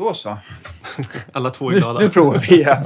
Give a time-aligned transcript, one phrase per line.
[0.00, 0.38] Då så.
[1.32, 2.00] Alla två är Nu, glada.
[2.00, 2.76] nu provar vi igen.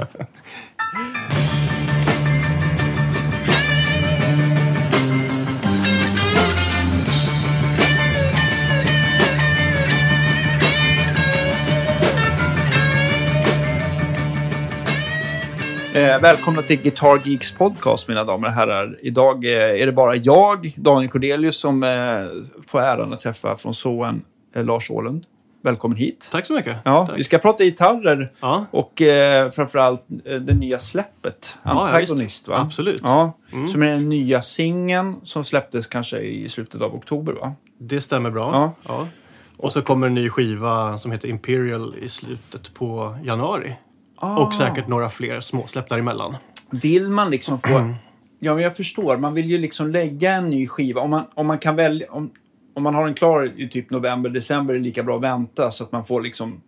[15.95, 18.97] Eh, välkomna till Guitar Geeks podcast, mina damer och herrar.
[19.01, 21.89] Idag eh, är det bara jag, Daniel Cordelius, som eh,
[22.67, 24.21] får äran att träffa från Såen
[24.55, 25.25] eh, Lars Åhlund.
[25.65, 26.29] Välkommen hit.
[26.31, 26.77] Tack så mycket.
[26.85, 27.17] Ja, Tack.
[27.19, 32.25] vi ska prata gitarrer Ja, och eh, framförallt eh, det nya släppet, Ja, ja, Antagonist.
[32.25, 32.47] visst.
[32.47, 32.57] va?
[32.57, 33.01] Absolut.
[33.03, 33.67] Ja, Mm.
[33.67, 37.53] Som är den nya singeln som släpptes kanske i slutet av oktober, va?
[37.79, 38.49] det stämmer bra.
[38.53, 38.73] Ja.
[38.87, 39.07] Ja.
[39.57, 43.75] Och så kommer en ny skiva som heter Imperial i slutet på januari.
[44.17, 44.37] Ah.
[44.37, 46.35] Och säkert några fler småsläpp däremellan.
[46.69, 47.93] Vill man liksom få...
[48.39, 49.17] Ja, men jag förstår.
[49.17, 51.01] Man vill ju liksom lägga en ny skiva.
[51.01, 52.07] Om man, om man kan välja...
[52.11, 52.31] Om,
[52.75, 55.71] om man har den klar i typ november, december är det lika bra att vänta
[55.71, 56.61] så att man får liksom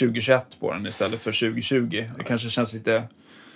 [0.00, 2.04] 2021 på den istället för 2020.
[2.18, 3.02] Det kanske känns lite...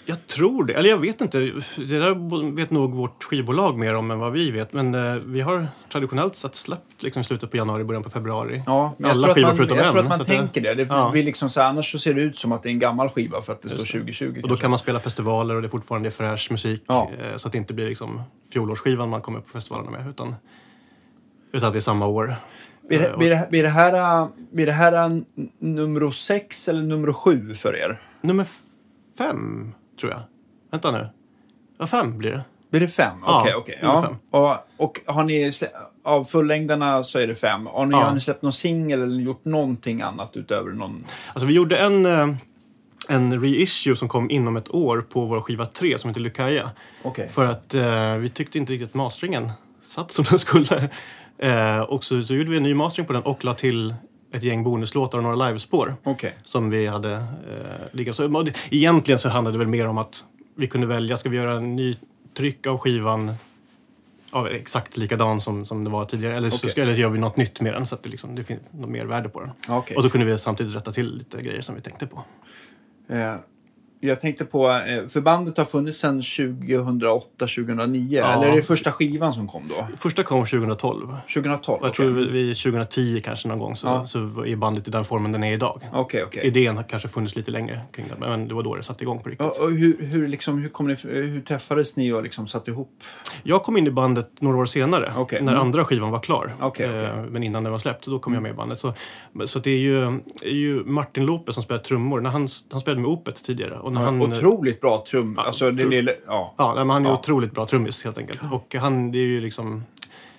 [0.05, 0.73] Jag tror det.
[0.75, 1.39] Eller jag vet inte.
[1.77, 4.73] Det där vet nog vårt skivbolag mer om än vad vi vet.
[4.73, 8.63] Men eh, vi har traditionellt sett släppt liksom slutet på januari, början på februari.
[8.67, 10.61] Ja, men jag Alla skivor man, förutom Jag en, tror att man så att tänker
[10.61, 10.75] det.
[10.75, 11.11] Det Ja.
[11.13, 13.09] blir liksom så här, annars så ser det ut som att det är en gammal
[13.09, 14.41] skiva för att det står 2020.
[14.43, 16.83] Och då kan man spela festivaler och det är fortfarande fräsch musik.
[16.87, 17.11] Ja.
[17.31, 18.23] eh, Så att det inte blir liksom
[18.53, 20.09] fjolårsskivan man kommer på festivalerna med.
[20.11, 20.35] Utan,
[21.53, 22.35] utan det är samma år.
[22.89, 25.25] Blir det, Eh, blir, det, blir, det här, blir det här n-
[25.59, 28.01] nummer sex eller nummer sju för er?
[28.21, 28.47] Nummer
[29.19, 30.21] fem, tror jag.
[30.71, 31.09] Vänta nu.
[31.79, 32.43] Ja, fem blir det.
[32.71, 33.17] Blir det fem?
[33.27, 33.79] Ja, Okej, okej.
[33.83, 34.03] nummer Ja.
[34.03, 34.17] fem.
[34.31, 35.53] Och, och har ni
[36.05, 37.67] av fullängdarna så är det fem.
[37.67, 37.99] Har ni, Ja.
[38.05, 41.05] har ni släppt någon singel eller gjort någonting annat utöver någon?
[41.33, 42.29] Alltså vi gjorde en, eh,
[43.09, 46.71] en reissue som kom inom ett år på vår skiva 3 som heter Lucaia.
[47.03, 47.29] Okej.
[47.29, 49.51] För att eh, vi tyckte inte riktigt att masteringen
[49.87, 50.91] satt som den skulle.
[51.43, 53.95] Eh, och så, så gjorde vi en ny mastering på den och la till
[54.33, 55.97] ett gäng bonuslåtar och några livespår.
[56.05, 56.35] Okej.
[56.43, 57.23] som vi hade eh,
[57.93, 58.15] liggande.
[58.15, 60.25] Så, egentligen så handlade det väl mer om att
[60.57, 61.97] vi kunde välja, ska vi göra en ny
[62.37, 63.35] tryck av skivan
[64.33, 66.71] ja, exakt likadan som, som det var tidigare eller, så, Okej.
[66.71, 68.91] ska- eller gör vi något nytt med den så att det, liksom, det finns något
[68.91, 69.51] mer värde på den.
[69.69, 69.97] Okej.
[69.97, 72.25] Och då kunde vi samtidigt rätta till lite grejer som vi tänkte på.
[73.09, 73.35] Eh,
[74.05, 78.07] jag tänkte på, eh, för bandet har funnits sedan 2008-2009.
[78.19, 78.33] Ja.
[78.33, 79.87] Eller är det första skivan som kom då?
[79.99, 81.09] Första kom 2012.
[81.35, 81.81] 2012?
[81.81, 84.07] Och jag tror vi, vi 2010 kanske någon gång så, Ja.
[84.07, 85.81] så är bandet i den formen den är idag.
[85.93, 86.47] Okej, okej.
[86.47, 89.21] Idén har kanske funnits lite längre kring den, men det var då det satte igång
[89.23, 89.47] på riktigt.
[89.47, 93.03] Och, och hur, hur, liksom, hur, kom ni, hur träffades ni och liksom satte ihop?
[93.43, 95.43] Jag kom in i bandet några år senare, Okej.
[95.43, 95.63] när Mm.
[95.67, 96.53] andra skivan var klar.
[96.79, 98.79] Eh, Men innan den var släppt, då kom jag med i bandet.
[98.79, 98.95] Så,
[99.47, 100.05] så det är ju,
[100.43, 102.21] är ju Martin Lope som spelar trummor.
[102.21, 103.79] När han, han spelade med Opet tidigare.
[103.97, 105.39] Och han, Otroligt bra trum.
[105.39, 106.55] alltså, det fru- lilla, ja.
[106.59, 107.19] Ja, men han är Ja.
[107.19, 108.41] otroligt bra trummis helt enkelt.
[108.53, 109.85] Och han, det är ju liksom...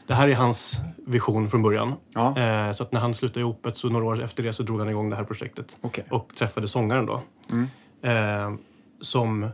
[0.07, 0.77] Det här är hans
[1.07, 1.93] vision från början.
[2.13, 2.37] Ja.
[2.39, 4.79] Eh, så att när han slutade i Opet, så några år efter det, så drog
[4.79, 5.77] han igång det här projektet.
[5.81, 6.03] Okej.
[6.09, 7.21] Och träffade sångaren då.
[7.51, 7.67] Mm.
[8.01, 8.53] Eh,
[9.01, 9.49] som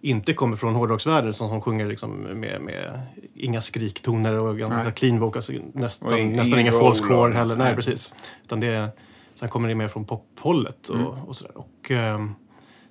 [0.00, 3.00] inte kommer från hårdrocksvärlden, som, som sjunger liksom med, med
[3.34, 4.92] inga skriktoner och ganska Nej.
[4.92, 5.50] clean vocals.
[5.72, 7.56] Nästan, ing- nästan ingen ingen false core heller.
[7.56, 7.74] Nej, nej.
[7.76, 8.12] precis.
[8.44, 8.88] Utan det
[9.34, 11.06] sen kommer det mer från pophållet och, Mm.
[11.08, 11.52] och sådär.
[11.58, 12.34] Och, ehm,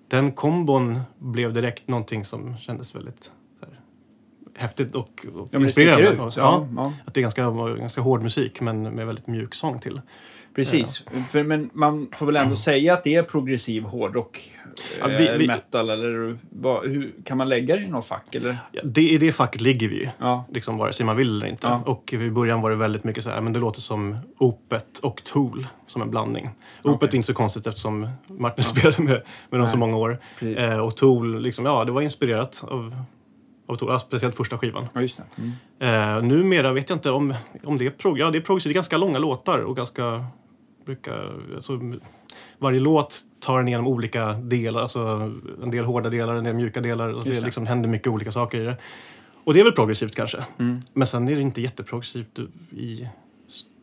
[0.09, 3.31] den kombon blev direkt någonting som kändes väldigt
[3.61, 3.79] här,
[4.55, 6.21] häftigt och, och Ja, inspirerande.
[6.21, 6.93] Och så- Ja, ja.
[7.05, 10.01] Att det är ganska, ganska hård musik men med väldigt mjuk sång till.
[10.55, 11.05] Precis.
[11.29, 14.51] För, men man får väl ändå säga att det är progressiv hårdrock,
[14.99, 18.35] Ja, eh, vi- vi- metal eller vad, hur, kan man lägga det i något fack?
[18.35, 18.57] Eller?
[18.71, 20.09] Ja, det, I det facket ligger vi ju.
[20.17, 20.45] Ja.
[20.53, 21.67] Liksom vare sig man vill eller inte.
[21.67, 21.81] Ja.
[21.85, 25.23] Och i början var det väldigt mycket så här, men det låter som Opet och
[25.23, 26.49] Tool som en blandning.
[26.83, 27.09] Opet Okej.
[27.11, 30.19] är inte så konstigt eftersom Martin spelade med, med dem så många år.
[30.57, 32.95] Eh, och Tool, liksom, ja det var inspirerat av,
[33.67, 34.87] av Tool, ja, speciellt första skivan.
[34.93, 35.41] Ja, just det.
[35.81, 36.17] Mm.
[36.17, 38.19] Eh, numera vet jag inte om, om det är prog.
[38.19, 38.69] Ja, det är progressivt.
[38.69, 40.25] Det är ganska långa låtar och ganska...
[40.93, 41.79] Brukar, alltså,
[42.57, 44.81] varje låt tar den igenom olika delar.
[44.81, 44.99] Alltså
[45.63, 47.09] en del hårda delar, en del mjuka delar.
[47.13, 47.41] Och det, det.
[47.41, 48.77] liksom händer mycket olika saker i det.
[49.43, 50.45] Och det är väl progressivt kanske.
[50.59, 50.79] Mm.
[50.93, 52.39] Men sen är det inte jätteprogressivt
[52.71, 53.09] i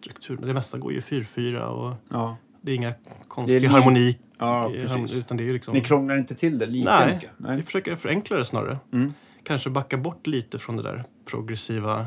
[0.01, 0.39] struktur.
[0.43, 2.37] Det mesta går ju 4-4 och Ja.
[2.61, 2.93] det är inga
[3.29, 4.19] konstig li- harmoni.
[4.39, 5.19] ja, i- precis.
[5.19, 5.75] Utan det är liksom...
[5.75, 7.31] Ni krånglar inte till det lika Nej, mycket?
[7.59, 8.79] vi försöker förenkla det snarare.
[8.93, 9.13] Mm.
[9.43, 12.07] Kanske backa bort lite från det där progressiva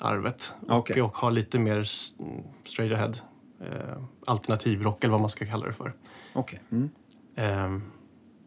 [0.00, 0.54] arvet.
[0.68, 1.02] Okej.
[1.02, 1.82] Och, och ha lite mer
[2.62, 3.12] straight ahead.
[3.64, 3.96] Eh,
[4.26, 5.92] alternativrock eller vad man ska kalla det för.
[6.32, 6.60] Okej.
[6.72, 6.90] Mm.
[7.36, 7.82] Eh,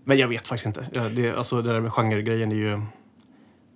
[0.03, 0.87] men jag vet faktiskt inte.
[0.93, 2.81] Ja, det, alltså, det där med genregrejen är ju,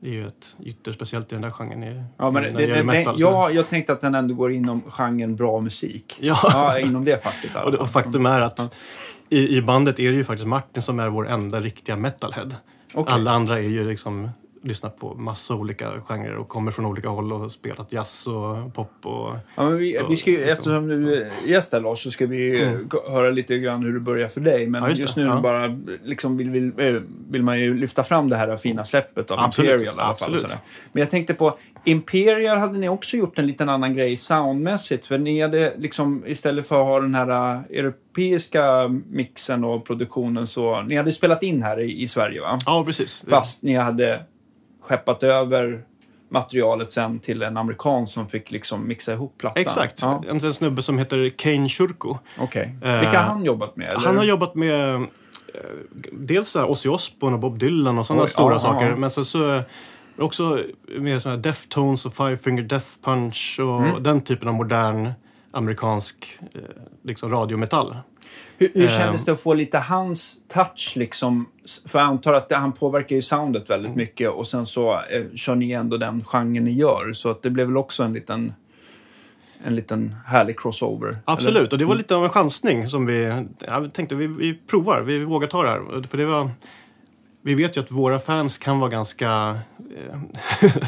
[0.01, 2.03] det är ju ett ytterspeciellt i den där genren.
[2.17, 4.51] Ja, men det, det det, det, metal, så- ja, jag tänkte att den ändå går
[4.51, 6.17] inom genren bra musik.
[6.21, 6.37] Ja.
[6.43, 7.55] Ja, inom det facket.
[7.65, 8.75] Och, det, och faktum är att
[9.29, 12.49] i, i bandet är det ju faktiskt Martin som är vår enda riktiga metalhead.
[12.93, 13.13] Okej.
[13.13, 14.29] Alla andra är ju liksom
[14.63, 18.91] lyssnat på massa olika genrer och kommer från olika håll och spelat jazz och pop
[19.03, 19.35] och...
[19.55, 22.61] Ja, men vi, vi ska ju, eftersom du är gäst här Lars så ska vi
[22.61, 22.89] mm.
[23.09, 24.67] höra lite grann hur det börjar för dig.
[24.67, 25.39] Men ja, just, just, nu ja.
[25.41, 29.39] bara liksom vill, vill, eh, vill, man ju lyfta fram det här fina släppet av
[29.39, 29.71] Absolut.
[29.71, 30.37] Imperial i alla fall.
[30.91, 35.05] Men jag tänkte på, Imperial hade ni också gjort en liten annan grej soundmässigt.
[35.05, 40.47] För ni hade liksom istället för att ha den här uh, europeiska mixen och produktionen
[40.47, 42.59] så, ni hade spelat in här i, i Sverige va?
[42.65, 43.25] Ja, precis.
[43.29, 44.25] Fast ni hade
[44.91, 45.81] skeppat över
[46.29, 49.61] materialet sen till en amerikan som fick liksom mixa ihop plattan.
[49.61, 50.01] Exakt.
[50.01, 50.23] Ja.
[50.29, 52.17] En, en snubbe som heter Kane Shurko.
[52.39, 52.75] Okej.
[52.77, 52.99] Okay.
[52.99, 53.89] Vilka har han jobbat med?
[53.89, 53.99] Eller?
[53.99, 55.01] Han har jobbat med eh,
[56.11, 58.95] dels Ozzy Osbourne och Bob Dylan och sådana stora ja, saker.
[58.95, 59.63] Men så, så
[60.17, 60.59] också
[60.97, 64.03] med såna här Deftones och Five Finger Death Punch och mm.
[64.03, 65.11] den typen av modern
[65.51, 66.61] amerikansk eh,
[67.03, 67.95] liksom radiometall.
[68.57, 71.45] Hur, hur kändes det att få lite hans touch liksom?
[71.85, 73.97] För jag antar att det, han påverkar ju soundet väldigt mm.
[73.97, 77.13] mycket och sen så eh, kör ni ändå den genren ni gör.
[77.13, 78.53] Så att det blev väl också en liten
[79.63, 81.17] en liten härlig crossover.
[81.25, 81.71] Absolut, eller?
[81.71, 85.23] och det var lite av en chansning som vi ja, tänkte vi, vi provar, vi
[85.23, 86.07] vågar ta det här.
[86.07, 86.49] För det var,
[87.43, 89.59] vi vet ju att våra fans kan vara ganska,
[89.97, 90.19] eh,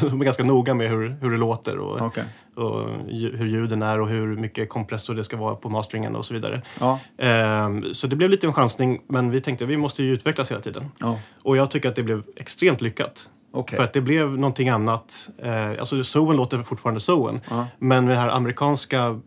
[0.00, 2.24] de är ganska noga med hur, hur det låter och, okay.
[2.56, 6.34] och hur ljuden är och hur mycket kompressor det ska vara på masteringen och så
[6.34, 6.62] vidare.
[6.80, 6.98] Ja.
[7.18, 10.50] Eh, så det blev lite en chansning, men vi tänkte att vi måste ju utvecklas
[10.50, 10.90] hela tiden.
[11.00, 11.18] Ja.
[11.42, 13.28] Och jag tycker att det blev extremt lyckat.
[13.52, 13.76] Okay.
[13.76, 15.28] För att det blev någonting annat.
[15.38, 17.66] Eh, alltså Soen låter fortfarande Soen, ja.
[17.78, 19.20] men med den här amerikanska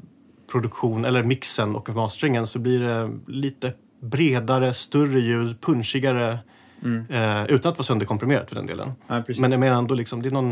[0.52, 6.40] produktion, eller mixen och masteringen så blir det lite bredare, större ljud, punchigare
[6.84, 7.06] Mm.
[7.10, 8.92] Eh, utan att vara sönderkomprimerat för den delen.
[9.08, 10.50] Ja, men jag menar ändå liksom, det är någon...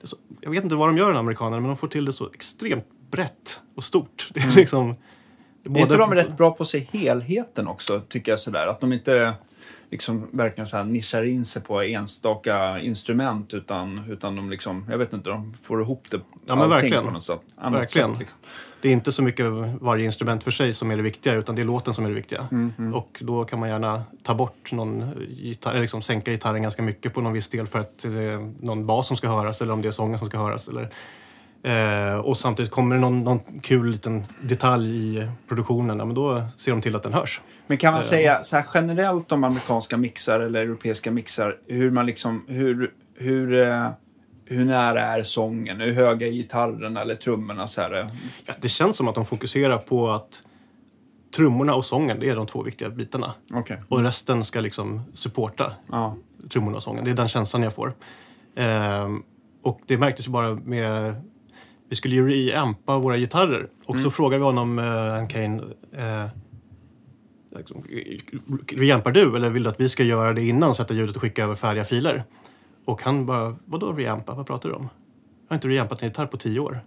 [0.00, 2.12] Det är så, jag vet inte vad de gör, amerikanerna, men de får till det
[2.12, 4.30] så extremt brett och stort.
[4.34, 4.56] Det är mm.
[4.56, 4.96] liksom...
[5.62, 8.66] Det är, är inte de rätt bra på att se helheten också, tycker jag sådär?
[8.66, 9.34] Att de inte
[9.90, 14.98] liksom verkligen så här nischar in sig på enstaka instrument utan, utan de liksom, jag
[14.98, 17.04] vet inte, de får ihop det ja, men verkligen.
[17.04, 17.40] på något sätt.
[17.62, 18.10] Verkligen.
[18.10, 18.38] Sätt, liksom.
[18.82, 19.46] Det är inte så mycket
[19.80, 22.14] varje instrument för sig som är det viktiga utan det är låten som är det
[22.14, 22.48] viktiga.
[22.50, 22.94] Mm, mm.
[22.94, 27.14] Och då kan man gärna ta bort någon gitarr, eller liksom sänka gitarren ganska mycket
[27.14, 29.82] på någon viss del för att det är någon bas som ska höras eller om
[29.82, 30.68] det är sången som ska höras.
[30.68, 30.90] Eller,
[31.62, 36.42] Eh, och samtidigt kommer det någon, någon kul liten detalj i produktionen, ja, men då
[36.56, 37.40] ser de till att den hörs.
[37.66, 38.06] Men kan man eh.
[38.06, 43.62] säga så här generellt om amerikanska mixar eller europeiska mixar, hur man liksom, hur, hur,
[43.62, 43.88] eh,
[44.50, 45.80] hur nära är sången?
[45.80, 47.68] Hur höga är gitarrerna eller trummorna?
[47.68, 48.10] Så här?
[48.46, 50.42] Ja, det känns som att de fokuserar på att
[51.36, 53.34] trummorna och sången, det är de två viktiga bitarna.
[53.54, 53.76] Okay.
[53.88, 56.16] Och resten ska liksom supporta ja.
[56.52, 57.04] trummorna och sången.
[57.04, 57.94] Det är den känslan jag får.
[58.54, 59.08] Eh,
[59.62, 61.14] och det märktes ju bara med
[61.88, 63.68] vi skulle ju reampa våra gitarrer.
[63.86, 64.04] Och mm.
[64.04, 66.28] så frågade vi honom, uh, Kane, uh,
[67.56, 67.84] liksom,
[68.68, 71.44] reampar du eller vill du att vi ska göra det innan, sätta ljudet och skicka
[71.44, 72.24] över färdiga filer?
[72.84, 74.34] Och han bara, vadå reampa?
[74.34, 74.82] Vad pratar du om?
[74.82, 76.80] Jag har inte reampat en gitarr på tio år.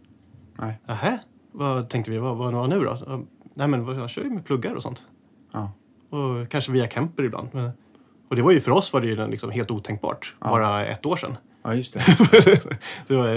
[0.56, 0.80] Nej.
[0.86, 1.20] Nähä?
[1.52, 3.26] Vad tänkte vi, vad, vad nu då?
[3.54, 5.06] Nej men jag kör ju med pluggar och sånt.
[5.52, 5.72] Ja.
[6.10, 7.48] Och kanske via Kemper ibland.
[7.52, 7.72] Men,
[8.28, 10.50] och det var ju för oss var det ju liksom helt otänkbart, ja.
[10.50, 11.38] bara ett år sedan.
[11.64, 12.04] Ja, just det.
[13.08, 13.28] det var,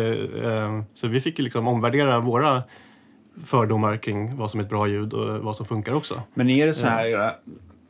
[0.45, 2.63] eh, så vi fick ju liksom omvärdera våra
[3.45, 6.23] fördomar kring vad som är ett bra ljud och vad som funkar också.
[6.35, 7.31] Men är det så här, eh.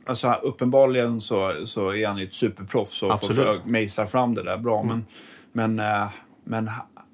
[0.06, 3.56] Alltså uppenbarligen så, så är han ju ett superproffs och Absolut.
[3.56, 4.80] får mejsla fram det där bra.
[4.80, 5.04] Mm.
[5.52, 6.08] Men, men, eh,
[6.44, 6.70] men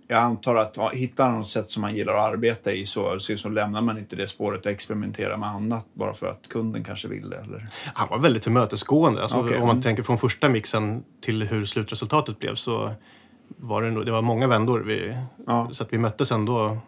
[0.09, 3.19] jag antar att ja, hittar han något sätt som man gillar att arbeta i så,
[3.19, 7.09] så, lämnar man inte det spåret och experimenterar med annat bara för att kunden kanske
[7.09, 7.37] vill det.
[7.37, 7.69] Eller?
[7.95, 9.23] Han var väldigt tillmötesgående.
[9.23, 9.55] Alltså, okay.
[9.55, 9.83] Om man mm.
[9.83, 12.91] tänker från första mixen till hur slutresultatet blev så
[13.57, 14.81] var det, det var många vändor.
[14.81, 15.69] Vi, ja.
[15.73, 16.79] Så att vi möttes ändå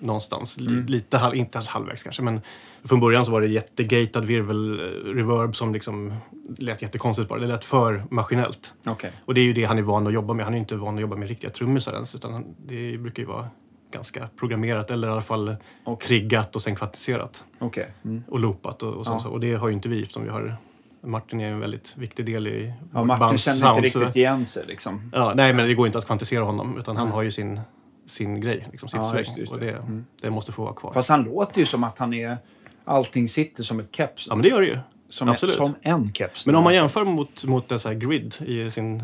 [0.00, 0.58] någonstans.
[0.58, 0.86] Mm.
[0.86, 2.40] Lite, halv, inte halvvägs kanske, men
[2.84, 6.14] från början så var det jättegatad virvel eh, reverb som liksom
[6.58, 7.40] lät jättekonstigt bara.
[7.40, 8.74] Det lät för maskinellt.
[8.86, 9.10] Okay.
[9.24, 10.44] Och det är ju det han är van att jobba med.
[10.44, 13.48] Han är inte van att jobba med riktiga trummisar ens, utan det brukar ju vara
[13.92, 16.08] ganska programmerat eller i alla fall okay.
[16.08, 17.44] triggat och sen kvantiserat.
[17.58, 17.86] Okay.
[18.04, 18.24] Mm.
[18.28, 19.20] Och loopat och, och, ja.
[19.20, 19.28] så.
[19.28, 20.56] och det har ju inte vi eftersom vi har
[21.02, 25.10] Martin är en väldigt viktig del i Ja, Martin känner inte riktigt igen sig liksom.
[25.12, 27.60] Ja, nej, men det går inte att kvantisera honom utan han har ju sin
[28.10, 29.18] sin grej, liksom, sitt ja, sväng.
[29.18, 29.58] Just, just det.
[29.58, 30.06] Och det, mm.
[30.22, 30.92] det, måste få vara kvar.
[30.92, 32.36] Fast han låter ju som att han är...
[32.84, 34.26] Allting sitter som ett keps.
[34.26, 34.78] Ja, men det gör det ju.
[35.08, 35.54] Som, Absolut.
[35.54, 36.46] som en keps.
[36.46, 39.02] Men om man jämför mot, mot en här grid i sin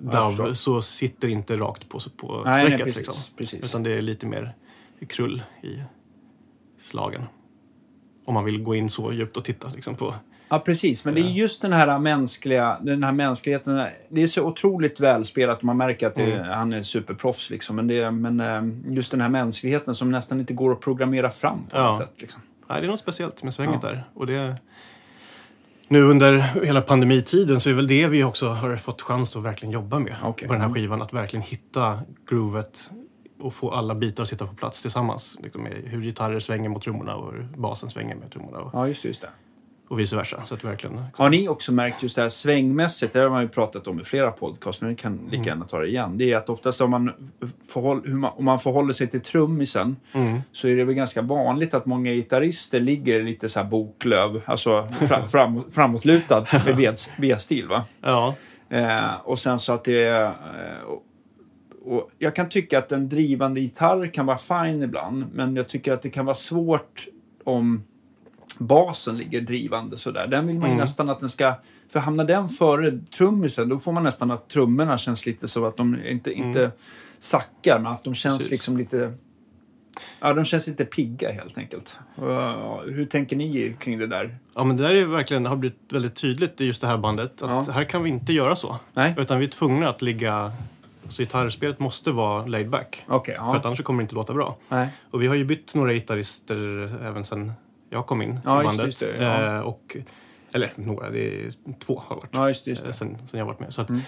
[0.00, 2.78] DAW så sitter det inte rakt på, på nej, strecket.
[2.78, 3.36] Nej, precis, liksom.
[3.36, 3.64] precis.
[3.64, 4.54] Utan det är lite mer
[5.08, 5.82] krull i
[6.82, 7.22] slagen.
[8.24, 10.14] Om man vill gå in så djupt och titta liksom, på
[10.52, 11.04] Ja, precis.
[11.04, 13.86] Men det är just den här mänskliga, den här mänskligheten.
[14.08, 16.48] Det är så otroligt välspelat man märker att det, mm.
[16.48, 17.50] han är superproffs.
[17.50, 17.76] Liksom.
[17.76, 21.58] Men, det, men eh, just den här mänskligheten som nästan inte går att programmera fram
[21.70, 21.86] på ja.
[21.86, 22.12] något sätt.
[22.16, 22.40] Liksom.
[22.68, 23.88] Nej, det är något speciellt med svänget ja.
[23.88, 24.04] där.
[24.14, 24.56] Och det,
[25.88, 29.72] nu under hela pandemitiden så är väl det vi också har fått chans att verkligen
[29.72, 30.48] jobba med Okej.
[30.48, 30.74] på den här Mm.
[30.74, 31.02] skivan.
[31.02, 32.90] Att verkligen hitta groovet
[33.40, 35.36] och få alla bitar att sitta på plats tillsammans.
[35.42, 39.02] Liksom hur gitarrer svänger mot trummorna och hur basen svänger med trummorna och, Ja, just
[39.02, 39.08] det.
[39.08, 39.28] Just det.
[39.92, 40.42] Och vice versa.
[40.44, 41.04] Så att verkligen...
[41.14, 44.04] Har ni också märkt just det här svängmässigt, det har man ju pratat om i
[44.04, 46.18] flera podcast, men vi kan lika gärna ta det igen.
[46.18, 47.12] Det är att oftast om man,
[47.68, 50.40] förhåll, man, om man förhåller sig till trummisen Mm.
[50.52, 54.88] så är det väl ganska vanligt att många gitarrister ligger lite så här boklöv, alltså
[54.88, 57.68] fram, fram, framåtlutad med V-stil.
[57.68, 57.82] Va?
[58.00, 58.34] Ja,
[58.72, 60.24] Eh, och sen så att det är...
[60.24, 60.32] Eh,
[61.84, 65.92] och, jag kan tycka att en drivande gitarr kan vara fine ibland, men jag tycker
[65.92, 67.08] att det kan vara svårt
[67.44, 67.82] om
[68.66, 70.26] basen ligger drivande sådär.
[70.26, 70.82] Den vill man ju Mm.
[70.84, 71.54] nästan att den ska...
[71.92, 75.76] För hamnar den före trummisen, då får man nästan att trummorna känns lite så att
[75.76, 76.70] de inte, inte
[77.18, 78.50] sackar, men att de känns Precis.
[78.50, 79.12] liksom lite...
[80.20, 81.98] Ja, de känns lite pigga helt enkelt.
[82.22, 84.36] Uh, hur tänker ni kring det där?
[84.54, 87.42] ja men det där är verkligen, har blivit väldigt tydligt i just det här bandet.
[87.42, 87.72] Att Ja.
[87.72, 88.76] här kan vi inte göra så.
[88.94, 89.14] Nej?
[89.18, 90.52] Utan vi är tvungna att ligga...
[91.04, 93.04] Alltså gitarrspelet måste vara laid back.
[93.08, 93.60] Okej, För att ja.
[93.64, 94.56] annars kommer det inte låta bra.
[94.68, 94.88] Nej.
[95.10, 96.56] Och vi har ju bytt några gitarrister
[97.06, 97.52] även sen
[97.92, 98.86] jag kom in Ja, i bandet.
[98.86, 99.56] just det, ja.
[99.56, 99.96] Eh, och,
[100.54, 101.52] eller några, det är
[101.86, 102.30] två har varit.
[102.32, 102.70] Ja, just det.
[102.70, 102.92] Just eh, det.
[102.92, 103.72] Sen, sen jag varit med.
[103.74, 104.02] Så att, Mm.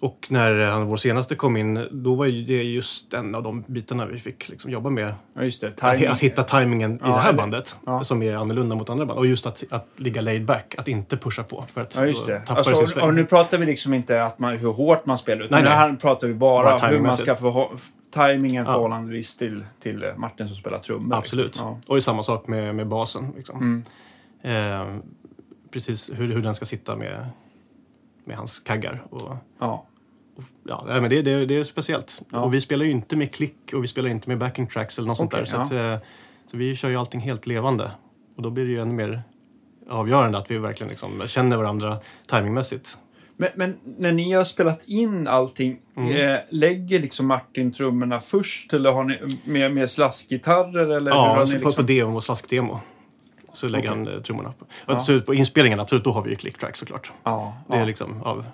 [0.00, 3.64] Och när han, vår senaste kom in, då var ju det just en av de
[3.66, 5.14] bitarna vi fick liksom jobba med.
[5.34, 5.42] Ja.
[5.80, 8.04] Att, att hitta tajmingen i Ja, det här bandet, ja.
[8.04, 9.18] som är annorlunda mot andra band.
[9.18, 11.64] Och just att, att ligga laid back, att inte pusha på.
[11.72, 13.04] För att Ja, tappar Alltså, sin sväng.
[13.04, 15.78] och nu pratar vi liksom inte att man, hur hårt man spelar, utan Nej, nej.
[15.78, 17.70] här pratar vi bara, Bara hur man ska få
[18.12, 18.72] tajmingen Ja.
[18.72, 21.16] förhållandevis till, till eh, Martin som spelar trummor.
[21.16, 21.46] Absolut.
[21.46, 21.72] Liksom.
[21.88, 23.32] Och det är samma sak med, med basen.
[23.36, 23.82] Liksom.
[24.42, 24.90] Mm.
[24.90, 24.96] Eh,
[25.70, 27.26] precis hur, hur den ska sitta med,
[28.24, 29.02] med hans kaggar.
[29.10, 29.86] Och, Ja.
[30.36, 32.22] och, ja, men det, det, det är speciellt.
[32.30, 32.40] Ja.
[32.40, 35.08] Och vi spelar ju inte med klick och vi spelar inte med backing tracks eller
[35.08, 35.64] något sånt Okej, där.
[35.66, 35.94] Så, ja.
[35.94, 36.06] att, eh,
[36.50, 37.90] så vi kör ju allting helt levande.
[38.36, 39.22] Och då blir det ju ännu mer
[39.88, 42.98] avgörande att vi verkligen liksom känner varandra timingmässigt.
[43.36, 46.30] Men, men när ni har spelat in allting, Mm.
[46.34, 50.86] eh, lägger liksom Martin trummorna först eller har ni med, med slaskgitarrer?
[50.96, 51.86] Eller Ja, har alltså på, liksom...
[51.86, 52.80] på demo och slaskdemo.
[53.52, 54.04] Så lägger Okej.
[54.04, 54.66] han eh, trummorna på.
[54.86, 54.94] Ja.
[54.94, 57.12] Absolut, på inspelningen, absolut, då har vi ju click track såklart.
[57.24, 57.84] Ja, Det är ja.
[57.84, 58.44] liksom av,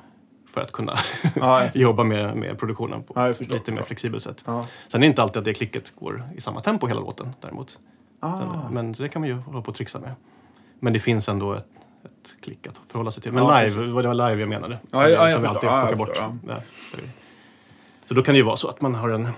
[0.55, 0.95] för att kunna
[1.75, 4.43] jobba med, med produktionen på ett lite mer flexibelt sätt.
[4.47, 4.67] ja.
[4.89, 7.79] Sen är det inte alltid att det klicket går i samma tempo hela låten däremot.
[8.21, 8.39] Ah.
[8.39, 10.13] Sen, men det kan man ju hålla på och trixa med.
[10.81, 11.67] Men det finns ändå ett,
[12.05, 13.33] ett klick att förhålla sig till.
[13.33, 14.79] Men Ja, live, vad det var live jag menade.
[14.91, 16.19] Ja, som ja, jag som vi alltid jag plockar bort.
[16.49, 16.61] Ja,
[18.09, 19.33] så då kan det ju vara så att man har en Men,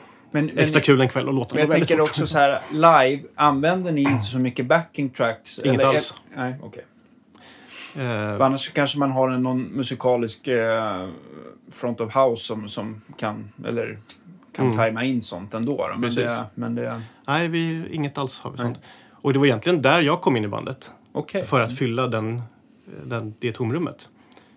[0.46, 2.10] men, extra kul en kväll och låten men jag går väldigt tänker fort.
[2.10, 5.58] också så här, live, använder ni inte så mycket backing tracks?
[5.58, 6.14] Inget eller, alls.
[6.36, 6.84] Nej, okej.
[7.94, 8.00] Eh,
[8.36, 11.08] För annars kanske man har en, någon musikalisk eh,
[11.72, 13.98] front of house som, som kan, eller
[14.56, 14.76] kan Mm.
[14.76, 15.76] tajma in sånt ändå.
[15.76, 15.88] Då.
[15.92, 16.24] Men, Precis.
[16.24, 17.02] det, men det...
[17.26, 18.66] nej, vi, inget alls har vi Nej.
[18.66, 18.78] sånt.
[19.12, 20.92] Och det var egentligen där jag kom in i bandet.
[21.12, 21.44] Okej.
[21.44, 22.42] För att fylla den,
[23.04, 24.08] den, det tomrummet.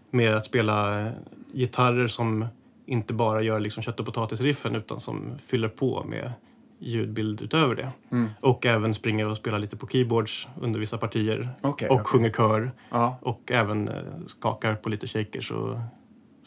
[0.10, 1.08] Med att spela
[1.54, 2.46] gitarrer som
[2.86, 6.32] inte bara gör liksom kött och potatisriffen utan som fyller på med
[6.80, 7.92] ljudbild utöver det.
[8.12, 8.30] Mm.
[8.40, 11.50] Och även springer och spelar lite på keyboards under vissa partier.
[11.62, 12.06] Okej, och okej.
[12.06, 12.72] sjunger kör.
[12.90, 13.18] Ja.
[13.22, 13.96] Och även eh,
[14.28, 15.78] skakar på lite shakers och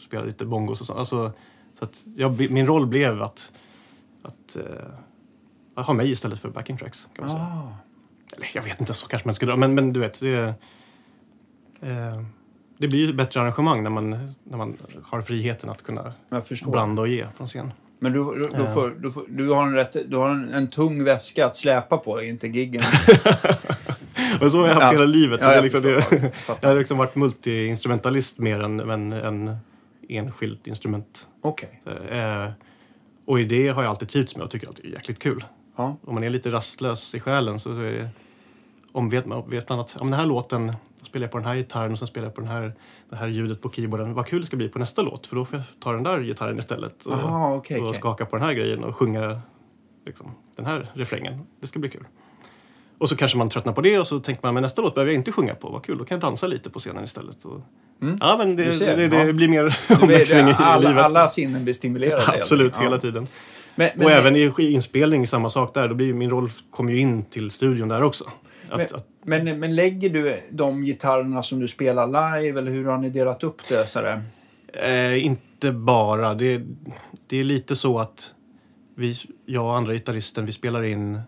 [0.06, 0.94] spelar lite bongos och så.
[0.94, 1.32] Alltså,
[1.78, 3.52] så att jag, min roll blev att,
[4.22, 4.62] att, eh,
[5.74, 7.08] att ha mig istället för backing tracks.
[7.14, 7.76] Kan man säga.
[8.36, 9.56] Eller jag vet inte, så kanske man ska dra.
[9.56, 10.54] Men, men du vet, det,
[11.82, 12.12] eh,
[12.78, 14.10] det blir ju ett bättre arrangemang när man,
[14.44, 16.12] när man har friheten att kunna
[16.66, 17.72] blanda och ge från scen.
[17.98, 18.66] Men du, du, du, Ja.
[18.74, 21.96] får, du, får, du har, en, rätt, du har en, en tung väska att släpa
[21.98, 22.82] på, inte giggen.
[24.40, 24.92] Men så har jag haft Ja.
[24.92, 25.42] hela livet.
[25.42, 26.16] Så Ja, jag liksom, förstår.
[26.16, 29.56] det, Jag jag har liksom varit multi-instrumentalist mer än, än, än
[30.08, 31.28] enskilt instrument.
[31.42, 31.82] Okej.
[32.10, 32.48] Eh,
[33.26, 35.44] och i det har jag alltid trivts med och tycker alltid är jäkligt kul.
[35.76, 35.96] Ja.
[36.04, 38.08] Om man är lite rastlös i själen så är det,
[38.92, 41.56] om vet man, vet man att om den här låten spelar jag på den här
[41.56, 42.72] gitarren och sen spelar jag på den här,
[43.10, 44.14] det här ljudet på keyboarden.
[44.14, 46.20] Vad kul det ska bli på nästa låt för då får jag ta den där
[46.20, 47.06] gitarren istället.
[47.06, 47.80] Och, Aha, okej.
[47.80, 48.00] och okej.
[48.00, 49.40] skaka på den här grejen och sjunga
[50.06, 51.40] liksom, den här refrängen.
[51.60, 52.04] Det ska bli kul.
[52.98, 55.12] Och så kanske man tröttnar på det och så tänker man men nästa låt behöver
[55.12, 55.68] jag inte sjunga på.
[55.70, 57.44] Vad kul, då kan jag dansa lite på scenen istället.
[57.44, 57.60] Och,
[58.02, 58.18] Mm.
[58.20, 59.32] Ja, men det, ser, det, det ja.
[59.32, 61.04] blir mer Det omväxling i alla, livet.
[61.04, 62.22] alla sinnen blir stimulerade.
[62.42, 63.00] Absolut, hela Ja.
[63.00, 63.26] tiden.
[63.76, 65.88] Men, men, och även i inspelning, samma sak där.
[65.88, 68.24] Då blir min roll kommer ju in till studion där också.
[68.68, 72.84] Att, Men- att, Men, men lägger du de gitarrerna som du spelar live eller hur
[72.84, 73.86] har ni delat upp det?
[73.90, 74.22] Sådär?
[74.72, 76.34] eh, inte bara.
[76.34, 76.62] Det,
[77.26, 78.34] det är lite så att
[78.94, 79.14] vi,
[79.46, 81.20] jag och andra gitarristen, vi spelar in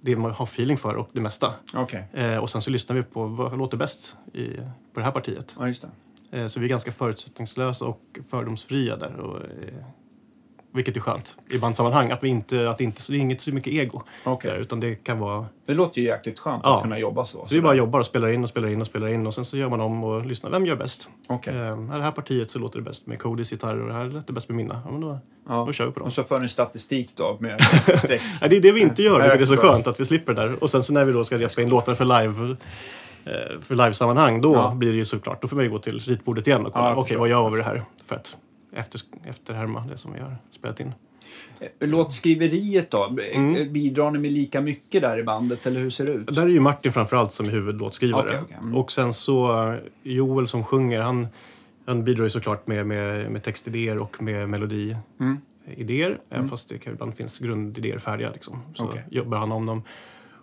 [0.00, 1.54] det man har feeling för och det mesta.
[1.74, 4.46] Okej, Eh, och sen så lyssnar vi på vad låter bäst i,
[4.94, 5.56] på det här partiet.
[5.58, 5.68] ja.
[6.38, 9.16] Eh, så vi är ganska förutsättningslösa och fördomsfria där.
[9.20, 9.84] Och, eh,
[10.72, 12.10] Vilket är skönt i bandsammanhang.
[12.10, 14.02] Att, vi inte, att det, inte, det är inget så mycket ego.
[14.24, 14.50] Okej.
[14.50, 15.46] Där, utan det kan vara...
[15.66, 16.76] Det låter ju jäkligt skönt Ja.
[16.76, 17.46] att kunna jobba så.
[17.46, 19.44] Så vi bara jobbar och spelar in och spelar in och spelar in och sen
[19.44, 20.50] så gör man om och lyssnar.
[20.50, 21.08] Vem gör bäst?
[21.28, 21.54] Okej.
[21.56, 24.04] Eh, här det här partiet så låter det bäst med Codys gitarrer och det här
[24.04, 24.82] låter det bäst med mina.
[24.84, 25.64] Ja, men då, Ja.
[25.66, 26.06] då kör vi på dem.
[26.06, 27.60] Och så för ni statistik då med
[27.98, 28.22] streck.
[28.40, 30.62] Ja, det är det vi inte gör, vilket är så skönt att vi slipper där.
[30.62, 32.56] Och sen så när vi då ska repa in låtar för live
[33.24, 34.72] eh, för livesammanhang, då Ja.
[34.76, 36.92] blir det ju såklart, då får man ju gå till ritbordet igen och kolla, Ja,
[36.92, 37.18] okej förstår.
[37.20, 37.82] vad gör vi det här?
[38.04, 38.36] För att
[38.72, 40.92] efter, efterhärma det som vi har spelat in.
[41.80, 43.18] Låtskriveriet då?
[43.32, 43.72] Mm.
[43.72, 46.34] Bidrar ni med lika mycket där i bandet eller hur ser det ut?
[46.34, 48.26] Där är ju Martin framförallt som är huvudlåtskrivare.
[48.26, 48.56] Okej, okej.
[48.62, 48.74] Mm.
[48.74, 51.26] Och sen så eh, Joel som sjunger, han,
[51.86, 54.98] han bidrar ju såklart med, med, med textidéer och med melodiidéer.
[56.06, 56.18] Mm.
[56.30, 58.30] Även fast det kan, ibland finns grundidéer färdiga.
[58.30, 58.62] Liksom.
[58.74, 59.04] Så Okej.
[59.10, 59.82] jobbar han om dem.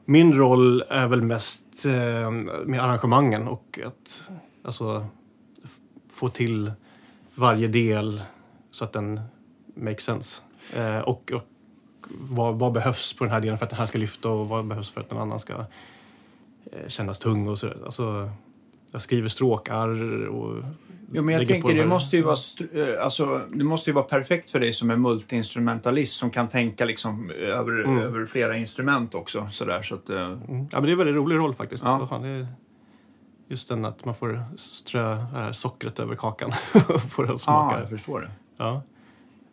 [0.06, 2.32] Min roll är väl mest eh,
[2.66, 4.32] med arrangemangen och att
[4.64, 5.06] alltså,
[6.14, 6.72] få till
[7.38, 8.22] varje del
[8.72, 9.22] så att den
[9.76, 10.42] makes sense.
[10.76, 11.44] Eh, och och
[12.10, 14.66] vad, vad behövs på den här delen för att den här ska lyfta och vad
[14.66, 15.54] behövs för att den annan ska
[16.72, 17.78] eh, kännas tung och sådär.
[17.86, 18.30] Alltså,
[18.92, 19.88] jag skriver stråkar
[20.28, 20.64] och
[21.12, 22.38] Jo, men jag tänker de det måste, ju vara,
[22.74, 26.86] eh, alltså, det måste ju vara perfekt för dig som är multiinstrumentalist som kan tänka
[26.86, 27.98] liksom över, Mm.
[27.98, 29.48] över flera instrument också.
[29.52, 30.40] Sådär, så att, eh, Mm.
[30.50, 31.84] Ja, men det är en väldigt rolig roll faktiskt.
[31.84, 32.00] Ja.
[32.00, 32.48] Så fan, det är
[33.48, 36.52] just den att man får strö här sockret över kakan
[36.88, 37.80] och få den att ja, smaka.
[37.80, 38.32] jag förstår det.
[38.58, 38.82] Ja.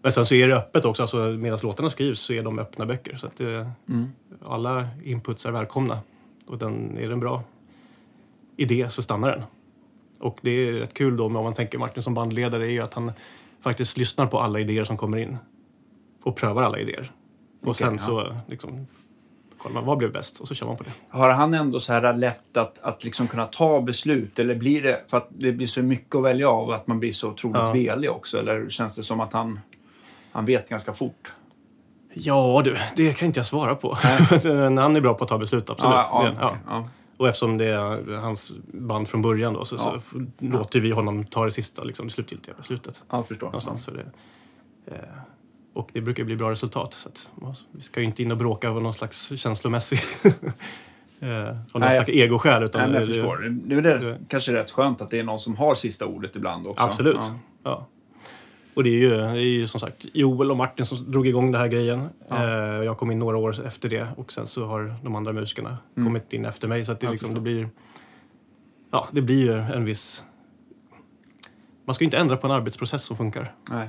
[0.02, 1.02] Men sen så är det öppet också.
[1.02, 3.16] Alltså, medan låtarna skrivs så är de öppna böcker.
[3.16, 4.12] Så att det, Mm.
[4.46, 5.98] alla inputs är välkomna.
[6.46, 7.42] Och den, är det en bra
[8.56, 9.42] idé så stannar den.
[10.20, 12.80] Och det är rätt kul då, men om man tänker Martin som bandledare, är ju
[12.80, 13.12] att han
[13.60, 15.36] faktiskt lyssnar på alla idéer som kommer in.
[16.22, 17.12] Och prövar alla idéer.
[17.62, 17.98] Och Okej, sen ja.
[17.98, 18.86] så liksom,
[19.64, 20.90] kollar man vad blev bäst och så kör man på det.
[21.08, 24.38] Har han ändå så här lätt att, att liksom kunna ta beslut?
[24.38, 27.12] Eller blir det för att det blir så mycket att välja av att man blir
[27.12, 27.72] så otroligt Ja.
[27.72, 28.38] velig också?
[28.38, 29.60] Eller känns det som att han,
[30.32, 31.32] han vet ganska fort?
[32.14, 33.98] Ja du, det kan inte jag svara på.
[34.44, 35.94] Men han är bra på att ta beslut, absolut.
[35.94, 36.88] Ja, ja, Det- ja.
[37.16, 40.00] Och eftersom det är hans band från början då, så, så
[40.38, 43.02] låter vi honom ta det sista, liksom, det slutgiltiga beslutet.
[43.10, 43.46] ja, förstår.
[43.46, 43.82] Någonstans.
[43.84, 44.04] Så det,
[44.86, 44.98] eh,
[45.74, 46.94] och det brukar bli bra resultat.
[46.94, 47.30] Så att,
[47.72, 49.98] vi ska ju inte in och bråka över någon slags känslomässig...
[51.20, 52.62] eh, av någon Nej, slags egoskäl.
[52.62, 53.36] Utan Nej, men jag det- förstår.
[53.38, 56.36] Det, det är det, kanske rätt skönt att det är någon som har sista ordet
[56.36, 56.84] ibland också.
[56.84, 57.16] Absolut.
[57.20, 57.38] Ja.
[57.62, 57.86] Ja.
[58.74, 61.52] Och det är, ju, det är ju som sagt Joel och Martin som drog igång
[61.52, 62.08] den här grejen.
[62.28, 62.36] Ja.
[62.44, 65.78] Eh, jag kom in några år efter det och sen så har de andra musikerna
[65.96, 66.08] Mm.
[66.08, 66.84] kommit in efter mig.
[66.84, 67.68] Så att det, liksom, det blir...
[68.90, 70.24] Ja, det blir ju en viss...
[71.84, 73.52] Man ska ju inte ändra på en arbetsprocess som funkar.
[73.70, 73.88] Nej,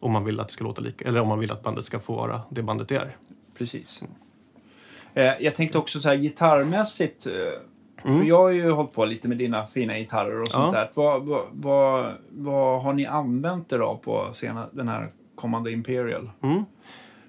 [0.00, 1.98] Om man vill att det ska låta lika, eller om man vill att bandet ska
[1.98, 3.16] få vara det bandet det är.
[3.58, 4.02] precis.
[5.14, 7.26] Eh, jag tänkte också så här gitarrmässigt.
[7.26, 7.32] Eh,
[8.04, 8.18] Mm.
[8.18, 10.80] För jag har ju hållit på lite med dina fina gitarrer och sånt Ja.
[10.80, 10.90] där.
[10.94, 16.30] Vad, vad, vad, vad har ni använt er av på sena, den här kommande Imperial?
[16.42, 16.64] Mm.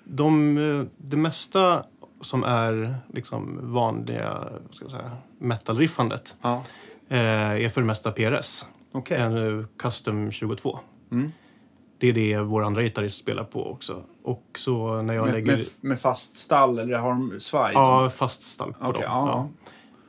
[0.04, 1.84] De, eh, det mesta
[2.22, 6.64] som är liksom vanliga ska säga, metal-riffandet Ja,
[7.08, 8.66] är för det mesta PRS.
[8.92, 9.18] okej.
[9.18, 10.80] En Custom 22.
[11.12, 11.32] Mm.
[12.00, 14.02] Det är det vår andra gitarrist spelar på också.
[14.24, 15.52] Och så när jag Med, lägger...
[15.58, 17.72] med, med fast stall eller har de svaj?
[17.74, 19.12] Ja, fast stall på Okej, dem.
[19.12, 19.50] ja,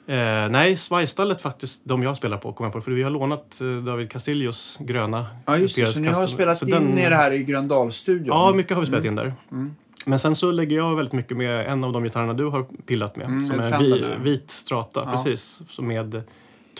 [0.06, 2.80] Eh, nej, svajstallet faktiskt, de jag spelar på, kommer jag på.
[2.80, 5.86] För vi har lånat eh, David Castillos gröna ja, just det.
[5.86, 8.26] Så ni har spelat Så in den- er här i Gröndalsstudion?
[8.26, 9.34] Ja, mycket har vi spelat in där.
[9.52, 9.74] Mm.
[10.04, 13.16] Men sen så lägger jag väldigt mycket med en av de gitarrerna du har pillat
[13.16, 13.26] med.
[13.26, 15.12] Mm, som är en vi, vit strata, Ja.
[15.12, 15.62] precis.
[15.68, 16.22] Så med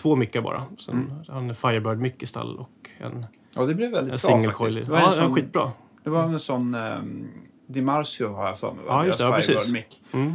[0.01, 0.63] två mickar bara.
[0.79, 1.11] Sen Mm.
[1.27, 4.85] har han en Firebird-mick i stall och en, Ja, det blev väldigt en bra faktiskt.
[4.85, 5.71] Det var, Ja, en sån, skitbra.
[6.03, 7.27] det var en sån um,
[7.67, 8.83] Dimarsio har jag för mig.
[8.87, 9.73] Ja, just det, ja, precis.
[10.13, 10.33] Mm.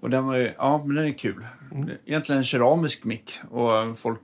[0.00, 1.46] Och den var ju, ja, men den är kul.
[1.72, 1.90] Mm.
[2.06, 3.32] Egentligen en keramisk mick.
[3.50, 4.20] Och folk,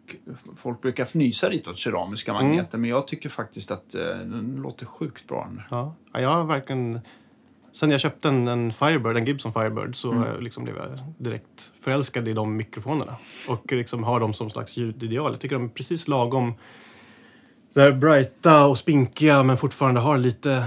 [0.57, 2.47] folk brukar fnysa lite åt keramiska Mm.
[2.47, 2.79] magneter.
[2.79, 5.49] Men jag tycker faktiskt att eh, den låter sjukt bra.
[5.71, 5.95] Ja.
[6.13, 7.01] ja, jag har verkligen...
[7.73, 10.25] Sen jag köpte en, en Firebird, en Gibson Firebird, så Mm.
[10.29, 10.87] jag liksom blev jag
[11.19, 13.17] direkt förälskad i de mikrofonerna.
[13.49, 15.33] Och liksom har dem som slags ljudideal.
[15.33, 16.55] Jag tycker de är precis lagom
[17.81, 20.65] här brighta och spinkiga men fortfarande har lite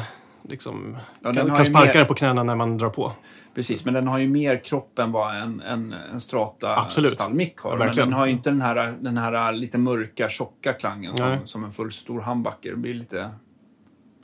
[0.50, 0.98] liksom...
[1.24, 3.12] Ja, kan kan sparka mer- på knäna när man drar på.
[3.56, 7.13] Precis, men den har ju mer kropp än vad en, en, en Strata Absolut.
[7.13, 7.72] stallmick har.
[7.72, 11.38] Ja, men den har ju inte den här, den här lite mörka, tjocka klangen som,
[11.46, 12.72] som en full stor humbucker.
[12.72, 13.30] Det blir lite,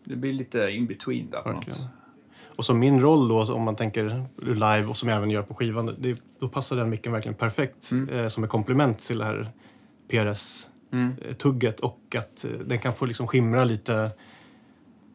[0.06, 1.80] det blir lite in between där på Verkligen.
[1.80, 1.90] något.
[2.56, 5.54] Och som min roll då, om man tänker live och som jag även gör på
[5.54, 8.10] skivan, det, då passar den micken verkligen perfekt Mm.
[8.20, 9.52] eh, som ett komplement till det här
[10.12, 11.14] PRS-tugget Mm.
[11.82, 14.12] och att eh, den kan få liksom skimra lite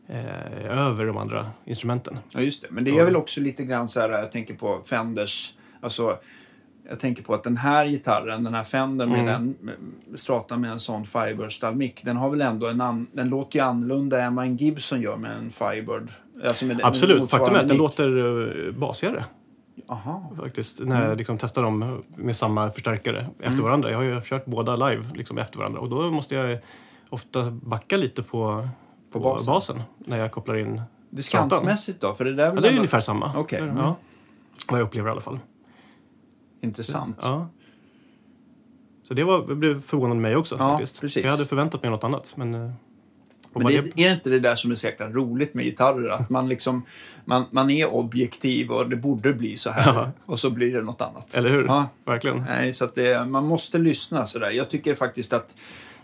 [0.09, 2.19] eh, över de andra instrumenten.
[2.33, 2.69] Ja, just det.
[2.71, 6.19] Men det är väl också lite grann så här, jag tänker på Fenders, alltså
[6.89, 9.57] jag tänker på att den här gitarren, den här Fendern med Mm.
[10.09, 13.59] den Strata med en sån Firebird mick, den har väl ändå en an, den låter
[13.59, 16.09] ju annorlunda än vad en Gibson gör med en Firebird
[16.45, 17.31] Alltså med, Absolut.
[17.31, 19.25] Faktum är att den låter uh, basigare.
[19.89, 20.33] Aha.
[20.37, 20.81] faktiskt.
[20.81, 23.63] När jag liksom testar dem med samma förstärkare efter Mm.
[23.65, 23.91] varandra.
[23.91, 26.59] Jag har ju kört båda live liksom efter varandra och då måste jag
[27.11, 28.69] ofta backa lite på,
[29.13, 29.47] på, basen.
[29.47, 29.83] basen.
[29.99, 30.83] när jag kopplar in.
[31.11, 32.15] Diskantmässigt då?
[32.15, 33.33] För det där är Ja, det är ändå ungefär samma.
[33.37, 33.59] Okej.
[33.61, 33.77] Mm.
[33.77, 33.97] Ja.
[34.71, 35.39] Vad jag upplever i alla fall.
[36.61, 37.19] intressant.
[37.23, 37.49] Ja.
[39.05, 41.01] Så det var, det blev förvånande mig också Ja, faktiskt.
[41.01, 41.25] precis.
[41.25, 42.33] Jag hade förväntat mig något annat.
[42.37, 42.71] Men, eh,
[43.55, 46.09] Men det, är inte det där som är så jäkla roligt med gitarrer?
[46.09, 46.83] Att man liksom,
[47.25, 49.95] man, man är objektiv och det borde bli så här.
[49.95, 50.11] Ja.
[50.27, 51.35] Och så blir det något annat.
[51.35, 51.65] Eller hur?
[51.65, 51.89] Ja.
[52.05, 52.45] Verkligen.
[52.49, 54.51] Nej, så det, man måste lyssna sådär.
[54.51, 55.55] Jag tycker faktiskt att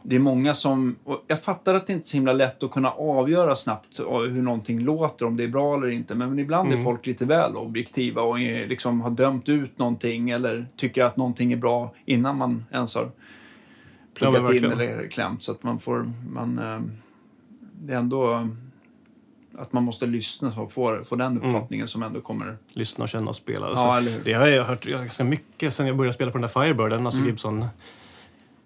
[0.07, 0.97] det är många som...
[1.27, 4.81] Jag fattar att det inte är så himla lätt att kunna avgöra snabbt hur någonting
[4.81, 6.15] låter, om det är bra eller inte.
[6.15, 6.81] Men ibland Mm.
[6.81, 11.17] är folk lite väl objektiva och är, liksom har dömt ut någonting eller tycker att
[11.17, 13.11] någonting är bra innan man ens har Ja,
[14.15, 15.43] pluggat men in eller klämt.
[15.43, 16.13] Så att man får...
[16.33, 16.81] Man, eh,
[17.87, 18.49] det är ändå
[19.59, 22.57] att man måste lyssna och få, få den uppfattningen som ändå kommer...
[22.73, 23.67] Lyssna och känna och spela.
[23.67, 24.25] Alltså, Ja, hur?
[24.25, 27.21] Det har jag hört ganska mycket sen jag började spela på den där Firebirden, alltså
[27.21, 27.31] Mm.
[27.31, 27.65] Gibson.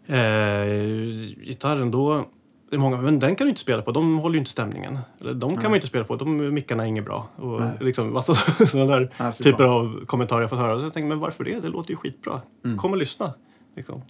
[0.07, 2.25] Eh, gitarren då,
[2.71, 4.99] det är många, men den kan du inte spela på, de håller ju inte stämningen.
[5.21, 7.29] Eller, de kan man inte spela på, de mickarna är inget bra.
[7.37, 7.71] Och Nej.
[7.81, 8.35] liksom massa
[8.67, 10.79] sådana där Nej, typer av kommentarer jag fått höra.
[10.79, 11.61] Så jag tänkte, men varför det?
[11.61, 12.41] Det låter ju skitbra.
[12.65, 12.79] Mm.
[12.79, 13.35] Kom och lyssna.
[13.77, 14.03] Liksom.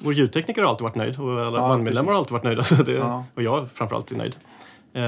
[0.00, 2.64] Vår ljudtekniker har alltid varit nöjd och alla Ja, bandmedlemmar har alltid varit nöjda.
[2.64, 3.24] Så det, Ja.
[3.34, 4.36] Och jag framförallt är nöjd.
[4.92, 5.02] Eh,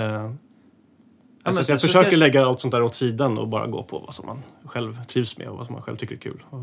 [1.44, 3.66] men så sen jag så försöker kanske- lägga allt sånt där åt sidan och bara
[3.66, 6.18] gå på vad som man själv trivs med och vad som man själv tycker är
[6.18, 6.42] kul.
[6.50, 6.58] Och,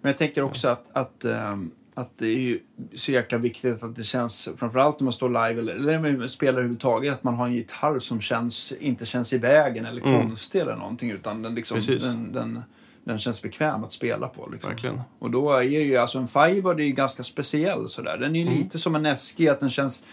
[0.00, 2.60] Men jag tänker också att, att, ehm, att det är ju
[2.94, 6.28] så jäkla viktigt att det känns, framförallt när man står live eller, eller när man
[6.28, 10.20] spelar överhuvudtaget, att man har en gitarr som känns, inte känns i vägen eller Mm.
[10.28, 12.62] konstig eller någonting utan den, liksom, den, den,
[13.10, 14.48] den känns bekväm att spela på.
[14.52, 14.70] Liksom.
[14.70, 15.00] verkligen.
[15.18, 18.16] Och då är ju alltså en Firebird är ju ganska speciell sådär.
[18.18, 18.58] Den är ju Mm.
[18.58, 20.04] lite som en SG, att den känns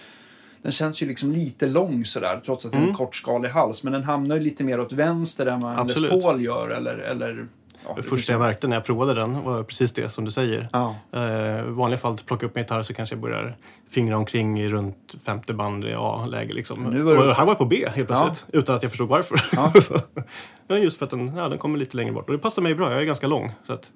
[0.62, 2.96] den känns ju liksom lite lång sådär, trots att det är en Mm.
[2.96, 3.84] kortskalig hals.
[3.84, 6.24] Men den hamnar ju lite mer åt vänster än vad en Les.
[6.24, 6.70] Paul gör.
[6.70, 7.48] Eller, eller,
[7.88, 10.68] ja, Det första jag märkte när jag provade den var precis det som du säger.
[10.74, 10.96] Ja.
[11.14, 11.22] Eh,
[11.60, 13.56] I vanliga fall att plocka upp min gitarr så kanske jag börjar
[13.90, 16.54] fingra omkring i runt femte band i A-läge.
[16.54, 16.84] Liksom.
[16.84, 18.92] Men nu var du- Och här var jag på B helt plötsligt, utan att jag
[18.92, 19.42] förstod varför.
[19.52, 19.74] Ja.
[20.70, 22.26] Ja, just för att den, ja, den kommer lite längre bort.
[22.28, 23.52] Och det passar mig bra, jag är ganska lång.
[23.64, 23.92] Så att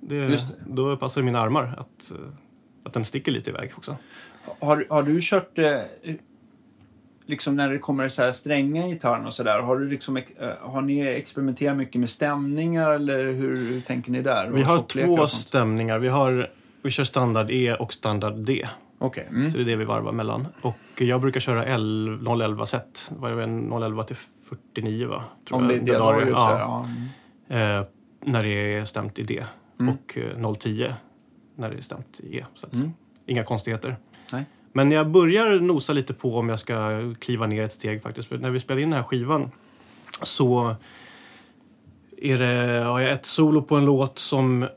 [0.00, 0.54] det, Just det.
[0.66, 2.12] Då passar det mina armar att,
[2.84, 3.96] att den sticker lite iväg också.
[4.60, 5.64] Har, har du kört, eh,
[7.30, 10.22] liksom när det kommer så här stränga gitarrer och sådär, har, du liksom, eh,
[10.60, 14.50] har ni experimenterat mycket med stämningar eller hur, hur tänker ni där?
[14.50, 15.98] Vi har två stämningar.
[15.98, 16.50] Vi, har,
[16.82, 18.68] vi kör standard E och standard D.
[18.98, 19.26] Okej.
[19.30, 19.50] Mm.
[19.50, 20.46] Så det är det vi varvar mellan.
[20.60, 23.12] Och jag brukar köra L, 011 set.
[23.18, 24.16] Vad är det, 011 till
[24.48, 25.24] 49 va?
[25.48, 26.86] Tror Om det är och ja.
[27.48, 27.78] Mm.
[27.80, 27.86] Eh,
[28.24, 29.44] när det är stämt i D.
[29.80, 29.94] Mm.
[29.94, 30.94] Och eh, 010
[31.56, 32.44] när det är stämt i E.
[32.54, 32.92] Så att, Mm.
[33.26, 33.96] Inga konstigheter.
[34.32, 34.44] Nej.
[34.72, 38.28] Men jag börjar nosa lite på om jag ska kliva ner ett steg faktiskt.
[38.28, 39.50] För när vi spelar in den här skivan
[40.22, 40.76] så
[42.16, 44.68] är det, har jag ett solo på en låt som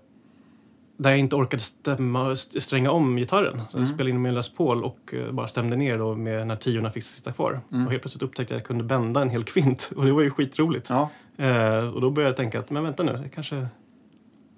[0.98, 3.58] där jag inte orkade stämma, stränga om gitarren.
[3.58, 3.94] Så jag Mm.
[3.94, 6.92] spelade in med en Les Paul och eh, bara stämde ner då med när tiorna
[6.92, 7.62] fick sitta kvar.
[7.72, 7.86] Mm.
[7.86, 10.22] Och helt plötsligt upptäckte jag att jag kunde bända en hel kvint och det var
[10.22, 10.90] ju skitroligt.
[10.90, 11.10] Ja.
[11.38, 13.56] Eh, och då började jag tänka att men vänta nu, det kanske,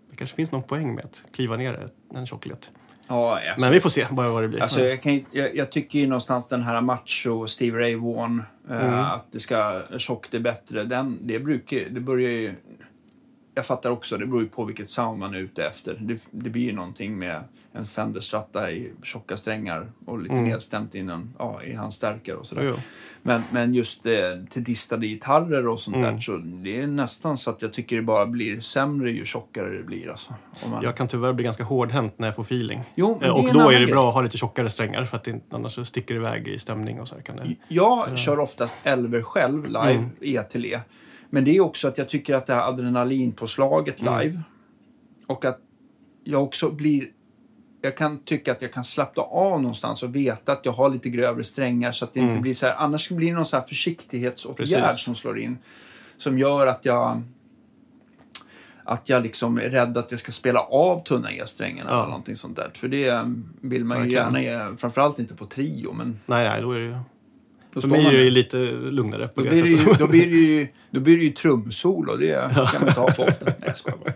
[0.10, 2.72] det kanske finns någon poäng med att kliva ner en tjocklet.
[3.08, 4.62] Ja, alltså, Men vi får se bara vad det blir.
[4.62, 8.86] Alltså, jag, kan, jag, jag tycker ju någonstans den här macho Steve Ray Vaughan, eh,
[8.86, 9.00] Mm.
[9.00, 12.54] att det ska tjockt är bättre, den, det brukar det börjar ju...
[13.58, 15.98] Jag fattar också, det beror ju på vilket sound man är ute efter.
[16.02, 20.46] Det, det blir ju någonting med en Fender Strata i tjocka strängar och lite Mm.
[20.46, 22.64] nedstämt innan, ja, i hans stärkare och sådär.
[22.64, 22.76] Jo.
[23.22, 24.14] Men, men just eh,
[24.50, 26.14] till distade gitarrer och sånt Mm.
[26.14, 29.78] där, så det är nästan så att jag tycker det bara blir sämre ju tjockare
[29.78, 30.10] det blir.
[30.10, 30.34] Alltså.
[30.70, 30.84] Man...
[30.84, 32.82] Jag kan tyvärr bli ganska hårdhänt när jag får feeling.
[32.96, 35.24] Jo, Eh, är och då är det bra att ha lite tjockare strängar för att
[35.24, 37.56] det, annars så sticker det iväg i stämning och så här kan det...
[37.68, 40.10] Jag kör oftast Elver själv live, Mm.
[40.22, 40.80] E till E.
[41.30, 44.20] Men det är också att jag tycker att det här adrenalinpåslaget Mm.
[44.20, 44.42] live
[45.28, 45.60] och att
[46.24, 47.08] jag också blir...
[47.82, 51.10] Jag kan tycka att jag kan slappna av någonstans och veta att jag har lite
[51.10, 52.42] grövre strängar så att det inte Mm.
[52.42, 52.76] blir så här...
[52.76, 55.58] Annars blir det någon så här försiktighetsåtgärd som slår in.
[56.18, 57.22] Som gör att jag...
[58.88, 61.98] Att jag liksom är rädd att jag ska spela av tunna E-strängarna Ja.
[61.98, 62.72] eller någonting sånt där.
[62.74, 63.24] För det
[63.62, 64.44] vill man ju Verkligen.
[64.44, 66.98] gärna ge, framförallt inte på trio, men Nej, nej, då är det ju...
[67.76, 70.00] då För mig är det ju lite lugnare på Då det blir, det ju, sättet.
[70.00, 72.16] då, blir det ju, då blir det ju trumsolo.
[72.18, 73.46] Det kan man inte ha för ofta.
[73.46, 74.14] Nej, jag skojar bara.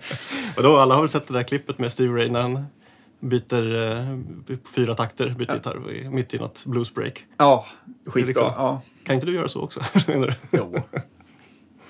[0.57, 2.65] Och då, alla har väl sett det där klippet med Steve Ray när han
[3.19, 4.17] byter eh,
[4.75, 7.25] fyra takter, byter gitarr i- mitt i något bluesbreak.
[7.37, 7.65] Ja,
[8.05, 8.27] skitbra.
[8.27, 8.51] Liksom.
[8.55, 9.79] Ja, Kan inte du göra så också?
[10.07, 10.57] menar du?
[10.57, 10.75] jo.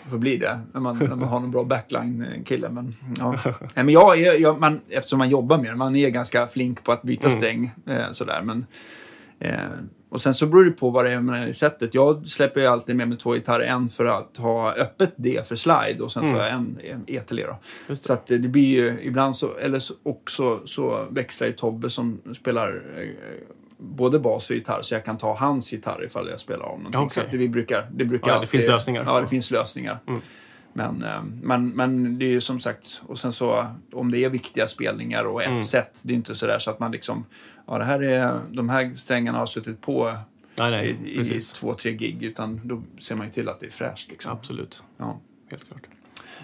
[0.04, 2.70] Det får bli det när man, när man har en bra backline-kille.
[2.70, 3.40] Men, ja.
[3.46, 6.92] Nej, men jag, jag, man, eftersom man jobbar med det, man är ganska flink på
[6.92, 7.38] att byta Mm.
[7.38, 7.72] sträng.
[7.88, 8.42] Eh, sådär.
[8.44, 8.66] Men
[10.10, 11.94] och sen så beror det på vad det är med sättet.
[11.94, 13.66] Jag släpper ju alltid med mig två gitarrer.
[13.66, 17.36] En för att ha öppet D för slide och sen så har jag en ETL
[17.36, 17.58] då.
[17.88, 18.08] Just det.
[18.08, 22.22] Så att det blir ju ibland så, eller så, också så växlar ju Tobbe som
[22.36, 23.08] spelar eh,
[23.78, 27.02] både bas och gitarr så jag kan ta hans gitarr ifall jag spelar om någonting.
[27.02, 27.10] Okej.
[27.10, 29.04] Så att det, vi brukar, det brukar Ja, det alltid, finns lösningar.
[29.08, 30.00] Ja, det finns lösningar.
[30.08, 30.22] Mm.
[30.74, 34.30] Men, eh, men, men det är ju som sagt, och sen så om det är
[34.30, 35.62] viktiga spelningar och ett Mm.
[35.62, 37.26] set, det är inte sådär så att man liksom,
[37.68, 40.14] ja det här är, de här strängarna har suttit på
[40.58, 41.54] Nej, i, nej, i precis.
[41.54, 44.10] två, tre gig, utan då ser man ju till att det är fräscht.
[44.10, 44.32] Liksom.
[44.32, 44.84] Absolut.
[44.98, 45.20] Ja.
[45.52, 45.82] Helt klart.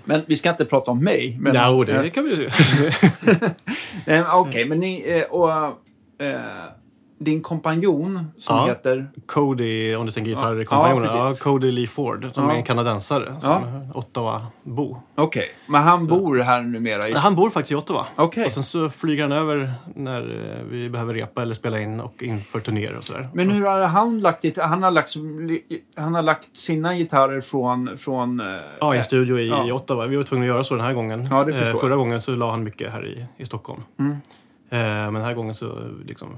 [0.05, 1.37] Men vi ska inte prata om mig.
[1.41, 2.49] Men, och det kan vi ju
[4.13, 5.51] eh, Okej, men ni, eh, och
[6.17, 6.39] eh,
[7.17, 8.65] din kompanjon som Ja.
[8.65, 11.09] heter, Cody, om du tänker gitarrkompanjonen.
[11.13, 12.51] ja, Ja, Cody Lee Ford, som Ja.
[12.51, 13.35] är en kanadensare.
[13.41, 13.61] Som Ja.
[13.93, 14.97] Ottawa-bo.
[15.15, 17.13] okej, men han bor här numera i...
[17.15, 18.05] Han bor faktiskt i Ottawa.
[18.15, 18.45] Okej.
[18.45, 22.23] Och sen så flyger han över när eh, vi behöver repa eller spela in och
[22.23, 23.29] inför turnéer och sådär.
[23.33, 24.57] Men hur har han lagt det?
[24.61, 25.13] Han har lagt,
[25.97, 27.97] han har lagt sina gitarrer från...
[27.97, 28.45] från eh,
[28.79, 29.73] Ja, i en studio i, Ja.
[29.73, 30.05] Ottawa.
[30.07, 31.27] Vi var tvungna att göra så den här gången.
[31.31, 31.79] Ja, det förstår Eh, jag.
[31.81, 33.81] Förra gången så la han mycket här i, i Stockholm.
[33.99, 34.15] Mm.
[34.69, 35.71] Men den här gången så,
[36.05, 36.29] liksom,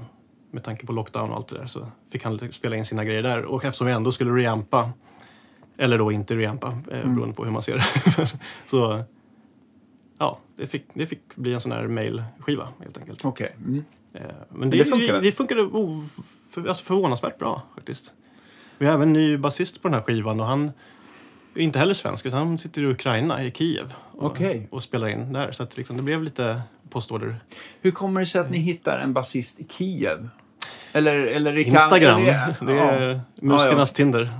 [0.50, 3.22] med tanke på lockdown och allt det där, så fick han spela in sina grejer
[3.22, 3.44] där.
[3.44, 4.90] Och eftersom vi ändå skulle reampa,
[5.76, 7.14] eller då inte reampa, eh, Mm.
[7.14, 8.28] beroende på hur man ser det.
[8.66, 9.04] så
[10.18, 13.24] ja, det fick, det fick bli en sån här mailskiva helt enkelt.
[13.24, 13.54] Okej.
[13.58, 13.84] Mm.
[14.14, 16.02] Eh, Men det, det funkar det, funkade o-
[16.50, 18.12] för, alltså förvånansvärt bra faktiskt.
[18.78, 20.70] Vi har även en ny basist på den här skivan och han
[21.54, 23.94] är inte heller svensk utan han sitter i Ukraina, i Kiev.
[24.12, 24.68] Och, Okej.
[24.70, 25.52] och spelar in där.
[25.52, 27.36] Så att liksom, det blev lite postorder.
[27.80, 30.28] Hur kommer det sig att ni hittar en basist i Kiev?
[30.92, 34.30] Eller, eller kan, Instagram, eller- det är musikernas Tinder.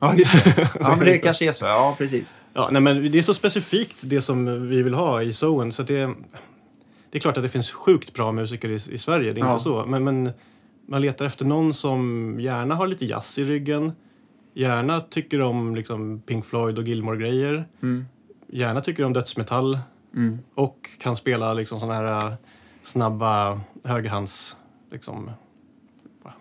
[0.00, 0.68] Ja, just det.
[0.80, 1.64] Ja, men det kanske är så.
[1.66, 2.36] Ja, precis.
[2.54, 5.82] Ja, nej, men det är så specifikt det som vi vill ha i Zoen så
[5.82, 6.06] att det,
[7.10, 9.50] det är klart att det finns sjukt bra musiker i, i Sverige, det är Ja.
[9.52, 9.84] inte så.
[9.86, 10.30] Men, men
[10.88, 13.92] man letar efter någon som gärna har lite jazz i ryggen,
[14.54, 18.06] gärna tycker om liksom, Pink Floyd och Gilmore-grejer, Mm.
[18.52, 19.78] gärna tycker om dödsmetall
[20.14, 20.38] Mm.
[20.54, 22.32] och kan spela liksom sådana här äh,
[22.82, 24.56] snabba högerhands...
[24.90, 25.30] Liksom,
[26.22, 26.32] va-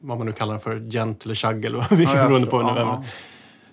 [0.00, 2.62] vad man nu kallar den för, gent eller chag eller vad vi Ja, beroende på
[2.62, 2.68] nu.
[2.80, 3.04] Ja,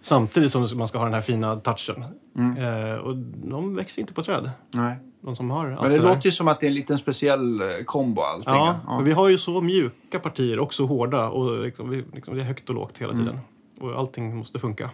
[0.02, 2.04] Samtidigt som man ska ha den här fina touchen.
[2.36, 2.58] Mm.
[2.92, 4.52] Eh, och de växer inte på träd.
[4.72, 4.96] Nej.
[5.22, 6.04] De som har Men det där.
[6.04, 8.54] låter ju som att det är en liten speciell eh, kombo allting.
[8.54, 11.30] Ja, och vi har ju så mjuka partier och så hårda.
[11.30, 13.40] Och liksom, vi, liksom, det är högt och lågt hela tiden.
[13.80, 14.90] Och allting måste funka.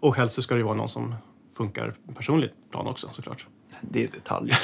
[0.00, 1.14] Och helst så ska det ju vara någon som
[1.56, 3.46] funkar personligt plan också såklart.
[3.80, 4.58] Det är detaljer.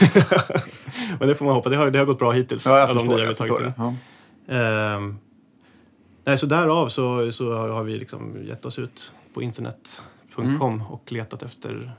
[1.18, 1.70] Men det får man hoppas.
[1.70, 2.66] Det har, det har gått bra hittills.
[2.66, 3.74] Ja, jag förstår, jag förstår det.
[3.76, 3.94] Ja.
[4.54, 5.18] Ehm,
[6.24, 11.42] nej, så därav så, så har vi liksom gett oss ut på internet.com och letat
[11.42, 11.92] efter,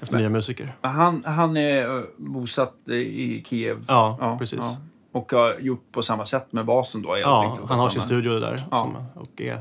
[0.00, 0.76] efter Men- nya musiker.
[0.80, 3.84] Han, han är eh, bosatt i Kiev.
[3.88, 4.58] Ja, precis.
[4.62, 4.76] ja.
[5.12, 7.18] Och har gjort på samma sätt med basen då?
[7.18, 8.60] Ja, han har sin studio där.
[8.70, 8.82] Ja.
[8.82, 9.60] Som, och är,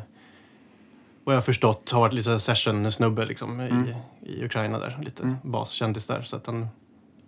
[1.24, 3.86] vad jag har förstått har varit lite session-snubbe liksom, Mm.
[4.22, 5.00] i, i Ukraina där.
[5.04, 6.22] Lite baskändis där.
[6.22, 6.68] Så att han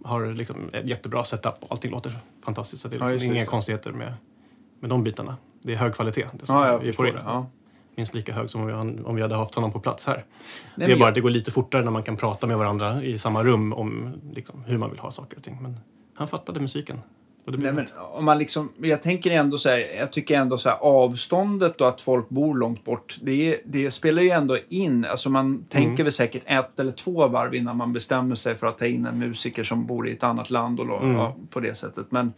[0.03, 2.13] har liksom ett jättebra setup och allting låter
[2.45, 2.81] fantastiskt.
[2.81, 4.13] Så det är Ja, liksom just det, inga just konstigheter med,
[4.79, 5.38] med de bitarna.
[5.63, 6.25] Det är hög kvalitet.
[6.34, 7.13] Det som Ja, vi får in.
[7.15, 7.21] det.
[7.25, 7.47] Ja.
[7.97, 10.15] Minst lika hög som om vi, om vi hade haft honom på plats här.
[10.75, 12.58] Nej, det är bara jag- att det går lite fortare när man kan prata med
[12.58, 15.58] varandra i samma rum om liksom, hur man vill ha saker och ting.
[15.62, 15.79] Men
[16.15, 17.01] han fattade musiken.
[17.47, 20.69] Och Nej, men om man liksom, jag tänker ändå så här, jag tycker ändå så
[20.69, 25.05] här avståndet och att folk bor långt bort, det, det spelar ju ändå in.
[25.05, 26.03] Alltså man tänker Mm.
[26.03, 29.19] väl säkert ett eller två varv innan man bestämmer sig för att ta in en
[29.19, 31.15] musiker som bor i ett annat land och, Mm.
[31.15, 32.05] ja, på det sättet.
[32.12, 32.34] Men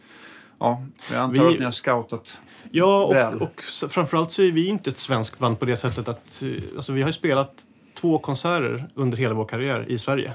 [0.60, 2.40] ja, jag antar Vi- att ni har scoutat.
[2.72, 3.36] Ja, väl.
[3.36, 6.44] och, och s- framförallt så är vi inte ett svenskt band på det sättet att...
[6.44, 7.54] eh, Alltså, vi har ju spelat
[8.02, 10.34] två konserter under hela vår karriär i Sverige.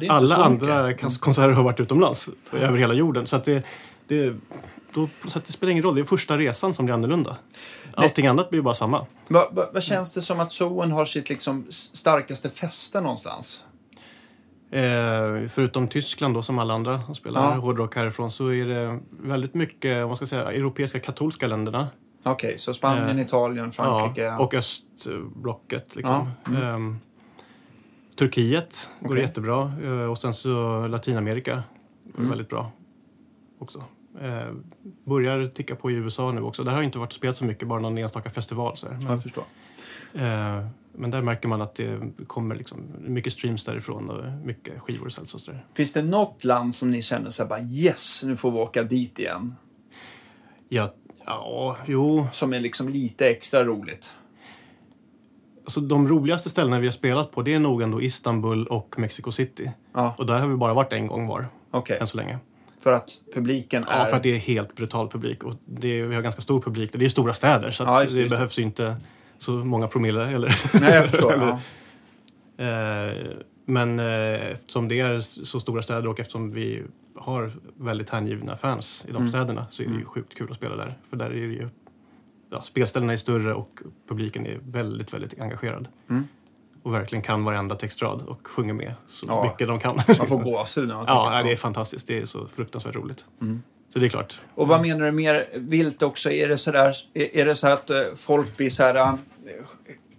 [0.00, 1.02] Ja, Alla andra mycket.
[1.04, 3.26] kons- konserter har varit utomlands, över hela jorden.
[3.26, 3.64] Så att det,
[4.06, 4.36] det,
[4.94, 7.36] då, så det spelar ingen roll, det är första resan som blir annorlunda.
[7.94, 9.06] Allting annat blir bara samma.
[9.28, 13.64] Vad, vad, vad känns det som att Soen har sitt liksom starkaste fäste någonstans?
[14.70, 17.54] Eh, förutom Tyskland då, som alla andra som spelar Ja.
[17.54, 21.88] hårdrock härifrån, så är det väldigt mycket, vad ska jag säga, europeiska katolska länderna.
[22.22, 24.22] Okej, så Spanien, Eh, Italien, Frankrike.
[24.22, 26.30] Ja, och östblocket liksom.
[26.44, 26.62] Ja, mm.
[26.68, 26.98] Ehm,
[28.18, 29.22] Turkiet går Okej.
[29.22, 31.62] jättebra eh, och sen så Latinamerika
[32.04, 32.30] går Mm.
[32.30, 32.70] väldigt bra
[33.62, 33.84] också.
[34.20, 34.52] Eh,
[35.04, 36.64] börjar ticka på i USA nu också.
[36.64, 38.76] Där har inte varit spelat så mycket, bara någon enstaka festival.
[38.76, 38.94] Så här.
[38.94, 39.44] Men, Jag förstår.
[40.14, 45.08] eh, men där märker man att det kommer liksom mycket streams därifrån och mycket skivor
[45.08, 45.66] säljs och sådär.
[45.74, 48.82] Finns det något land som ni känner så här bara yes, nu får vi åka
[48.82, 49.54] dit igen?
[50.68, 50.94] Ja,
[51.26, 52.26] ja, jo.
[52.32, 54.14] Som är liksom lite extra roligt.
[55.64, 59.32] Alltså, de roligaste ställena vi har spelat på det är nog ändå Istanbul och Mexico
[59.32, 59.72] City.
[59.94, 61.98] Ja, Och där har vi bara varit en gång var, okej.
[62.00, 62.38] än så länge.
[62.82, 64.04] För att publiken Ja, är...
[64.06, 65.42] för att det är helt brutal publik.
[65.44, 66.90] Och det är, vi har ganska stor publik.
[66.92, 68.96] Det är stora städer så Ja, just det, just behövs inte
[69.38, 70.26] så många promille.
[70.30, 71.32] Eller, Nej, jag förstår.
[72.56, 72.64] ja.
[72.64, 73.16] Eh,
[73.64, 76.82] Men eh, eftersom det är så stora städer och eftersom vi
[77.16, 79.28] har väldigt hängivna fans i de Mm.
[79.28, 80.94] städerna så är det ju sjukt kul att spela där.
[81.10, 81.68] För där är det ju...
[82.50, 85.88] Ja, spelställena är större och publiken är väldigt, väldigt engagerad.
[86.10, 86.24] Mm.
[86.82, 89.44] Och verkligen kan varenda textrad och sjunger med så Ja.
[89.44, 89.96] mycket de kan.
[90.18, 92.06] Man får gåshud när man ja, på det är fantastiskt.
[92.06, 93.24] Det är så fruktansvärt roligt.
[93.40, 93.62] Mm.
[93.92, 94.40] Så det är klart.
[94.54, 96.30] Och vad menar du mer vilt också?
[96.30, 99.14] Är det, sådär, är är det så att eh, folk blir så här, eh,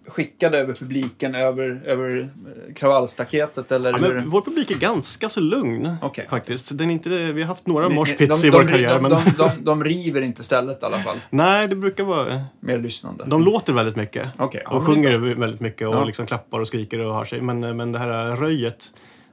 [0.07, 3.71] skickade över publiken över, över eh, kravallstaketet?
[3.71, 6.27] Eller Ja, men vår publik är ganska så lugn Okej.
[6.29, 6.77] faktiskt.
[6.77, 8.93] Den är inte, vi har haft några de- i vår de- karriär.
[8.93, 9.11] De, men...
[9.11, 11.17] de, de, de river inte stället i alla fall.
[11.29, 12.41] Nej, det brukar vara...
[12.59, 13.23] Mer lyssnande.
[13.27, 14.27] De låter väldigt mycket.
[14.37, 16.03] Okej, ja, och det sjunger väldigt mycket och Ja.
[16.03, 17.41] liksom klappar och skriker och har sig.
[17.41, 18.85] Men, men det här röjet,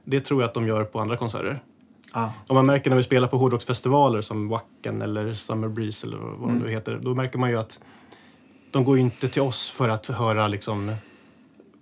[0.03, 1.59] det tror jag att de gör på andra konserter.
[2.13, 2.27] Ah.
[2.47, 6.49] Om man märker när vi spelar på hårdrocksfestivaler som Wacken eller Summer Breeze eller vad
[6.49, 6.59] Mm.
[6.59, 6.99] de nu heter.
[7.01, 7.79] Då märker man ju att
[8.71, 10.91] de går ju inte till oss för att höra liksom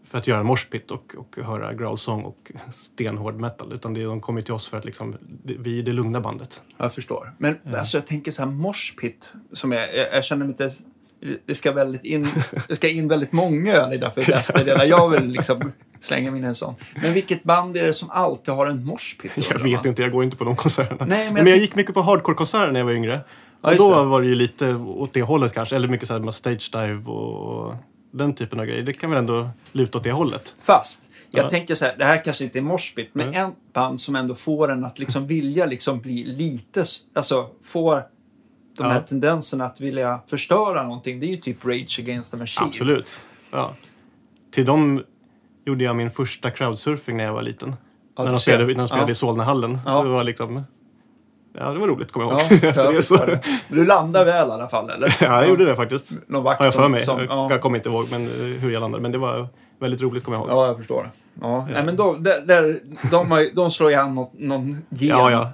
[0.10, 3.73] för att göra en moshpit och, och höra growlsång och stenhård metal.
[3.73, 6.62] Utan det, de kommer till oss för att liksom, vi är det lugna bandet.
[6.78, 7.34] Jag förstår.
[7.38, 9.34] Men alltså, jag tänker så här moshpit.
[9.54, 10.71] Som jag, jag, jag känner mig inte...
[11.45, 12.28] Det ska, väldigt in,
[12.67, 14.86] det ska in väldigt många öl i därför bästa delar.
[14.86, 16.75] Jag vill liksom slänga min en sån.
[17.02, 19.32] Men vilket band är det som alltid har en moshpit?
[19.49, 19.88] Jag vet man?
[19.88, 21.06] inte, jag går inte på de konserterna.
[21.06, 23.19] Nej, men men jag jag, gick mycket på hardcore-konserter när jag var yngre.
[23.61, 24.03] Ja, och då det.
[24.03, 25.75] var det ju lite åt det hållet kanske.
[25.75, 27.75] Eller mycket så här med stage dive och,
[28.11, 28.83] den typen av grejer.
[28.83, 30.55] Det kan väl ändå luta åt det hållet.
[30.61, 31.49] Fast, jag Ja.
[31.49, 34.71] tänker så här, det här kanske inte är moshpit, men en band som ändå får
[34.71, 38.01] en att liksom vilja liksom bli lite, alltså få
[38.77, 39.01] de här Ja.
[39.01, 41.19] tendenserna att vilja förstöra någonting.
[41.19, 42.67] Det är ju typ Rage Against the Machine.
[42.67, 43.21] Absolut.
[43.51, 43.73] Ja.
[44.51, 45.03] Till dem
[45.65, 47.75] gjorde jag min första crowdsurfing när jag var liten.
[48.17, 49.79] Ja, när de spelade, när de spelade i Solnahallen.
[49.85, 50.03] Ja.
[50.03, 50.63] Det var liksom...
[51.59, 52.51] Ja, det var roligt kommer jag Ja, ihåg.
[52.63, 53.25] jag Efter det så...
[53.25, 53.39] det.
[53.69, 55.17] Du landar väl i alla fall, eller?
[55.21, 56.11] Ja, jag gjorde det faktiskt.
[56.27, 57.05] Någon vakt Har jag för mig.
[57.05, 57.47] Som, ja.
[57.49, 59.01] jag kommer inte ihåg men, eh, hur jag landade.
[59.01, 59.47] Men det var
[59.79, 60.57] väldigt roligt kommer jag ihåg.
[60.57, 61.09] ja, jag förstår det.
[61.41, 61.67] Ja.
[61.73, 62.79] Nej, men då, där, där,
[63.11, 65.51] de, har, de slår ju an något, någon gen, Ja, ja.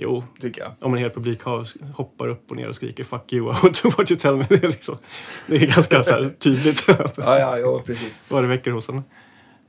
[0.00, 0.72] Jo, tycker jag.
[0.80, 1.66] om en hel publik har,
[1.96, 4.46] hoppar upp och ner och skriker 'fuck you, I want to what you tell me'
[4.48, 4.98] det är, liksom,
[5.46, 8.24] det är ganska så här, tydligt Ja, ja, ja precis.
[8.28, 8.96] vad det väcker hos en.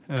[0.08, 0.16] Eh,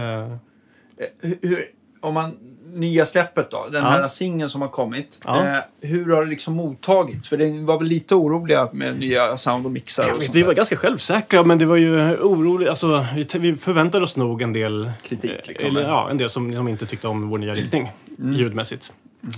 [1.00, 1.64] Eh, Hur, hur,
[2.00, 2.36] om man,
[2.72, 3.90] nya släppet då, den Ja.
[3.90, 5.18] här singeln som har kommit.
[5.24, 5.46] Ja.
[5.46, 7.28] Eh, hur har det liksom mottagits?
[7.28, 10.76] För det var väl lite oroliga med nya sound och mixar och vi var ganska
[10.76, 12.68] självsäkra men det var ju oroligt.
[12.68, 13.06] Alltså,
[13.38, 15.68] vi, förväntade oss nog en del Kritik, eh, liksom.
[15.68, 18.32] Eller, ja, en del som, som inte tyckte om vår nya riktning Mm.
[18.34, 18.92] ljudmässigt.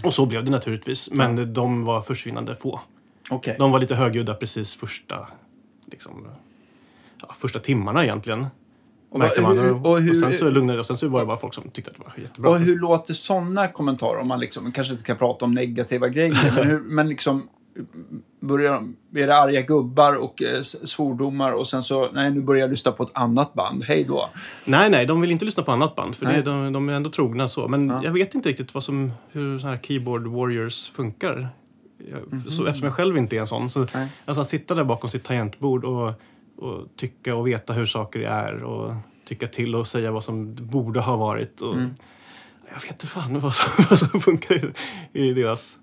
[0.04, 1.10] Och så blev det naturligtvis.
[1.12, 2.80] Men de var försvinnande få.
[3.30, 3.56] Okej.
[3.58, 5.26] De var lite högljudda precis första,
[5.90, 6.26] liksom,
[7.22, 8.46] ja, första timmarna egentligen.
[9.12, 9.58] Och märkte man.
[9.58, 11.70] hur- Och, och hur- sen så lugnade och sen så var det bara folk som
[11.70, 12.50] tyckte att det var jättebra.
[12.50, 14.20] Och hur låter sådana kommentarer?
[14.20, 17.48] Om man liksom, kanske inte kan prata om negativa grejer, men, hur, men liksom
[18.40, 22.60] börjar de, är det arga gubbar och eh, svordomar och sen så, nej nu börjar
[22.60, 24.28] jag lyssna på ett annat band, hej då.
[24.64, 27.10] Nej, nej, de vill inte lyssna på annat band för det, de, de är ändå
[27.10, 27.68] trogna så.
[27.68, 28.00] Men Ja.
[28.04, 31.48] jag vet inte riktigt vad som, hur så här keyboard warriors funkar.
[32.10, 32.50] Jag, Mhm.
[32.50, 33.70] så, eftersom jag själv inte är en sån.
[33.70, 34.08] Så, Nej.
[34.24, 36.12] alltså att sitta där bakom sitt tangentbord och,
[36.62, 38.94] och tycka och veta hur saker är och
[39.24, 41.60] tycka till och säga vad som borde ha varit.
[41.60, 41.94] Och, Mm.
[42.74, 44.72] Jag vet inte fan vad som, vad som funkar i,
[45.12, 45.78] i deras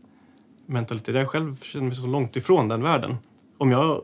[0.65, 1.15] mentalitet.
[1.15, 3.18] Jag själv känner mig så långt ifrån den världen.
[3.58, 4.02] Om jag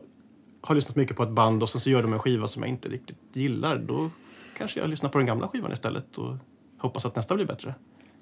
[0.60, 2.68] har lyssnat mycket på ett band och sen så gör de en skiva som jag
[2.68, 4.10] inte riktigt gillar, då
[4.58, 6.36] kanske jag lyssnar på den gamla skivan istället och
[6.78, 7.74] hoppas att nästa blir bättre.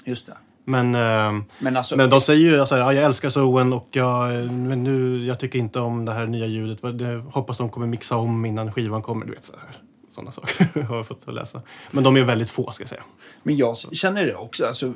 [0.04, 0.36] Just det.
[0.64, 3.88] Men, ehm, Men alltså, men de säger ju så här, ja, jag älskar Zoen och
[3.90, 6.98] jag, men nu, jag tycker inte om det här nya ljudet.
[6.98, 9.26] Det- hoppas de kommer mixa om innan skivan kommer.
[9.26, 9.76] Du vet, så här.
[10.14, 11.62] Sådana saker har jag fått att läsa.
[11.90, 13.02] Men de är väldigt få, ska jag säga.
[13.42, 14.66] Men jag känner det också.
[14.66, 14.92] Alltså,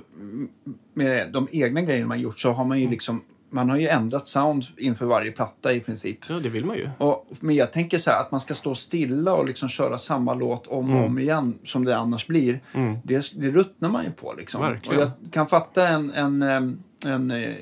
[0.94, 3.22] med de egna grejerna man gjort så har man ju liksom...
[3.50, 6.18] Man har ju ändrat sound inför varje platta i princip.
[6.28, 6.90] Ja, det vill man ju.
[6.98, 10.34] Och, men jag tänker så här att man ska stå stilla och liksom köra samma
[10.34, 12.61] låt om och om igen som det annars blir.
[12.74, 12.98] Mm.
[13.04, 14.61] Det, det ruttnar man ju på liksom.
[14.61, 14.96] Verkligen.
[15.02, 17.52] Och jag kan fatta en, en, em, en, eh,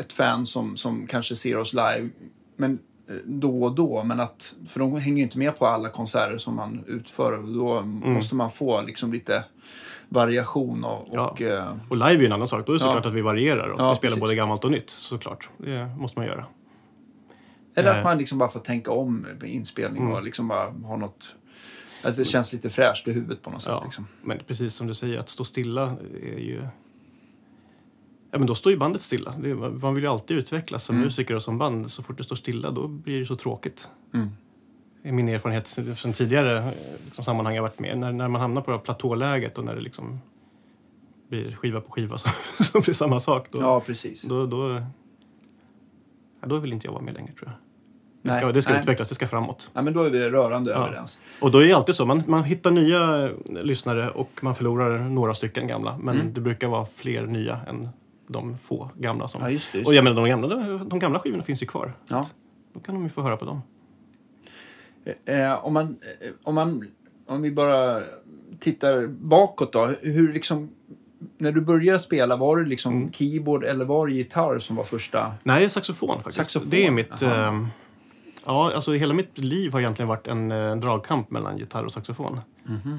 [0.00, 2.08] ett fan som, som kanske ser oss live
[2.56, 4.02] men eh, då och då.
[4.04, 7.32] Men att, för de hänger ju inte med på alla konserter som man utför.
[7.32, 8.12] Och då Mm.
[8.12, 9.44] måste man få liksom lite
[10.12, 11.26] variation och, Ja.
[11.28, 12.66] och eh, Och live är ju en annan sak.
[12.66, 12.88] Då är det Ja.
[12.88, 14.20] såklart att vi varierar och Ja, vi spelar precis.
[14.20, 15.48] både gammalt och nytt såklart.
[15.58, 16.46] Det måste man göra.
[17.74, 18.04] Eller att Eh.
[18.04, 20.14] man liksom bara får tänka om med inspelning Mm.
[20.14, 21.34] och liksom bara ha något...
[22.02, 23.72] Att det känns lite fräscht i huvudet på något sätt.
[23.76, 23.82] Ja.
[23.84, 24.06] Liksom.
[24.22, 26.62] Men precis som du säger, att stå stilla är ju...
[28.30, 29.32] Ja, men då står ju bandet stilla.
[29.38, 31.04] Det, man vill ju alltid utvecklas som Mm.
[31.04, 31.90] musiker och som band.
[31.90, 33.88] Så fort det står stilla, då blir det så tråkigt.
[34.14, 34.28] Mm.
[35.04, 35.66] Är min erfarenhet
[35.98, 36.64] sen tidigare eh,
[37.04, 37.98] liksom, sammanhang jag varit med.
[37.98, 40.20] När, när man hamnar på det här platåläget och när det liksom
[41.28, 42.30] blir skiva på skiva som,
[42.64, 43.46] som blir samma sak.
[43.50, 44.22] Då, Ja, precis.
[44.22, 44.82] då, då,
[46.40, 47.54] ja, då vill inte jag vara med längre tror jag.
[48.22, 48.80] Det Nej, ska, det ska nej.
[48.80, 49.70] utvecklas, det ska framåt.
[49.72, 50.76] Ja, men då är vi rörande Ja.
[50.86, 51.18] överens.
[51.40, 53.30] Och då är det alltid så, man, man hittar nya
[53.62, 55.98] lyssnare och man förlorar några stycken gamla.
[55.98, 56.32] Men Mm.
[56.34, 57.88] det brukar vara fler nya än
[58.26, 59.42] de få gamla som...
[59.42, 59.78] Ja, just det.
[59.78, 61.92] Just och jag menar, de gamla, de, de gamla skivorna finns ju kvar.
[62.08, 62.26] Ja.
[62.74, 63.62] Då kan de ju få höra på dem.
[65.24, 65.82] Eh, om, man,
[66.20, 66.86] eh, om, man,
[67.26, 68.00] om vi bara
[68.60, 69.86] tittar bakåt då.
[70.00, 70.70] Hur liksom,
[71.38, 73.12] när du började spela, var det liksom Mm.
[73.12, 75.34] keyboard eller var det gitarr som var första?
[75.44, 76.36] Nej, saxofon faktiskt.
[76.36, 77.22] Saxofon, Det är mitt...
[77.22, 77.68] ehm,
[78.46, 82.40] ja, alltså hela mitt liv har egentligen varit en eh, dragkamp mellan gitarr och saxofon.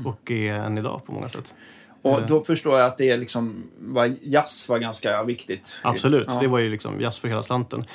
[0.05, 1.55] Och är än idag på många sätt.
[2.01, 2.27] Och Eh.
[2.27, 5.75] då förstår jag att det är liksom, var, jazz var ganska viktigt.
[5.81, 6.39] Absolut, Ja.
[6.39, 7.85] det var ju liksom jazz för hela slanten.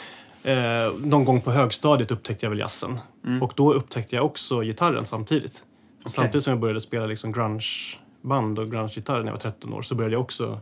[0.43, 2.99] Eh, någon gång på högstadiet upptäckte jag väl jazzen.
[3.27, 3.43] Mm.
[3.43, 5.65] Och då upptäckte jag också gitarren samtidigt.
[6.07, 9.95] Samtidigt som jag började spela liksom grungeband och grungegitarr när jag var 13 år så
[9.95, 10.61] började jag också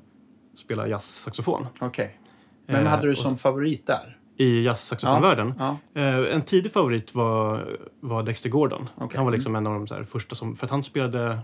[0.57, 1.66] spela jazzsaxofon.
[1.81, 2.18] Okej.
[2.66, 4.16] Men Eh, hade du som favorit där?
[4.37, 5.55] I jazzsaxofonvärlden.
[5.59, 5.79] Ja.
[5.95, 7.68] Eh, en tidig favorit var,
[8.01, 8.89] var Dexter Gordon.
[8.97, 9.16] Okej.
[9.16, 10.57] Han var liksom en av de här första som...
[10.57, 11.39] För att han spelade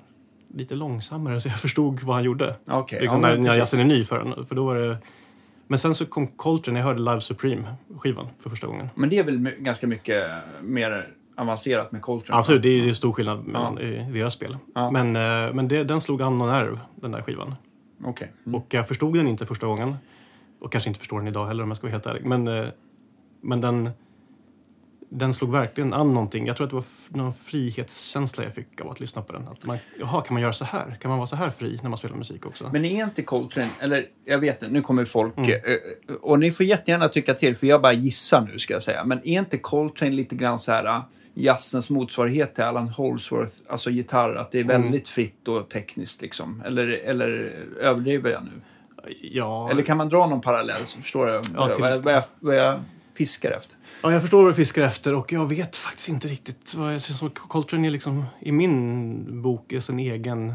[0.55, 2.57] lite långsammare så jag förstod vad han gjorde.
[2.66, 3.01] Okej.
[3.01, 4.45] liksom ja, när, när jazzen är ny för.
[4.49, 4.99] För då var det...
[5.72, 8.90] Men sen så kom Coltrane, jag hörde Live Supreme-skivan för första gången.
[8.94, 10.24] Men det är väl ganska mycket
[10.62, 12.40] mer avancerat med Coltrane?
[12.40, 14.56] Absolut, det är ju stor skillnad mellan i deras spel.
[14.74, 14.90] Ja.
[14.90, 17.54] Men, eh, men det, den slog an och nerv, den där skivan.
[18.04, 18.32] Okej.
[18.52, 19.96] Och jag förstod den inte första gången.
[20.60, 22.24] Och kanske inte förstår den idag heller om jag ska vara helt ärlig.
[22.24, 22.68] Men, eh,
[23.40, 23.90] men den,
[25.14, 26.46] den slog verkligen an någonting.
[26.46, 29.48] Jag tror att det var någon frihetskänsla jag fick av att lyssna på den.
[29.48, 30.96] Att man, jaha, kan man göra så här?
[31.00, 32.70] Kan man vara så här fri när man spelar musik också?
[32.72, 35.36] Men är inte Coltrane, eller jag vet inte, nu kommer folk...
[35.38, 35.50] Mm.
[35.50, 39.04] eh, Och ni får jättegärna tycka till, för jag bara gissar nu ska jag säga.
[39.04, 41.02] Men är inte Coltrane lite grann så här eh,
[41.34, 44.82] jazzens motsvarighet till Alan Holdsworth, alltså gitarr, att det är Mm.
[44.82, 46.62] väldigt fritt och tekniskt liksom?
[46.66, 48.50] Eller, eller överdriver jag nu?
[49.22, 52.56] ja, Eller kan man dra någon parallell så förstår jag Ja, till- vad, jag, vad
[52.56, 52.80] jag
[53.18, 53.76] fiskar efter?
[54.03, 56.74] Ja, jag förstår vad du fiskar efter och jag vet faktiskt inte riktigt.
[56.74, 60.55] Vad jag känns Coltrane är liksom, i min bok är sin egen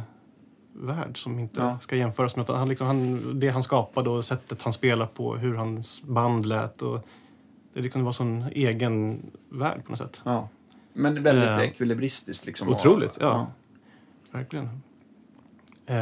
[0.74, 1.80] värld som inte Ja.
[1.80, 2.58] ska jämföras med något.
[2.58, 6.82] Han, liksom, han, det han skapade och sättet han spelar på, hur hans band lät.
[6.82, 7.08] Och
[7.74, 10.22] det, liksom, var sån egen värld på något sätt.
[10.26, 10.50] Ja.
[10.94, 12.70] Men väldigt Eh, ekvilibristiskt liksom.
[12.70, 13.48] otroligt, Och- ja.
[14.32, 14.70] Verkligen.
[15.86, 15.98] Eh,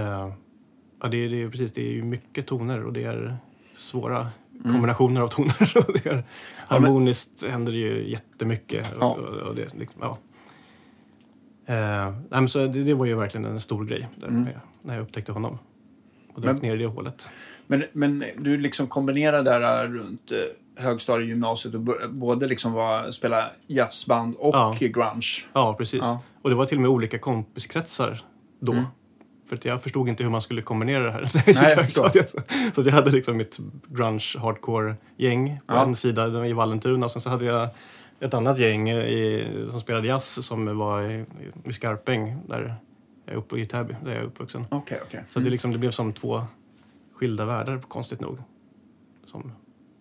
[1.02, 1.74] ja, det, är- det är precis.
[1.74, 3.38] Det är ju mycket toner och det är
[3.76, 4.28] svåra
[4.64, 5.94] kombinationer av toner.
[6.04, 6.24] det är, men-
[6.68, 8.94] harmoniskt händer det ju jättemycket.
[9.00, 9.06] Ja.
[9.14, 10.18] Och, och det, liksom, ja.
[11.66, 14.48] eh, nej, men så det, det var ju verkligen en stor grej där, Mm.
[14.82, 15.58] när jag- upptäckte honom.
[16.34, 17.30] Och dök Men- ner i det hålet.
[17.68, 23.50] Men, men du liksom kombinerar där runt eh, högstadiet, gymnasiet och både liksom var, spela
[23.68, 24.76] jazzband och Ja.
[24.80, 25.46] grunge.
[25.54, 26.00] Ja, precis.
[26.04, 26.22] Ja.
[26.42, 28.20] Och det var till och med olika kompiskretsar
[28.60, 28.72] då.
[28.72, 28.86] Mm.
[29.50, 31.32] För jag förstod inte hur man skulle kombinera det här.
[31.46, 35.84] Nej, så jag hade liksom mitt grunge hardcore-gäng på Ja.
[35.84, 37.70] en sida i Vallentuna och sen så hade jag
[38.20, 41.26] ett annat gäng i, som spelade jazz som var i,
[41.64, 42.76] i Skarpäng där
[43.26, 44.66] jag är uppe i Täby, där jag är uppvuxen.
[44.70, 45.24] Okej, okej.
[45.28, 46.42] Så det, liksom, det blev som två
[47.16, 48.38] skilda världar, konstigt nog.
[49.26, 49.52] Som,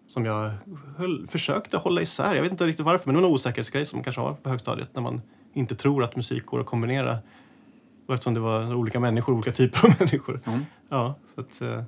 [0.09, 0.51] som jag
[0.97, 2.35] höll, försökte hålla isär.
[2.35, 4.51] Jag vet inte riktigt varför, men det var en osäkerhetsgrej som man kanske har på
[4.51, 5.23] högstadiet när man
[5.55, 7.19] inte tror att musik går att kombinera.
[8.07, 10.41] Och eftersom det var olika människor, olika typer av människor.
[10.47, 10.65] Mm.
[10.89, 11.83] Ja, så att, eh,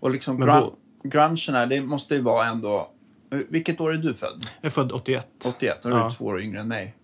[0.00, 0.70] Och liksom grun,
[1.04, 2.90] grungen här, det måste ju vara ändå...
[3.32, 4.46] eh, Vilket år är du född?
[4.60, 5.28] jag är född 81.
[5.46, 6.10] 81, då är du Ja.
[6.10, 6.96] två år yngre än mig.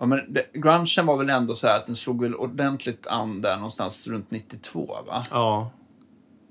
[0.00, 3.40] Ja, men det, grungen var väl ändå så här att den slog väl ordentligt an
[3.40, 5.24] där någonstans runt 92, va?
[5.30, 5.70] Ja,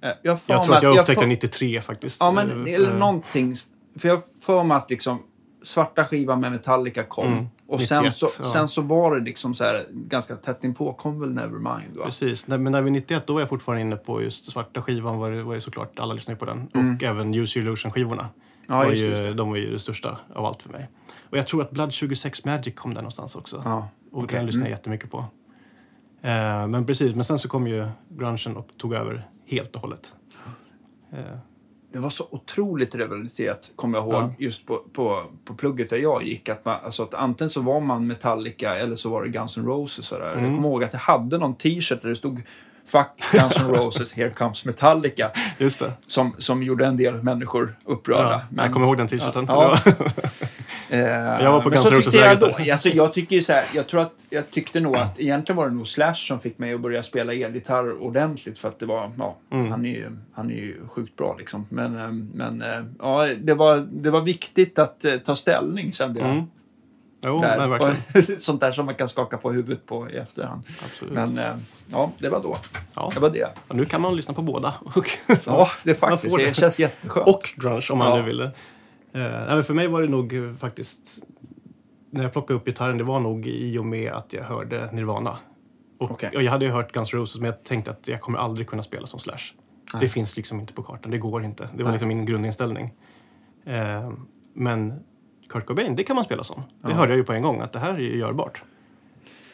[0.03, 2.17] Eh, Jag, jag tror att jag får- upptäckte 93 faktiskt.
[2.21, 3.55] Ja, men eller någonting.
[3.99, 5.23] För jag för mig att liksom
[5.64, 7.28] svarta skivan med Metallica kom.
[7.34, 8.53] Mm, och sen, 91, så, ja.
[8.53, 12.05] sen så var det liksom så här ganska tätt inpå kom väl Nevermind va?
[12.05, 15.18] Precis, men när vi var 91 då var jag fortfarande inne på just svarta skivan
[15.20, 16.68] var, det- var ju såklart, alla lyssnade på den.
[16.68, 18.28] Och även Use Your Illusion-skivorna.
[18.68, 19.38] Ja, var just, ju, just.
[19.38, 20.89] De var ju det största av allt för mig.
[21.30, 23.62] Och jag tror att Blood 26 Magic kom där någonstans också.
[23.66, 24.38] Ja, Och okej.
[24.38, 24.78] den lyssnade jag Mm.
[24.78, 25.18] jättemycket på.
[26.22, 30.14] Eh, men precis, men sen så kom ju grungen och tog över helt och hållet.
[31.14, 31.20] Eh,
[31.93, 34.33] Det var så otroligt revolutet, kommer jag ihåg, Ja.
[34.37, 36.49] just på, på, på plugget där jag gick.
[36.49, 39.65] Att man, alltså att antingen så var man Metallica eller så var det Guns N'
[39.65, 40.11] Roses.
[40.11, 40.23] Mm.
[40.27, 42.41] Jag kommer ihåg att jag hade någon t-shirt där det stod
[42.85, 45.31] Fuck Guns N' Roses, here comes Metallica.
[45.57, 45.91] just det.
[46.07, 48.41] Som, som gjorde en del människor upprörda.
[48.57, 49.45] Ja, jag kommer ihåg den t-shirten.
[49.47, 49.77] Ja.
[50.93, 50.99] Eh,
[51.43, 51.73] Jag var på
[52.15, 52.71] jag då.
[52.71, 55.67] Alltså, jag tycker ju så här, jag tror att jag tyckte nog att egentligen var
[55.69, 59.11] det nog Slash som fick mig att börja spela elgitarr ordentligt för att det var,
[59.17, 59.71] ja, Mm.
[59.71, 61.65] han är ju, han är ju sjukt bra liksom.
[61.69, 66.29] Men, eh, men eh, ja, det var, det var viktigt att ta ställning kände jag.
[66.29, 66.43] Mm.
[67.25, 67.57] Jo, där.
[67.57, 67.95] men verkligen.
[68.37, 70.63] Och Sånt där som man kan skaka på huvudet på i efterhand.
[70.85, 71.13] Absolut.
[71.13, 71.39] Men
[71.91, 72.55] ja, det var då.
[72.95, 73.11] Ja.
[73.13, 73.47] Det var det.
[73.67, 74.73] Och nu kan man lyssna på båda.
[75.45, 76.37] Ja, det faktiskt.
[76.37, 76.55] Det.
[76.55, 77.27] känns jätteskönt.
[77.27, 78.15] och grunge om man Ja.
[78.15, 78.51] nu ville.
[79.14, 79.22] Eh,
[79.55, 81.24] nej, för mig var det nog eh, faktiskt,
[82.12, 85.38] när jag plockade upp gitarren, det var nog i och med att jag hörde Nirvana.
[85.99, 86.32] Och, Okej.
[86.36, 88.68] och jag hade ju hört Guns N' Roses men jag tänkte att jag kommer aldrig
[88.68, 89.38] kunna spela som Slash.
[89.99, 91.64] Det finns liksom inte på kartan, det går inte.
[91.64, 91.91] Det var Nej.
[91.93, 92.93] liksom min grundinställning.
[93.66, 94.12] Eh,
[94.53, 94.93] men
[95.49, 96.64] Kurt Cobain, det kan man spela som.
[96.82, 96.95] Det Ja.
[96.95, 98.64] hörde jag ju på en gång att det här är ju görbart.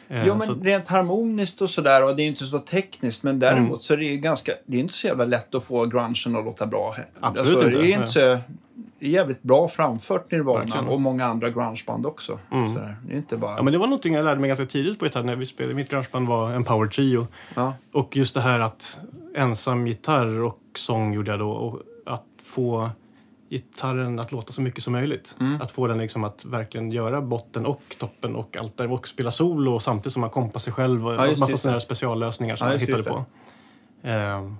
[0.08, 3.38] Eh, Jo, men så- rent harmoniskt och sådär, och det är inte så tekniskt, men
[3.38, 3.78] däremot Mm.
[3.80, 6.44] så är det ju ganska, det är inte så jävla lätt att få grungen att
[6.44, 6.88] låta bra.
[7.20, 7.92] Alltså, Absolut inte, Det är nej.
[7.92, 8.38] inte så,
[8.98, 10.86] det är jävligt bra framfört Nirvana Verkligen.
[10.88, 12.38] och många andra grungeband också.
[12.52, 12.74] Mm.
[12.74, 12.96] Sådär.
[13.06, 13.56] Det är inte bara...
[13.56, 15.74] Ja, men det var någonting jag lärde mig ganska tidigt på gitarr när vi spelade.
[15.74, 17.26] Mitt grungeband var en power trio.
[17.54, 17.74] Ja.
[17.92, 18.98] Och just det här att
[19.36, 21.50] ensam gitarr och sång gjorde jag då.
[21.50, 22.90] Och att få
[23.50, 25.36] gitarren att låta så mycket som möjligt.
[25.40, 25.60] Mm.
[25.60, 28.92] Att få den liksom att verkligen göra botten och toppen och allt där.
[28.92, 31.06] Och spela solo samtidigt som man kompar sig själv.
[31.06, 33.24] Och Ja, massa sådana speciallösningar som Ja, man hittade på.
[34.02, 34.56] Ehm,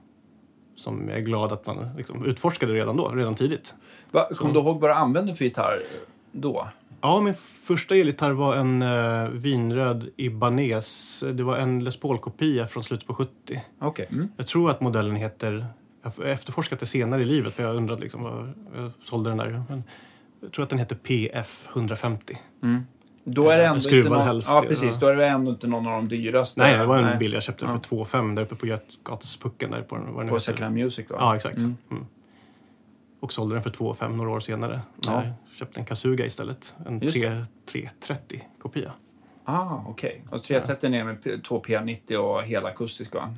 [0.79, 3.75] som jag är glad att man liksom utforskade redan då, redan tidigt.
[4.11, 5.83] Va, kom du ihåg vad du använde för gitarr
[6.33, 6.69] då?
[7.01, 11.25] Ja, min första elgitarr var en uh, vinröd Ibanez.
[11.33, 13.63] Det var en Les Paul-kopia från slutet på 70.
[13.79, 14.07] Okej.
[14.11, 14.29] Mm.
[14.37, 15.67] Jag tror att modellen heter...
[16.03, 19.37] Jag har efterforskat det senare i livet för jag undrat liksom vad jag sålde den
[19.37, 19.63] där.
[19.69, 19.83] Men
[20.41, 22.39] jag tror att den heter PF 150.
[23.31, 24.95] Då är det Ja, ändå inte någon, häls, Ja, precis.
[24.95, 25.01] ja.
[25.01, 26.61] Då är det ändå inte någon av de dyraste.
[26.61, 27.19] Nej, det var en Nej.
[27.19, 27.73] bil jag köpte Ja.
[27.73, 30.05] för 2 5 där uppe på Götgatspucken där på den.
[30.17, 31.17] Den På Hand Music va?
[31.21, 31.59] Ja, exakt.
[31.59, 31.77] Mm.
[31.91, 32.07] Mm.
[33.21, 34.81] Och sålde den för 2 5 några år senare.
[35.07, 35.13] Ja.
[35.25, 36.75] Jag köpte en Kasuga istället.
[36.87, 37.17] En Just
[37.73, 38.93] 3, 330-kopia.
[39.45, 40.25] Ah, okej.
[40.31, 43.35] Och 330 är med P- två P90 och helakustisk va?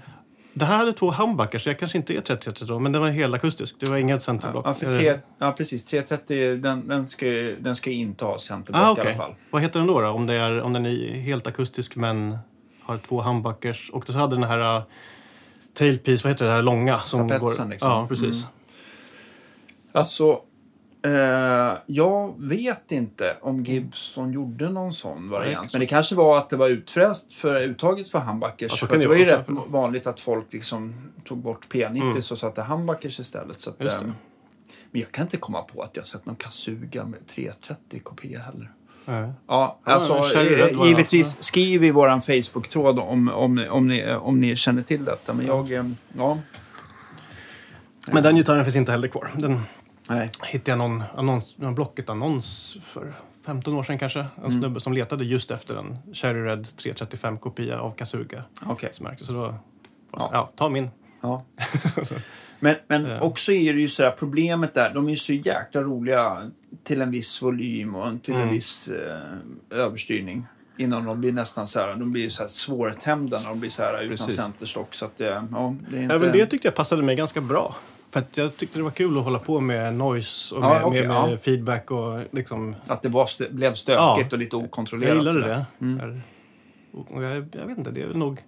[0.53, 3.09] Det här hade två humbuckers, så jag kanske inte är 30 då, men den var
[3.09, 3.76] helakustisk.
[3.78, 4.66] Det var inget centerblock.
[4.66, 5.86] Ja, för tre, ja precis.
[5.86, 7.26] 330 den, den, ska,
[7.61, 9.05] den ska inte ha centerblock Ah, i okej.
[9.07, 9.34] alla fall.
[9.51, 10.09] Vad heter den då, då?
[10.09, 12.38] Om, det är, om den är helt akustisk men
[12.82, 13.90] har två humbuckers.
[13.90, 14.82] Och så hade den här uh,
[15.74, 17.01] tailpiece, vad heter det här långa?
[17.01, 17.90] Som Trapetsen, går, liksom.
[17.90, 18.42] Ja, precis.
[18.42, 18.53] Mm.
[19.92, 20.40] Alltså,
[21.05, 25.62] eh, jag vet inte om Gibson gjorde någon sån variant.
[25.62, 28.70] Nej, Men det kanske var att det var utfräst för uttaget för humbuckers.
[28.72, 30.94] Ja, så för kan att det var ju rätt vanligt att folk liksom
[31.24, 32.16] tog bort P90 Mm.
[32.16, 33.61] och satte humbuckers istället.
[33.61, 33.86] Så att, eh,
[34.90, 38.70] men jag kan inte komma på att jag sett någon Kasuga med 330 kopia heller.
[39.05, 39.32] Nej.
[39.46, 41.42] Ja, Ja, alltså, Red eh, givetvis också.
[41.42, 45.34] skriv i vår Facebook-tråd om, om, om, ni, om ni känner till detta.
[45.34, 45.84] Men jag, eh,
[46.18, 46.38] ja.
[48.12, 49.30] Men den gitarren finns inte heller kvar.
[49.34, 49.61] Den
[50.11, 50.31] Nej.
[50.45, 53.13] hittade jag någon, annons, någon Blocket-annons för
[53.47, 54.19] 15 år sedan kanske.
[54.21, 54.51] En Mm.
[54.51, 58.43] snubbe som letade just efter en Cherry Red 335-kopia av Kasuga.
[58.67, 58.89] Okej.
[58.93, 59.55] Som märkte, så då
[60.13, 60.31] Ja.
[60.33, 60.51] ja.
[60.57, 60.91] ta min.
[61.21, 61.45] Ja.
[62.63, 63.21] Men, men Ja.
[63.21, 66.37] också är det ju sådär, problemet där, de är ju så jäkla roliga
[66.85, 68.55] till en viss volym och till en Mm.
[68.55, 70.47] viss eh, överstyrning.
[70.77, 73.83] Innan de blir nästan så här, de blir så här svårtämda när de blir så
[73.83, 74.37] här utan Precis.
[74.37, 74.95] centerstock.
[74.95, 76.15] Så att, eh, ja, det är inte...
[76.15, 77.77] Även det tyckte jag passade mig ganska bra.
[78.11, 80.85] För att jag tyckte det var kul att hålla på med noise och Ja, med,
[80.85, 81.39] okej, med, med ja.
[81.39, 82.75] feedback och liksom...
[82.87, 84.29] Att det var stö- blev stökigt Ja.
[84.33, 85.09] och lite okontrollerat.
[85.09, 85.65] Jag gillade sådär.
[85.79, 85.85] det.
[85.85, 86.21] Mm.
[86.93, 88.41] Och jag, jag vet inte, det är nog...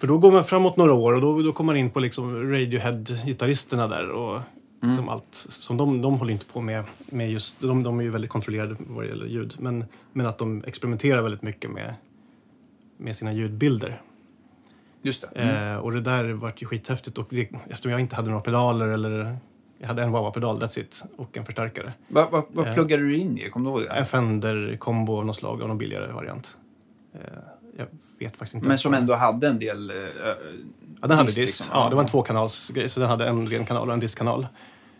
[0.00, 2.52] För då går man framåt några år och då, då kommer man in på liksom
[2.52, 4.38] Radiohead-gitarristerna där och
[4.82, 4.88] Mm.
[4.90, 5.46] liksom allt.
[5.48, 7.60] Som de, de håller inte på med, med just...
[7.60, 9.54] De, de är ju väldigt kontrollerade vad det gäller ljud.
[9.58, 11.94] Men, men att de experimenterar väldigt mycket med,
[12.96, 14.00] med sina ljudbilder.
[15.06, 15.40] Just det.
[15.40, 15.72] Mm.
[15.72, 17.18] Eh, och det där vart ju skithäftigt.
[17.18, 19.36] Och det, eftersom jag inte hade några pedaler eller...
[19.78, 21.04] Jag hade en wah-wah-pedal, that's it.
[21.16, 21.92] Och en förstärkare.
[22.08, 23.50] Vad vad- vad eh, pluggade du in i?
[23.50, 23.94] Kommer du ihåg det?
[23.96, 26.56] En Fender-kombo av något slag, av någon billigare variant.
[27.14, 27.20] Eh,
[27.76, 27.86] jag
[28.18, 28.68] vet faktiskt inte.
[28.68, 29.90] Men som ändå hade en del...
[29.90, 29.96] Eh,
[31.02, 31.66] Ja, den hade disk, liksom.
[31.72, 34.46] Ja, det var en tvåkanalsgrej, så den hade en ren kanal och en diskkanal.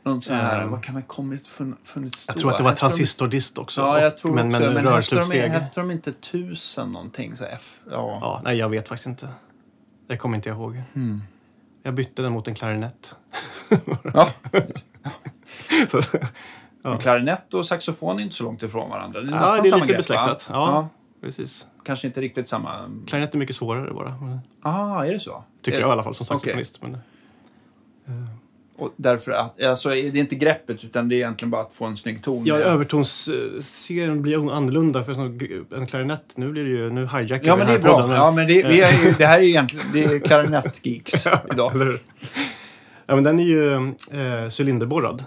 [0.03, 2.41] någon sån här, Ehm, vad kan det kommit fun- funnits Jag då?
[2.41, 3.81] tror att det var transistordist också.
[3.81, 7.37] Ja, jag och- tror men, också men, Men hette de, hette de inte tusen någonting?
[7.37, 7.81] Så F?
[7.91, 8.19] Ja.
[8.21, 9.29] Ja, nej, jag vet faktiskt inte.
[10.07, 10.83] Det kommer inte jag ihåg.
[10.95, 11.21] Mm.
[11.83, 13.17] Jag bytte den mot en klarinett.
[14.15, 14.31] ja.
[16.03, 16.19] Så-
[16.83, 19.21] Men Klarinett och saxofon är inte så långt ifrån varandra.
[19.21, 20.49] Det är Ja, nästan det är lite grepp, besläktat.
[20.51, 20.55] Va?
[20.57, 20.89] Ja.
[21.21, 21.67] Precis.
[21.85, 22.91] Kanske inte riktigt samma...
[23.07, 24.41] Klarinett är mycket svårare bara.
[24.63, 25.45] Ah, är det så?
[25.63, 25.93] Tycker är jag i det?
[25.93, 26.83] alla fall som saxofonist.
[26.83, 26.99] Men,
[28.79, 31.85] Och därför att, alltså, det är inte greppet utan det är egentligen bara att få
[31.85, 32.47] en snygg ton.
[32.47, 35.13] ja, övertonsserien blir annorlunda för
[35.77, 36.37] en klarinett.
[36.37, 37.93] Nu blir det ju, nu hijackar Ja, vi men den det här är bra.
[37.93, 38.11] podden.
[38.17, 41.75] Ja, men det, vi är ju, det här är ju egentligen det är klarinettgeeks idag.
[41.75, 41.99] Eller?
[43.07, 43.75] Ja, men den är ju
[44.11, 45.25] eh, cylinderborrad.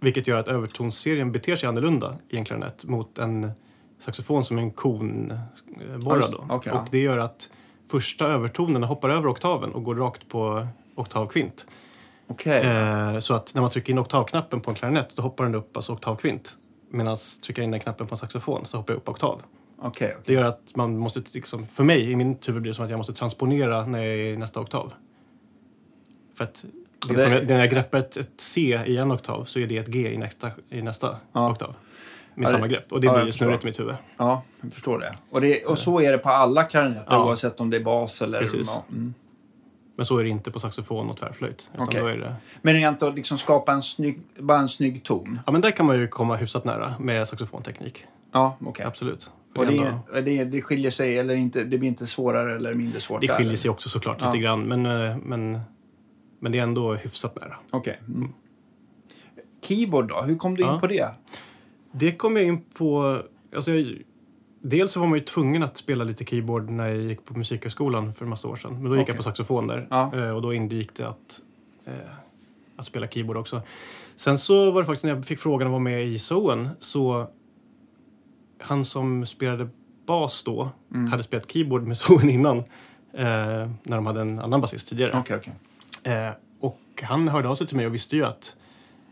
[0.00, 3.50] Vilket gör att övertonsserien beter sig annorlunda i en klarinett mot en
[4.00, 6.32] saxofon som är en konborrad.
[6.32, 6.46] Då.
[6.48, 7.48] okej, och det gör att
[7.90, 11.66] första övertonerna hoppar över oktaven och går rakt på oktavkvint.
[12.28, 12.60] Okej.
[12.66, 15.76] Eh, så att när man trycker in oktavknappen på en klarinett då hoppar den upp
[15.76, 16.56] alltså oktavkvint.
[16.90, 17.16] medan
[17.46, 19.42] trycka in den knappen på en saxofon så hoppar jag upp oktav.
[19.78, 20.22] Okej, okej.
[20.26, 22.90] Det gör att man måste, liksom, för mig i min huvud blir det som att
[22.90, 24.92] jag måste transponera när jag är i nästa oktav.
[26.36, 26.64] För att
[27.08, 29.78] det det- jag, när jag greppar ett, ett C i en oktav så är det
[29.78, 31.50] ett G i nästa, i nästa Ja.
[31.50, 31.74] oktav.
[32.34, 32.92] Med Ja, samma grepp.
[32.92, 33.94] Och det ja, blir jag snurrigt i mitt huvud.
[34.16, 35.12] Ja, jag förstår det.
[35.30, 35.64] Och, det.
[35.64, 37.24] och så är det på alla klarinetter Ja.
[37.24, 38.38] oavsett om det är bas eller...
[38.40, 38.78] Precis.
[38.90, 39.14] Mm.
[39.96, 41.70] Men så är det inte på saxofon och tvärflöjt.
[41.74, 42.00] Utan Okej.
[42.00, 45.40] då är det, Men rent att liksom skapa en snygg, bara en snygg ton.
[45.46, 48.04] ja, men där kan man ju komma hyfsat nära med saxofonteknik.
[48.32, 48.86] Ja, okej.
[48.86, 49.30] Absolut.
[49.52, 52.74] För Och det, ändå, det, det skiljer sig, eller inte, det blir inte svårare eller
[52.74, 53.56] mindre svårt det där, skiljer eller?
[53.58, 54.26] sig också såklart Ja.
[54.26, 54.62] lite grann.
[54.62, 55.60] Men, eh, men,
[56.40, 57.56] men det är ändå hyfsat nära.
[57.70, 58.00] Okej.
[58.08, 58.32] Mm.
[59.62, 60.22] Keyboard då?
[60.22, 60.78] Hur kom du in Ja.
[60.78, 61.08] på det?
[61.92, 63.22] Det kom jag in på...
[63.56, 63.98] Alltså jag,
[64.68, 68.12] dels så var man ju tvungen att spela lite keyboard när jag gick på musikhögskolan
[68.14, 68.72] för en massa år sedan.
[68.74, 69.10] Men då gick Okej.
[69.12, 69.86] jag på saxofon där.
[69.90, 70.12] Ja.
[70.16, 71.40] Eh, Och då ingick det att,
[71.84, 71.92] eh,
[72.76, 73.62] att spela keyboard också.
[74.16, 77.26] Sen så var det faktiskt när jag fick frågan att vara med i Zoen så
[78.60, 79.68] han som spelade
[80.06, 81.10] bas då Mm.
[81.10, 82.58] hade spelat keyboard med Zoen innan.
[83.12, 83.24] Eh,
[83.82, 85.18] när de hade en annan basist tidigare.
[85.18, 85.52] Okej, okej.
[86.14, 88.56] Eh, och han hörde av sig till mig och visste ju att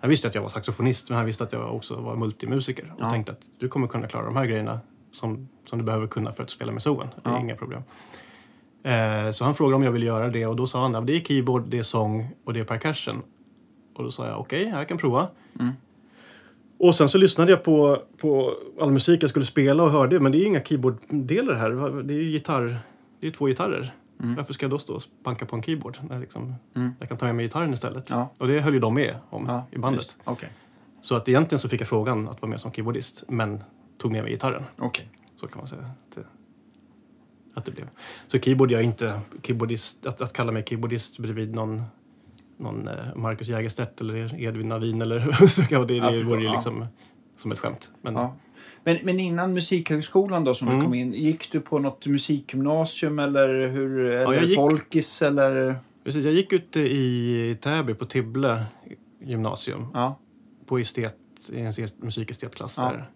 [0.01, 2.93] han visste att jag var saxofonist men han visste att jag också var multimusiker.
[2.97, 3.11] Och Ja.
[3.11, 4.81] tänkte att du kommer kunna klara de här grejerna
[5.15, 7.41] som, som du behöver kunna för att spela med är Ja.
[7.41, 7.83] inga problem.
[8.83, 11.17] Eh, så han frågade om jag ville göra det och då sa han att det
[11.17, 13.23] är keyboard, det är sång och det är percussion.
[13.95, 15.29] Och då sa jag okej, jag kan prova.
[15.61, 15.73] Mm.
[16.79, 20.33] Och sen så lyssnade jag på, på all musik jag skulle spela och hörde men
[20.33, 21.71] det är inga keyboarddelar här.
[22.03, 22.79] Det är ju gitarr,
[23.21, 23.95] det är två gitarrer.
[24.23, 24.35] Mm.
[24.35, 25.99] Varför ska jag då stå och banka på en keyboard?
[26.09, 26.91] När liksom, Mm.
[26.99, 28.11] Jag kan ta med mig gitarren istället.
[28.11, 28.29] Ja.
[28.39, 30.03] Och det höll ju de med om Ja, i bandet.
[30.03, 30.17] just.
[30.25, 30.49] Okej.
[31.03, 33.65] Så att egentligen så fick jag frågan att vara med som keyboardist men
[33.99, 34.63] tog med mig gitarren.
[34.79, 35.09] Okej.
[35.37, 36.25] Så kan man säga att det,
[37.55, 37.89] att det blev.
[38.29, 40.07] Så keyboard, jag inte keyboardist.
[40.07, 41.83] Att, att kalla mig keyboardist bredvid någon,
[42.59, 46.53] någon eh, Marcus Jägerstedt eller Edvin Navin eller så kan det, det vore ju ja.
[46.55, 46.87] liksom
[47.37, 47.91] som ett skämt.
[48.03, 48.37] Men Ja.
[48.87, 50.79] Men, men innan Musikhögskolan då som Mm.
[50.81, 54.01] du kom in, gick du på något musikgymnasium eller hur?
[54.01, 55.77] Eller jag gick- Folkis eller?
[56.05, 58.65] precis, jag gick ute i Täby på Tibble
[59.21, 60.19] gymnasium Ja.
[60.67, 61.15] på estet,
[61.53, 62.83] i en musikestetklass Ja.
[62.89, 63.11] där.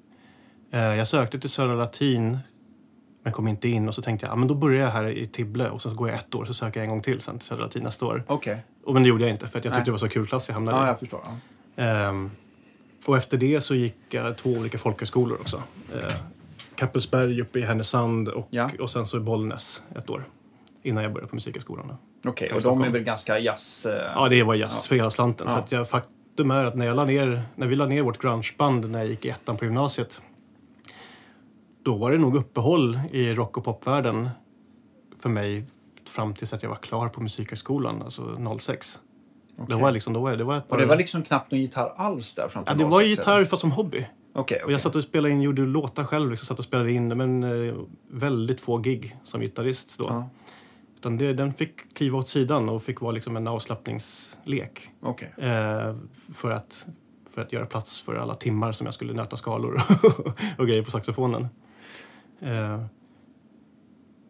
[0.70, 2.38] Eh, Jag sökte till Södra Latin
[3.22, 5.26] men kom inte in och så tänkte jag, ja, men då börjar jag här i
[5.26, 7.48] Tibble och så går jag ett år så söker jag en gång till sen till
[7.48, 8.24] Södra Latin nästa år.
[8.84, 9.72] Och men det gjorde jag inte för jag Nej.
[9.78, 10.88] tyckte det var så kul klass jag hamnade Ja, i.
[10.88, 11.20] jag förstår.
[11.74, 11.82] Ja.
[11.84, 12.30] Ehm,
[13.06, 15.62] och efter det så gick jag två olika folkhögskolor också.
[15.94, 16.14] Eh,
[16.74, 18.70] Kappelsberg uppe i Härnösand och, Ja.
[18.80, 20.24] och sen så i Bollnäs ett år.
[20.82, 21.96] Innan jag började på Musikhögskolan.
[22.26, 23.86] Okej, i och de är väl ganska jazz...
[23.86, 25.46] eh, Ja, det var jazz för hela slanten.
[25.50, 25.52] Ja.
[25.54, 28.18] Så att jag, faktum är att när, jag la ner, när vi la ner vårt
[28.22, 30.20] grungeband när jag gick i ettan på gymnasiet
[31.88, 34.28] då var det nog uppehåll i rock och popvärlden
[35.20, 35.64] för mig
[36.06, 38.98] fram tills att jag var klar på Musikhögskolan, alltså 06.
[39.52, 39.76] okej.
[39.76, 40.76] Det var liksom, då var det var ett par...
[40.76, 43.10] Och det var liksom knappt någon gitarr alls där fram till ja, det var 06,
[43.10, 43.44] gitarr eller?
[43.44, 44.06] fast som hobby.
[44.32, 44.62] Och okej.
[44.68, 47.74] jag satt och spelade in, gjorde låtar själv, liksom, satt och spelade in men eh,
[48.10, 50.04] väldigt få gig som gitarrist då.
[50.08, 50.28] Ja,
[50.96, 54.90] Utan det, den fick kliva åt sidan och fick vara liksom en avslappningslek.
[55.00, 55.32] okej.
[55.36, 55.96] Eh,
[56.34, 56.86] för, att,
[57.34, 59.82] för att göra plats för alla timmar som jag skulle nöta skalor
[60.58, 61.48] och grejer på saxofonen.
[62.42, 62.80] Eh,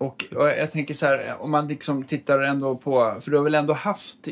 [0.01, 3.17] Och, och jag tänker så här, om man liksom tittar ändå på...
[3.21, 4.27] För du har väl ändå haft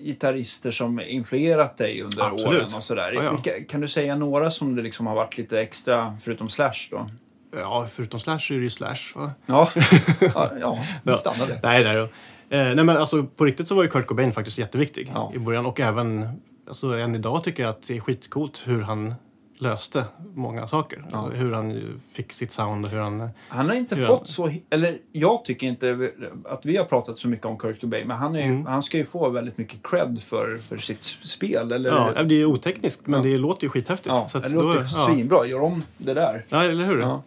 [0.00, 2.46] gitarrister som influerat dig under Absolut.
[2.62, 3.12] åren och sådär.
[3.12, 3.30] Ja, ja.
[3.32, 7.10] Vilka, kan du säga några som det liksom har varit lite extra, förutom Slash då?
[7.56, 8.96] ja, förutom Slash är det ju Slash.
[9.14, 9.30] Va?
[9.46, 9.70] Ja,
[10.20, 11.18] ja, ja Ja.
[11.18, 11.60] stannar det.
[11.62, 15.10] Nej, nej, eh, nej, men alltså på riktigt så var ju Kurt Cobain faktiskt jätteviktig
[15.14, 15.32] Ja.
[15.34, 15.66] i början.
[15.66, 16.28] Och även,
[16.68, 19.14] alltså än idag tycker jag att det är skitcoolt hur han
[19.62, 20.04] löste
[20.34, 21.04] många saker.
[21.12, 21.28] Ja.
[21.34, 23.28] Hur han fick sitt sound och hur han...
[23.48, 24.52] Han har inte fått så...
[24.70, 26.10] Eller jag tycker inte
[26.44, 28.66] att vi har pratat så mycket om Kurt Cobain, men han, är Mm.
[28.66, 31.72] han ska ju få väldigt mycket cred för, för sitt spel.
[31.72, 33.28] Eller, Ja, det är otekniskt men Ja.
[33.30, 34.06] det låter ju skithäftigt.
[34.06, 35.06] ja, Så det låter då- ja.
[35.06, 35.46] svinbra.
[35.46, 36.44] Gör om det där.
[36.48, 36.98] Ja, eller hur?
[37.00, 37.22] Ja.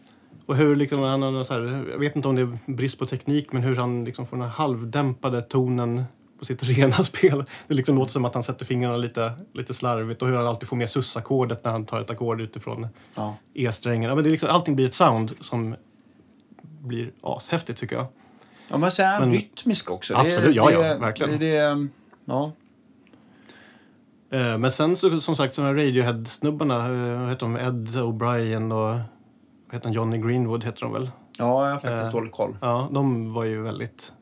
[0.45, 3.05] Och hur liksom, han har så här, jag vet inte om det är brist på
[3.05, 6.03] teknik, men hur han liksom får den här halvdämpade tonen
[6.39, 7.43] på sitt rena spel.
[7.67, 10.69] Det liksom låter som att han sätter fingrarna lite, lite slarvigt och hur han alltid
[10.69, 13.35] får med sus-ackordet när han tar ett ackord utifrån Ja.
[13.53, 14.09] E-strängen.
[14.09, 15.75] Ja, men det är liksom, allting blir ett sound som
[16.61, 18.05] blir ashäftigt tycker jag.
[18.67, 20.15] Ja, men sen är han rytmisk också.
[20.15, 21.39] Absolut, ja, ja, det, verkligen.
[21.39, 21.87] Det, det,
[22.25, 22.51] ja.
[24.29, 26.75] Eh, Men sen så, som sagt, sådana Radiohead-snubbarna,
[27.13, 27.55] eh, vad heter de?
[27.55, 28.99] Ed O'Brien och
[29.65, 29.93] vad heter han?
[29.93, 31.09] Johnny Greenwood heter de väl?
[31.37, 32.57] ja, jag har faktiskt Eh, dålig koll.
[32.61, 34.13] Ja, de var ju väldigt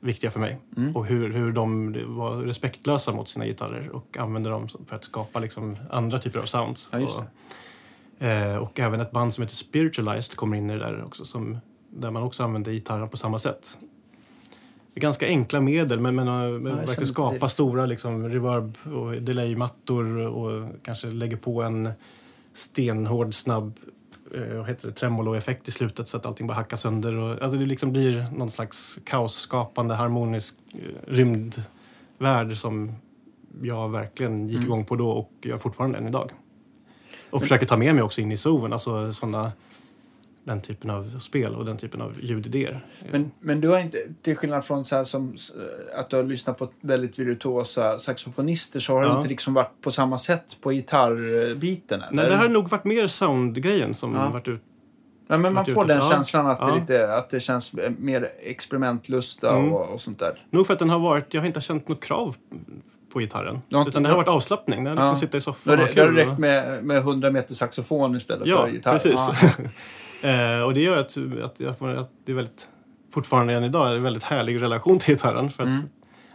[0.00, 0.58] viktiga för mig.
[0.76, 0.96] Mm.
[0.96, 5.38] Och hur, hur de var respektlösa mot sina gitarrer och använde dem för att skapa
[5.40, 6.88] liksom andra typer av sounds.
[6.92, 11.04] Ja, och, eh, och även ett band som heter Spiritualized kommer in i det där
[11.04, 11.58] också, som,
[11.90, 13.78] där man också använder gitarren på samma sätt.
[14.94, 17.50] Ganska enkla medel, men, men, men jag verkligen känner skapa det.
[17.50, 21.90] stora liksom, reverb och delay-mattor och kanske lägger på en
[22.52, 23.90] stenhård, snabb eh,
[24.56, 27.14] vad heter det, tremolo-effekt i slutet så att allting bara hackar sönder.
[27.14, 32.92] Och, alltså det liksom blir någon slags kaosskapande, harmonisk eh, rymdvärld som
[33.62, 34.66] jag verkligen gick Mm.
[34.68, 36.30] igång på då och gör fortfarande än idag.
[37.30, 39.52] Och försöker ta med mig också in i zonen, alltså såna,
[40.44, 42.80] den typen av spel och den typen av ljudidéer.
[43.12, 45.28] Men, men du har inte, till skillnad från så här som
[45.94, 49.16] eh, att du har lyssnat på väldigt virtuosa saxofonister så har du Ja.
[49.16, 52.02] inte liksom varit på samma sätt på gitarrbiten?
[52.02, 52.12] eller?
[52.22, 54.28] Nej, det har nog varit mer soundgrejen som Ja.
[54.30, 54.60] varit ut.
[55.28, 56.74] ja, men man får den känslan att, det Ja.
[56.74, 59.72] lite, att det känns mer experimentlusta Mm.
[59.72, 60.38] och, och sånt där.
[60.50, 62.36] Nog för att den har varit, jag har inte känt något krav
[63.12, 63.58] på gitarren.
[63.68, 64.84] Du har inte- utan det har varit avslappning.
[64.84, 65.16] Det har liksom Ja.
[65.16, 66.14] sitta i soffan det, har kul.
[66.14, 68.92] det räckt med, med 100 meter saxofon istället Ja, för gitarr.
[68.92, 69.20] precis.
[70.22, 72.68] Eh, och det gör att, att, jag får, att det är väldigt,
[73.14, 75.50] fortfarande än idag, en väldigt härlig relation till gitarren.
[75.50, 75.82] För att Mm.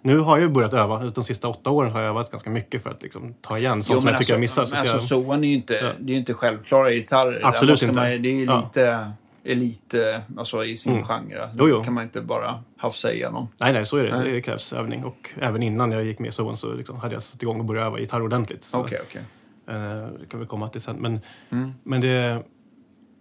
[0.01, 1.03] Nu har jag börjat öva.
[1.03, 4.01] De sista åtta åren har jag övat ganska mycket för att liksom, ta igen sånt
[4.01, 4.65] som jag tycker jag alltså, missar.
[4.65, 5.91] Så alltså, jag, Zoan är ju inte, Ja.
[5.99, 7.41] det är inte självklara gitarrer.
[7.43, 7.95] Absolut inte.
[7.95, 8.63] Man, det är Ja.
[8.63, 9.11] lite
[9.43, 11.05] elit eh, alltså, i sin Mm.
[11.05, 11.49] genre.
[11.57, 11.77] Jo, jo.
[11.79, 13.47] Det kan man inte bara hafsa igenom.
[13.57, 14.17] nej, nej, så är det.
[14.17, 14.31] Nej.
[14.31, 15.03] Det krävs övning.
[15.03, 17.65] Och även innan jag gick med i Zoon så liksom hade jag satt igång och
[17.65, 18.69] börjat öva gitarr ordentligt.
[18.73, 19.21] Okej, okej.
[19.67, 20.95] eh, det kan vi komma till sen.
[20.95, 21.19] Men,
[21.49, 21.73] Mm.
[21.83, 22.43] men det...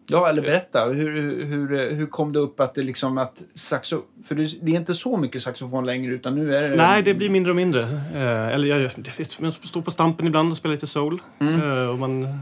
[0.07, 0.85] Ja, eller berätta.
[0.85, 4.03] Hur, hur, hur, kom det upp att det liksom att saxo...
[4.25, 6.77] För det det är inte så mycket saxofon längre utan nu är det...
[6.77, 7.83] Nej, det blir mindre och mindre.
[8.15, 8.91] Eh, eller jag,
[9.39, 11.23] jag, står på Stampen ibland och spelar lite soul.
[11.41, 11.83] Mm.
[11.83, 12.39] Eh, och man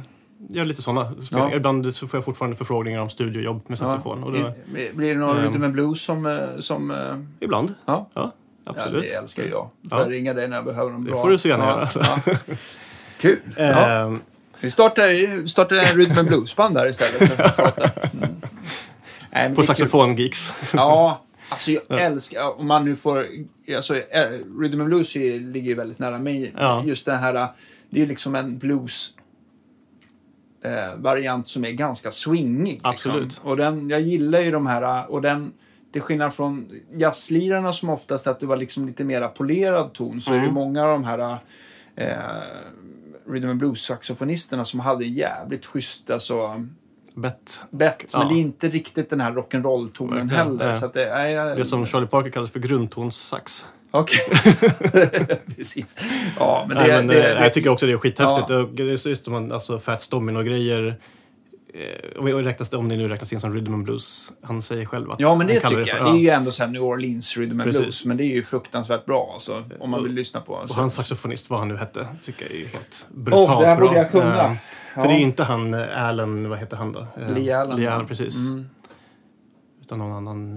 [0.51, 1.51] gör lite sådana spelningar.
[1.51, 1.57] Ja.
[1.57, 4.25] Ibland så får jag fortfarande förfrågningar om studiojobb med saxofon.
[4.25, 4.53] Och då,
[4.95, 5.43] Blir det någon Ehm.
[5.45, 6.27] rhythm and blues som...
[6.27, 6.97] eh, som eh,
[7.41, 8.33] Ibland, ja, ja.
[8.65, 9.05] Absolut.
[9.05, 9.51] Ja, det älskar jag.
[9.53, 9.71] Ja.
[9.91, 11.21] Får jag ringa dig när jag behöver en Det bra...
[11.21, 12.23] får du så gärna ja, göra.
[12.27, 12.35] Ja.
[13.21, 13.39] Kul.
[14.63, 17.29] Vi startar, startar en rhythm and blues-band där istället.
[17.33, 17.91] För att prata.
[18.13, 18.35] Mm.
[19.31, 20.55] Nej, på saxofongeeks.
[20.75, 22.61] Ja, alltså jag älskar...
[22.61, 23.27] Om man nu får...
[23.77, 24.29] Alltså, eh,
[24.61, 26.53] rhythm and blues ligger ju väldigt nära mig.
[26.59, 26.83] Ja.
[26.85, 27.49] Just det här...
[27.91, 29.11] Det är liksom en blues...
[30.65, 32.81] Eh, variant som är ganska swingig.
[32.83, 33.23] Absolut.
[33.25, 33.47] Liksom.
[33.49, 35.11] Och den, jag gillar ju de här...
[35.11, 35.53] Och den,
[35.93, 40.31] till skillnad från jazzlirarna som oftast att det var liksom lite mera polerad ton så
[40.31, 40.55] är det Mm.
[40.55, 41.39] många av de här
[41.97, 42.09] eh,
[43.27, 46.67] rhythm and blues-saxofonisterna som hade jävligt schysst alltså,
[47.15, 47.61] Bett.
[47.71, 48.11] bett.
[48.13, 48.19] Ja.
[48.19, 50.67] Men det är inte riktigt den här rock'n'roll-tonen heller.
[50.67, 50.81] nej.
[50.81, 53.67] Så det, nej, jag, Det som Charlie Parker kallar för grundtonssax.
[53.91, 54.21] Okej.
[55.57, 55.97] Precis.
[56.39, 56.83] Ja, men det...
[56.83, 59.01] Nej, men, det, eh, det, jag tycker också det är skithäftigt.
[59.03, 60.99] Så just om man, alltså Fats Domino-grejer.
[61.75, 64.33] Eh, och och räknas det, om det nu räknas in som rhythm and blues.
[64.43, 65.89] Han säger själv att ja, men det tycker jag.
[65.89, 67.81] för- Det är ju ändå så här New Orleans rhythm and Precis.
[67.83, 68.05] blues.
[68.05, 70.53] Men det är ju fruktansvärt bra alltså, om man Och- vill lyssna på.
[70.53, 70.75] Och Så.
[70.75, 73.77] hans saxofonist, vad han nu hette, tycker jag är ju helt brutalt Åh, det här
[73.77, 73.87] bra.
[73.87, 74.37] borde jag kunna.
[74.37, 74.57] Ja.
[74.95, 77.07] För det är inte han eh, Allen, vad heter han då?
[77.35, 77.91] Lee Allen, Lee.
[77.93, 78.37] Allen, precis.
[78.37, 78.67] Mm.
[79.83, 80.57] Utan någon annan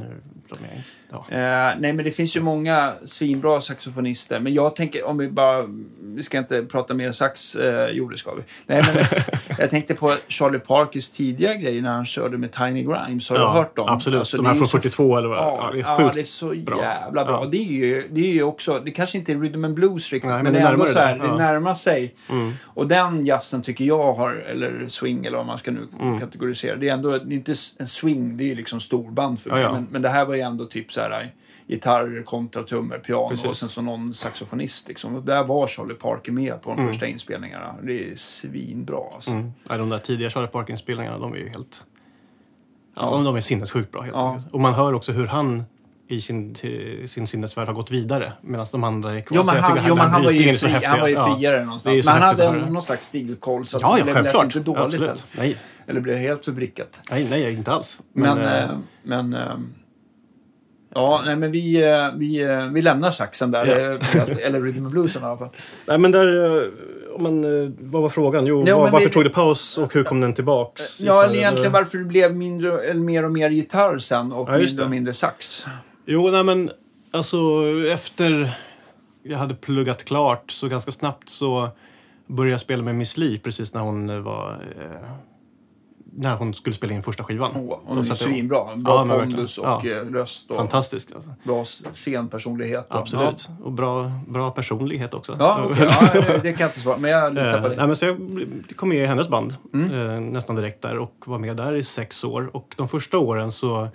[0.50, 0.82] som jag.
[1.12, 1.26] Ja.
[1.30, 4.40] Eh, nej, men det finns ju många svinbra saxofonister.
[4.40, 5.66] Men jag tänker, om vi bara...
[6.02, 7.56] Vi ska inte prata mer sax.
[7.56, 8.42] Eh, jo, det ska vi.
[8.66, 9.06] Nej, men
[9.60, 13.30] jag tänkte på Charlie Parkers tidiga grejer när han körde med Tiny Grimes.
[13.30, 13.86] Har Ja, du hört dem?
[13.90, 14.20] absolut.
[14.20, 16.12] Alltså, De här är från ju så 42 eller vad Ja, ja, det är ja,
[16.14, 16.82] det är så bra.
[16.82, 17.40] jävla bra.
[17.44, 17.50] Ja.
[17.52, 20.30] Det, är ju, det är ju också, det kanske inte är rhythm and blues riktigt,
[20.32, 21.28] Nej, men, men det är ändå så här, det.
[21.28, 22.16] det närmar sig.
[22.30, 22.54] Mm.
[22.66, 26.20] Och den jazzen tycker jag har, eller swing eller vad man ska nu Mm.
[26.20, 29.50] kategorisera, det är ändå det är inte en swing, det är ju liksom storband för
[29.50, 29.64] mig.
[29.72, 31.34] Men, men det här var ju ändå typ så här
[31.68, 33.46] gitarr, kontra, trummor, piano Precis.
[33.46, 34.88] och sen så någon saxofonist.
[34.88, 35.16] Liksom.
[35.16, 36.92] Och där var Charlie Parker med på de Mm.
[36.92, 37.76] första inspelningarna.
[37.84, 39.32] Det är svinbra alltså.
[39.32, 39.52] Mm.
[39.70, 41.84] Ja, de där tidiga Charlie Parker-inspelningarna, de är ju helt...
[42.96, 43.24] Ja, Ja.
[43.24, 44.32] de- är sinnessjukt bra helt Ja.
[44.34, 44.54] enkelt.
[44.54, 45.64] Och man hör också hur han
[46.08, 46.56] i sin,
[47.08, 49.38] sin sinnesvärld har gått vidare medan de andra är kvar.
[49.38, 51.36] Jo, Så men han, jo, men han, var ju fri, han var ju ja.
[51.38, 52.06] friare är någonstans.
[52.06, 54.80] Men han hade en, någon slags stilkoll så att Ja, det ja, blev inte dåligt.
[54.80, 55.26] Absolut.
[55.38, 57.02] Nej, Eller blev helt förbrickat.
[57.12, 58.00] nej, nej, inte alls.
[58.14, 59.54] Men, eh, eh, men eh,
[60.96, 63.66] ja, nej, men vi, eh, vi, eh, vi lämnar saxen där.
[63.66, 64.24] Ja.
[64.42, 65.50] Eller rhythm and bluesen i alla fall.
[65.88, 66.46] nej, men där...
[66.56, 68.46] eh, eh, vad var frågan?
[68.46, 71.02] Jo, Ja, var, men varför vi- tog det paus och hur kom den tillbaks?
[71.02, 74.58] Ja, eller egentligen varför det blev mindre, eller mer och mer gitarr sen och Ja,
[74.58, 75.66] mindre och mindre sax.
[76.06, 76.70] Jo, nej men
[77.12, 77.38] alltså
[77.92, 78.50] efter
[79.24, 81.70] jag hade pluggat klart så ganska snabbt så
[82.28, 85.10] började jag spela med Miss Li precis när hon var eh,
[86.18, 87.50] när hon skulle spela in första skivan.
[87.56, 88.64] Åh, hon är ju svinbra.
[88.76, 90.08] Bra Ja, pondus och verkligen.
[90.08, 91.30] eh, röst och Fantastisk alltså.
[91.44, 92.90] bra scenpersonlighet.
[92.90, 93.50] och- Absolut.
[93.64, 95.36] Och bra, bra personlighet också.
[95.40, 95.88] Ja, okej.
[96.14, 97.76] ja, det- kan jag inte svara men jag litar på Eh, det.
[97.78, 98.18] nej, men så jag
[98.76, 100.10] kom med i hennes band Mm.
[100.10, 102.50] eh, nästan direkt där och var med där i sex år.
[102.56, 103.88] Och de första åren så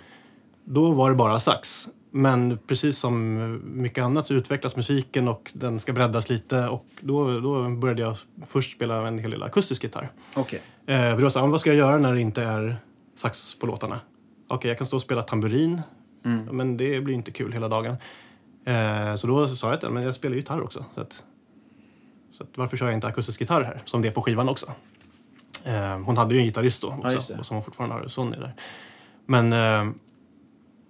[0.65, 1.87] då var det bara sax.
[2.13, 7.39] Men precis som mycket annat så utvecklas musiken och den ska breddas lite och då,
[7.39, 10.11] då började jag först spela en hel del akustisk gitarr.
[10.35, 10.61] Okej.
[10.85, 12.75] Eh, för så, här, vad ska jag göra när det inte är
[13.15, 13.99] sax på låtarna?
[14.47, 15.81] Okej, jag kan stå och spela tamburin,
[16.25, 16.45] Mm.
[16.57, 17.95] men det blir inte kul hela dagen.
[18.65, 20.85] Eh, så då sa jag till henne, men jag spelar gitarr också.
[20.95, 21.23] Så, att,
[22.33, 24.71] så att, varför kör jag inte akustisk gitarr här, som det är på skivan också?
[25.65, 28.37] Eh, hon hade ju en gitarrist då också, Ja, och som hon fortfarande har, Sonny
[28.37, 28.53] där.
[29.25, 29.93] Men eh,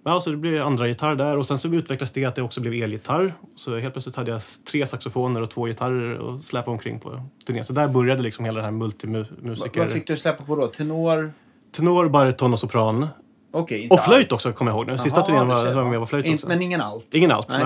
[0.04, 2.60] ja, så det blev andra gitarr där och sen så utvecklades det att det också
[2.60, 3.34] blev elgitarr.
[3.54, 4.40] Så helt plötsligt hade jag
[4.70, 7.64] tre saxofoner och två gitarrer och släpa omkring på turnén.
[7.64, 9.80] Så där började liksom hela den här multimusiker...
[9.80, 10.66] vad fick du släppa på då?
[10.66, 11.32] Tenor?
[11.72, 13.08] Tenor, bariton och sopran.
[13.52, 14.32] Okej, inte Och flöjt allt.
[14.32, 14.98] också kommer jag ihåg nu.
[14.98, 15.86] Sista Jaha, turnén var, jag.
[15.86, 16.48] med på flöjt också.
[16.48, 17.14] men ingen allt?
[17.14, 17.64] Ingen allt, Nej.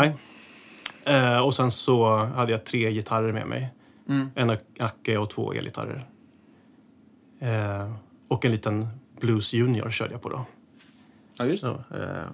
[1.04, 1.34] nej.
[1.34, 3.68] Eh, och sen så hade jag tre gitarrer med mig.
[4.08, 4.30] Mm.
[4.34, 6.06] En Acke och två elgitarrer.
[7.40, 7.92] Eh,
[8.28, 8.88] och en liten
[9.20, 10.44] Blues Junior körde jag på då.
[11.38, 11.84] Ja, just det.
[11.88, 12.24] Så, eh,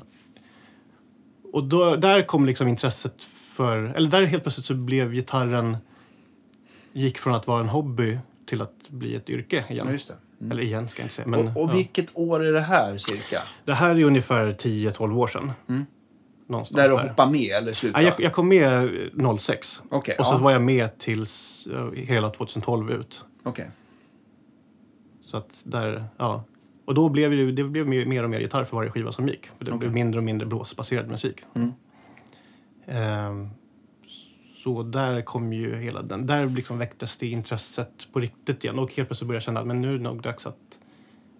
[1.53, 3.77] och då, där kom liksom intresset för...
[3.97, 5.77] Eller där helt plötsligt så blev gitarren...
[6.93, 9.87] Gick från att vara en hobby till att bli ett yrke igen.
[9.87, 10.17] Ja, just det.
[10.41, 10.53] Mm.
[10.53, 11.29] Eller igen ska jag inte säga.
[11.29, 11.75] Men, och och ja.
[11.75, 13.43] vilket år är det här cirka?
[13.65, 15.53] Det här är ungefär 10-12 år sedan.
[15.69, 15.87] Mm.
[16.47, 18.01] Någonstans Där du hoppar med eller slutar?
[18.01, 18.91] Ja, jag, jag kom med
[19.39, 19.83] 06.
[19.89, 20.39] Okej, Och så ja.
[20.39, 23.25] var jag med tills hela 2012 ut.
[23.43, 23.71] Okej.
[25.21, 26.45] Så att där, ja.
[26.85, 29.47] Och då blev det, det blev mer och mer gitarr för varje skiva som gick.
[29.47, 29.79] För det Okej.
[29.79, 31.41] blev mindre och mindre blåsbaserad musik.
[31.55, 31.73] Mm.
[32.87, 33.49] Ehm,
[34.65, 38.79] så där kom ju hela den, där liksom väcktes det intresset på riktigt igen.
[38.79, 40.57] Och helt plötsligt började jag känna att men nu är det nog dags att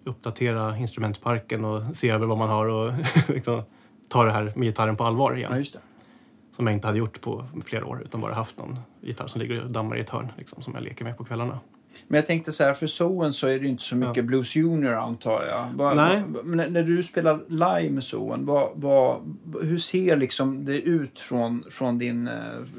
[0.03, 2.93] uppdatera instrumentparken och se över vad man har och
[3.27, 3.61] liksom,
[4.07, 5.65] ta det här med gitarren på allvar igen.
[5.73, 5.79] Ja.
[6.55, 9.63] Som jag inte hade gjort på flera år utan bara haft någon gitarr som ligger
[9.63, 11.59] och dammar i ett hörn liksom, som jag leker med på kvällarna.
[12.07, 14.23] Men jag tänkte så här, för Zoen så är det inte så mycket Ja.
[14.23, 15.69] Blues Junior antar jag.
[15.75, 16.23] Vad- Nej.
[16.43, 21.19] Men när- när du spelar live med Zoen, vad, vad, hur ser liksom det ut
[21.19, 22.33] från, från din uh,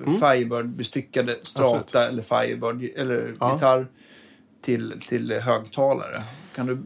[0.07, 0.21] Mm.
[0.21, 1.95] Firebird-bestyckade strata Absolut.
[2.09, 3.55] eller Firebird eller Ja.
[3.55, 3.87] gitarr
[4.61, 6.23] till, till högtalare?
[6.55, 6.79] Kan du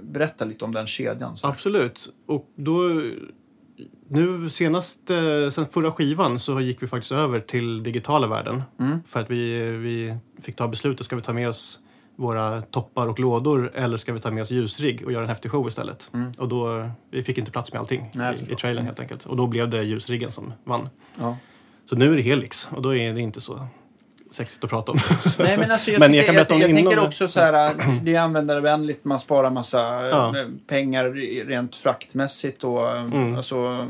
[0.00, 1.36] berätta lite om den kedjan?
[1.42, 2.12] Absolut.
[2.26, 3.02] Och då...
[4.08, 8.62] Nu senast, eh, sen förra skivan så gick vi faktiskt över till digitala världen.
[8.80, 8.98] Mm.
[9.06, 11.80] För att vi, vi fick ta beslutet, ska vi ta med oss
[12.16, 15.50] våra toppar och lådor eller ska vi ta med oss ljusrigg och göra en häftig
[15.50, 16.10] show istället?
[16.14, 16.32] Mm.
[16.38, 19.26] Och då, vi fick inte plats med allting Nej, i, i trailern helt enkelt.
[19.26, 20.88] Och då blev det ljusriggen som vann.
[21.20, 21.36] Ja.
[21.86, 23.66] Så nu är det Helix och då är det inte så
[24.34, 24.98] sexigt att prata om.
[25.38, 27.40] Nej, men alltså jag, Men tycker, jag jag, berätta om jag, det tänker också så
[27.40, 27.74] här,
[28.04, 29.78] det är användarvänligt, man sparar massa
[30.08, 30.38] Ja.
[30.38, 31.10] eh, pengar
[31.46, 33.36] rent fraktmässigt och Mm.
[33.36, 33.88] alltså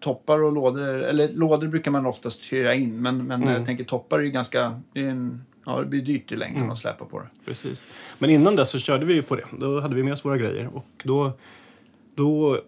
[0.00, 3.54] toppar och lådor, eller lådor brukar man oftast hyra in, men, men Mm.
[3.54, 6.58] jag tänker toppar är ju ganska, det, är en, ja, det blir dyrt i längden
[6.62, 6.70] Mm.
[6.70, 7.26] att släpa på det.
[7.46, 7.86] Precis.
[8.18, 9.42] Men innan dess så körde vi ju på det.
[9.50, 10.68] Då hade vi med oss våra grejer.
[10.74, 11.32] Och då,
[12.14, 12.60] då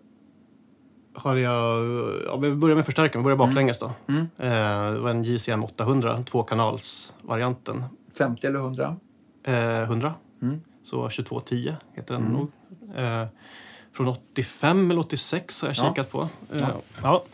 [1.23, 1.87] har jag...
[2.27, 3.21] Ja, vi börjar med förstärkaren.
[3.23, 3.91] Vi börjar baklänges då.
[4.09, 4.21] Mm.
[4.39, 7.85] Eh, det var en JCM 800, tvåkanalsvarianten.
[8.19, 8.97] 50 eller 100?
[9.47, 10.15] Eh, 100.
[10.43, 10.61] Mm.
[10.83, 12.33] Så 2210 heter den Mm.
[12.33, 12.51] nog.
[12.97, 13.27] Eh,
[13.93, 15.89] från 85 eller 86 har jag Ja.
[15.89, 16.29] kikat på.
[16.53, 16.67] Eh, Ja.
[17.03, 17.25] ja.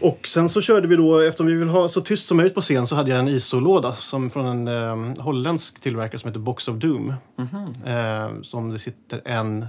[0.00, 2.60] Och sen så körde vi då, eftersom vi vill ha så tyst som möjligt på
[2.60, 4.68] scen, så hade jag en ISO-låda som från en
[5.16, 7.14] eh, holländsk tillverkare som heter Box of Doom.
[7.36, 7.72] Mhm.
[7.86, 9.66] Eh, som det sitter en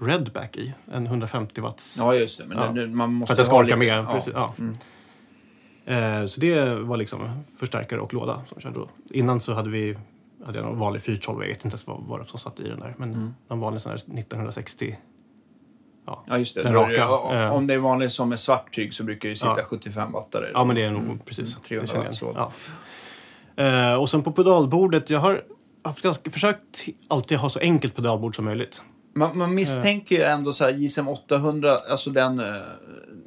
[0.00, 1.96] Redback i, en 150 watts.
[1.98, 2.46] Ja, just det.
[2.46, 2.66] Men Ja.
[2.72, 4.06] det, det, man måste för att den ska orka lite- med.
[4.08, 4.54] Precis, ja.
[4.58, 4.72] Mm.
[6.22, 7.20] Eh, så det var liksom
[7.58, 8.88] förstärkare och låda som körde då.
[9.10, 9.98] Innan så hade vi
[10.46, 12.68] hade jag någon vanlig 412, jag vet inte ens vad, vad det som satt i
[12.68, 12.94] den där.
[12.98, 13.34] Men Mm.
[13.48, 14.96] någon vanlig sån här 1960.
[16.06, 16.62] Ja, just det.
[16.62, 17.52] Den är det- raka, o- eh.
[17.54, 19.64] Om det är vanligt som med svart tyg så brukar det sitta Ja.
[19.64, 20.50] 75 wattare.
[20.54, 21.54] Ja, men det är nog precis.
[21.54, 22.10] Mm, 300 Det känner jag.
[22.10, 22.52] wattslåda.
[23.56, 23.92] Ja.
[23.92, 25.42] Eh, och sen på pedalbordet, jag har
[25.84, 28.82] haft ganska, försökt alltid ha så enkelt pedalbord som möjligt.
[29.16, 32.46] Man, man misstänker ju ändå så här JSM 800, alltså den, eh,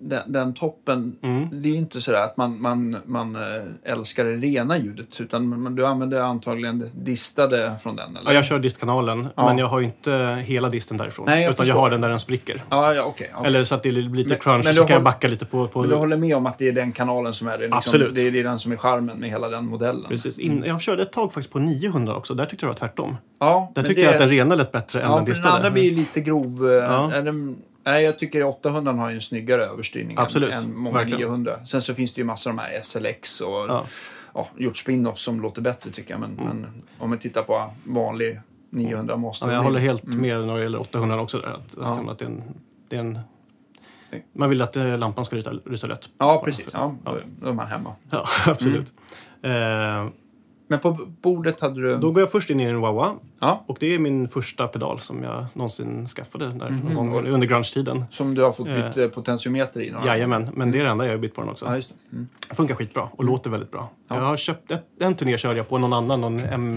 [0.02, 1.16] den, den toppen.
[1.24, 1.62] Mm.
[1.62, 5.22] Det är inte så att man, man, man eh, älskar det rena ljudet.
[5.22, 8.32] Utan man, du använder antagligen det distade från den, eller?
[8.32, 9.46] Ja, jag kör distkanalen, Ja.
[9.48, 11.26] men jag har ju inte hela disten därifrån.
[11.26, 11.82] Nej, jag utan jag förstår.
[11.82, 12.64] har den där den spricker.
[12.70, 13.32] Ja, ja okej.
[13.36, 13.48] okej.
[13.48, 15.28] Eller så att det blir lite Men- crunch, men så du kan jag håll- backa
[15.28, 15.68] lite på...
[15.68, 17.78] på Men du håller med om att det är den kanalen som är det, liksom,
[17.78, 18.16] Absolut.
[18.16, 20.06] Det, är, det är den som är charmen med hela den modellen.
[20.10, 20.40] Precis.
[20.40, 22.34] In, jag körde ett tag faktiskt på 900 också.
[22.34, 23.18] Där tyckte jag det var tvärtom.
[23.40, 25.54] Ja, Där tyckte det- jag att den rena lät bättre än den den distade.
[25.56, 26.68] andra blir ju lite grov.
[26.70, 27.12] eh, Ja.
[27.14, 30.98] är den, nej, jag tycker 800 har ju en snyggare överstyrning än- Absolut, än många
[30.98, 31.20] verkligen.
[31.22, 31.66] 900.
[31.66, 33.86] Sen så finns det ju massor av de här SLX och Ja.
[34.34, 34.48] ja.
[34.58, 36.20] gjort spin-offs som låter bättre tycker jag.
[36.20, 36.68] Men, men
[36.98, 38.40] om man tittar på vanlig
[38.72, 40.22] 900 måste Ja, jag håller helt Mm.
[40.22, 41.38] med när det gäller 800 också.
[41.40, 42.12] Där, att, Ja.
[42.12, 42.44] att det är en,
[42.90, 43.20] det är en,
[44.34, 46.10] man vill att eh, lampan ska ryta, ryta rätt.
[46.18, 46.72] Ja, precis.
[46.74, 46.96] Ja,
[47.42, 47.96] då är man hemma.
[48.10, 48.94] Ja, absolut.
[49.42, 50.06] Mm.
[50.06, 50.12] Eh,
[50.72, 50.92] Men på
[51.22, 51.98] bordet hade du...
[51.98, 53.16] då går jag först in i en Wawa.
[53.40, 56.94] Ja, Och det är min första pedal som jag någonsin skaffade där Mhm.
[56.94, 58.06] någon gång under grunge-tiden.
[58.12, 58.76] som du har fått Eh.
[58.94, 59.92] byta potentiometer i.
[59.92, 61.66] några Jajamän, men det är det enda jag har bytt på den också.
[61.66, 62.16] Ja, just det.
[62.16, 62.28] Mm.
[62.50, 63.90] Det funkar skitbra och låter väldigt bra.
[64.08, 64.16] Ja.
[64.16, 66.36] Jag har köpt ett, en turné körde jag på någon annan, någon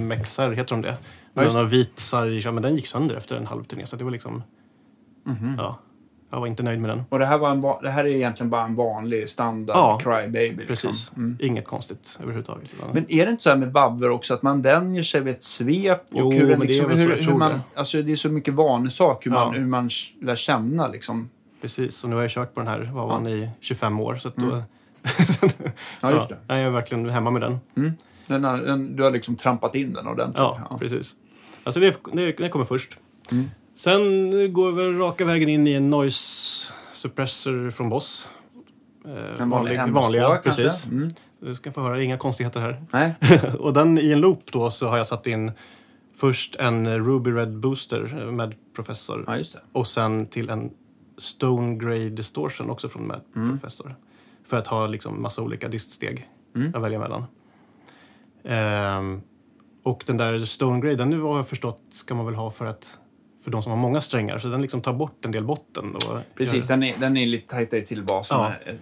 [0.08, 0.96] MXR heter de det.
[1.34, 4.10] Ja, någon vit sarg, men den gick sönder efter en halv turné så det var
[4.10, 4.42] liksom,
[5.24, 5.54] Mhm.
[5.58, 5.78] ja.
[6.32, 7.02] Jag var inte nöjd med den.
[7.08, 10.48] Och det här, var en, det här är egentligen bara en vanlig standard Ja, crybaby.
[10.48, 10.66] Liksom.
[10.66, 11.12] Precis.
[11.16, 11.36] Mm.
[11.40, 12.70] Inget konstigt överhuvudtaget.
[12.92, 15.42] Men är det inte så här med vabber också att man vänjer sig vid ett
[15.42, 16.00] svep?
[16.00, 17.60] Och Jo, hur, men det är liksom, väl så, hur, hur man, det.
[17.74, 19.58] Alltså det är så mycket vanesak hur, man, Ja.
[19.60, 21.30] hur man lär känna liksom.
[21.62, 24.16] Precis, och nu har jag kört på den här, vad var den, i 25 år.
[24.16, 24.62] Så att då, Mm.
[26.00, 26.36] Ja, just det.
[26.46, 27.58] Jag är verkligen hemma med den.
[28.26, 30.36] Den har, den, du har liksom trampat in den ordentligt.
[30.38, 31.14] Ja, precis.
[31.64, 32.98] Alltså det, det, det kommer först.
[33.32, 33.50] Mm.
[33.74, 38.28] Sen går vi raka vägen in i en noise suppressor från Boss.
[39.04, 40.62] Eh, En vanlig vanlig, NS2 vanliga, kanske?
[40.62, 40.86] precis.
[40.86, 41.08] Mm.
[41.40, 42.84] Du ska få höra, inga konstigheter här.
[42.90, 43.14] Nej.
[43.58, 45.52] och den i en loop då så har jag satt in
[46.16, 50.70] först en Ruby Red Booster med Professor Ja, och sen till en
[51.18, 53.58] Stone Grey Distortion också från Mad Mm.
[53.58, 53.94] Professor.
[54.44, 56.74] För att ha liksom massa olika diststeg Mm.
[56.74, 57.24] att välja mellan.
[58.44, 59.20] Ehm,
[59.82, 62.66] och den där Stone Grey, den nu har jag förstått ska man väl ha för
[62.66, 62.98] att
[63.44, 65.94] för de som har många strängar, så den liksom tar bort en del botten.
[65.94, 68.38] Och Precis, den är, den är lite tajtare till basen.
[68.38, 68.52] Ja.
[68.66, 68.76] Eh, eh,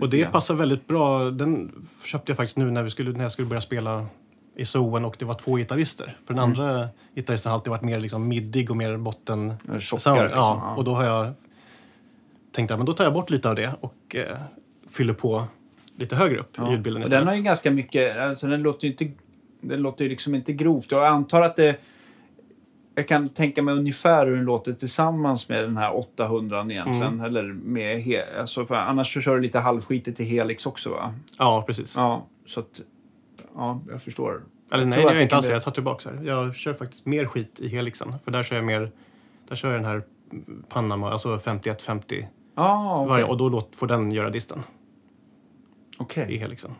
[0.00, 0.32] och det grann.
[0.32, 1.30] passar väldigt bra.
[1.30, 1.72] Den
[2.06, 4.06] köpte jag faktiskt nu när, vi skulle, när jag skulle börja spela
[4.54, 6.16] i Zoen och det var två gitarrister.
[6.26, 6.60] För den Mm.
[6.60, 9.54] andra gitarristen har alltid varit mer liksom middig och mer botten...
[9.78, 10.00] Tjockare.
[10.00, 10.22] sound.
[10.22, 10.36] Liksom.
[10.36, 11.32] ja, och då har jag
[12.52, 14.36] tänkt att men då tar jag bort lite av det och eh,
[14.90, 15.44] fyller på
[15.96, 17.20] lite högre upp i ljudbilden och istället.
[17.20, 19.10] den har ju ganska mycket, alltså den låter ju inte,
[19.60, 20.90] den låter ju liksom inte grovt.
[20.92, 21.76] Jag antar att det,
[22.94, 27.02] jag kan tänka mig ungefär hur den låter tillsammans med den här 800 egentligen.
[27.02, 27.24] Mm.
[27.24, 31.14] Eller med, he, alltså för annars så kör du lite halvskitigt i Helix också va?
[31.38, 31.96] Ja, precis.
[31.96, 32.80] Ja, så att,
[33.54, 34.42] ja, jag förstår.
[34.72, 35.46] Eller Jag nej, det gör jag inte alls.
[35.46, 36.22] bli- Jag tar tillbaka här.
[36.24, 38.14] Jag kör faktiskt mer skit i Helixen.
[38.24, 38.90] För där kör jag mer...
[39.48, 40.02] Där kör jag den här
[40.68, 42.26] Panama, alltså 51-50
[42.56, 43.08] Ja, okej.
[43.08, 44.58] varje, och då låt, får den göra disten
[45.98, 46.34] Okej.
[46.34, 46.70] i Helixen.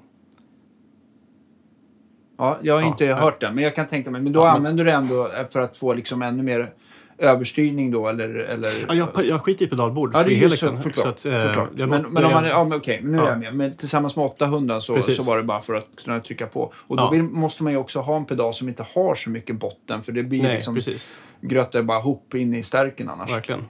[2.41, 3.17] Ja, jag har inte ja.
[3.17, 4.21] hört den, men jag kan tänka mig.
[4.23, 6.71] Men då Ja, men- använder du det ändå för att få liksom ännu mer
[7.19, 8.29] överstyrning då, eller?
[8.35, 8.71] eller...
[8.89, 10.83] Ja, jag, jag skiter i pedalbord Ja, det är ju så, Helixen.
[10.83, 11.07] förklart.
[11.07, 11.69] att, eh, förklart.
[11.75, 13.29] Men, men om man, ja, men okej, nu är Ja.
[13.29, 13.55] jag med.
[13.55, 15.17] Men tillsammans med 800 så, Precis.
[15.17, 16.73] så var det bara för att kunna trycka på.
[16.87, 19.57] Och då vill, måste man ju också ha en pedal som inte har så mycket
[19.57, 21.21] botten, för det blir Nej, liksom precis.
[21.41, 23.33] grötar bara ihop in i stärken annars.
[23.33, 23.61] Verkligen.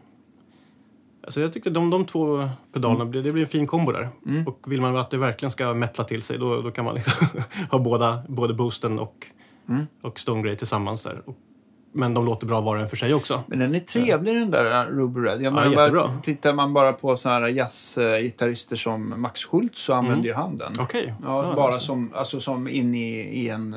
[1.24, 4.08] Alltså jag tyckte de, de två pedalerna, blir- det blir en fin kombo där.
[4.26, 4.46] Mm.
[4.46, 7.26] Och vill man att det verkligen ska mettla till sig då, då kan man liksom
[7.70, 9.26] ha båda, både boosten och,
[9.68, 9.86] Mm.
[10.02, 11.22] och Stone Grey tillsammans där.
[11.26, 11.36] Och,
[11.92, 13.42] men de låter bra var och en för sig också.
[13.46, 15.42] Men den är trevlig den där Ruby Red.
[15.42, 20.28] Jag menar, bara, tittar man bara på såna här jazzgitarrister som Max Schultz så använder
[20.28, 20.72] ju han den.
[20.80, 21.14] Okej.
[21.22, 21.86] Ja, bara alltså.
[21.86, 23.76] som, alltså som in i, i en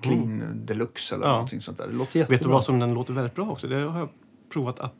[0.00, 1.32] clean deluxe eller Ja.
[1.32, 1.86] någonting sånt där.
[1.86, 2.36] Det låter jättebra.
[2.36, 3.66] Vet du vad som den låter väldigt bra också?
[3.66, 4.08] Det har jag
[4.52, 4.94] provat att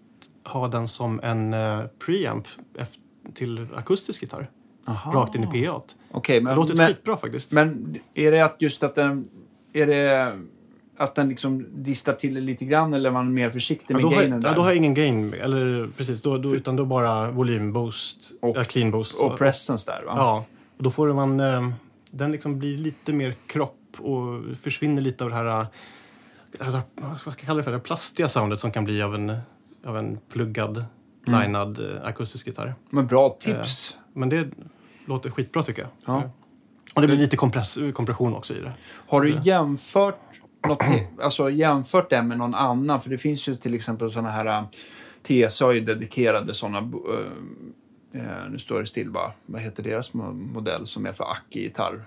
[0.47, 2.47] ha den som en uh, preamp
[3.35, 4.51] till akustisk gitarr.
[4.89, 5.13] Aha.
[5.15, 5.83] Rakt in i PA.
[6.11, 7.53] Okej, Det men, låter men, skitbra faktiskt.
[7.53, 9.29] men är det att just att den...
[9.73, 10.33] Är det
[10.99, 14.05] att den liksom distar till det lite grann eller är man mer försiktig Ja, med
[14.05, 14.57] då, har, gainen ja, där?
[14.57, 18.91] då har jag ingen gain, eller precis, då, då, utan då bara volymboost, Och- clean
[18.91, 19.15] boost.
[19.21, 20.13] Och presence där va?
[20.17, 20.45] Ja,
[20.77, 21.69] och då får man, eh,
[22.11, 25.61] den liksom blir lite mer kropp och försvinner lite av det här,
[26.61, 29.37] eh, vad ska jag kalla det för, det plastiga soundet som kan bli av en,
[29.87, 30.85] av en pluggad,
[31.29, 31.41] Mm.
[31.43, 32.75] linad eh, akustisk gitarr.
[32.91, 33.97] Men bra tips.
[34.13, 34.49] Men det
[35.07, 35.91] låter skitbra tycker jag.
[36.05, 36.31] Ja.
[36.95, 38.73] Och det blir lite kompress, kompression också i det.
[39.09, 40.19] Har du jämfört
[40.67, 40.83] något,
[41.23, 43.01] alltså jämfört det med någon annan?
[43.01, 44.47] För det finns ju till exempel sådana här...
[44.47, 44.65] äh,
[45.49, 46.81] TSA har ju dedikerade sådana...
[46.81, 49.33] Uh, nu står det still bara.
[49.47, 52.01] Vad heter deras mo- modell som är för Aki-gitarr?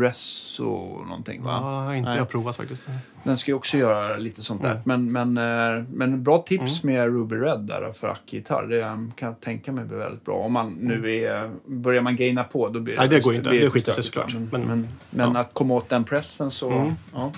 [0.00, 0.64] Resso
[1.08, 1.58] någonting va?
[1.62, 2.18] Ja, inte Nej.
[2.18, 2.88] jag provat faktiskt.
[3.22, 4.82] Den ska ju också göra lite sånt där.
[4.86, 5.10] Mm.
[5.12, 8.66] Men, men, eh, men bra tips med Ruby Red där för Aki-gitarr.
[8.66, 10.34] Det eh, kan jag tänka mig blir väldigt bra.
[10.34, 11.50] Om man nu är...
[11.66, 13.08] Börjar man gaina på då blir Mm.
[13.08, 13.50] Nej, det går inte.
[13.50, 14.32] Det för skiter sig såklart.
[14.34, 15.40] Men, Men- men, men ja.
[15.40, 16.70] att komma åt den pressen så...
[16.70, 16.92] Mm.
[17.14, 17.32] Ja.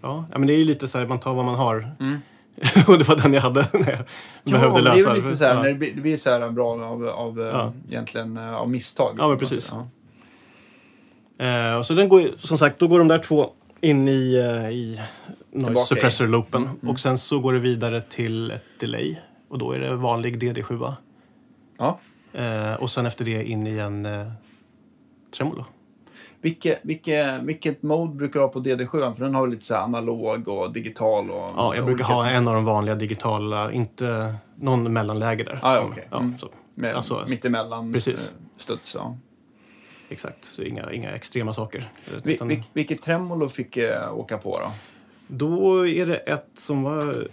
[0.00, 1.90] Ja, men det är ju lite så här, man tar vad man har.
[2.00, 2.18] Mm.
[2.86, 3.98] och det var den jag hade när jag
[4.44, 5.14] Ja, behövde men det är lösa.
[5.14, 5.62] lite så här, Ja.
[5.62, 7.72] när det blir, det blir så här bra av, av Ja.
[7.90, 9.14] egentligen eh, av misstag.
[9.18, 9.68] Ja, men precis.
[9.72, 9.88] Ja.
[11.46, 14.34] Eh, och så den går, ju- som sagt, då går de där två in i,
[14.34, 15.00] eh, i
[15.52, 15.96] Tillbaka noise i.
[15.96, 16.62] suppressor-loopen.
[16.62, 16.88] Mm.
[16.88, 19.16] Och sen så går det vidare till ett delay.
[19.48, 20.92] Och då är det vanlig DD7.
[21.78, 21.98] Ja.
[22.32, 24.26] Eh, och sen efter det in i en eh,
[25.36, 25.64] tremolo.
[26.40, 29.14] Vilket, vilket, vilket mode brukar du ha på DD7?
[29.14, 31.50] För den har lite så här analog och digital och...
[31.56, 32.34] Ja, jag brukar olika ha typer.
[32.36, 35.58] en av de vanliga digitala, inte någon mellanläge där.
[35.62, 36.08] Ah, ja, okej.
[36.10, 36.38] ja, Mm.
[36.38, 38.30] så, Med, alltså- mittemellan Precis.
[38.32, 38.94] eh, studs.
[38.94, 39.16] Ja.
[40.12, 41.88] Exakt, så inga, inga extrema saker.
[42.24, 44.70] Vi, Utan- vil, vilket tremolo fick jag åka på då?
[45.28, 47.28] Då är det ett som var...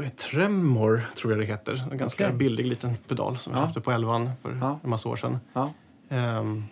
[0.00, 1.88] Är Tremor, tror jag det heter.
[1.92, 2.36] En ganska Okej.
[2.36, 3.66] billig liten pedal som jag Ja.
[3.66, 4.78] köpte på Elvan för Ja.
[4.84, 5.38] en massa år sedan.
[5.52, 5.70] Ja.
[6.08, 6.64] Ehm,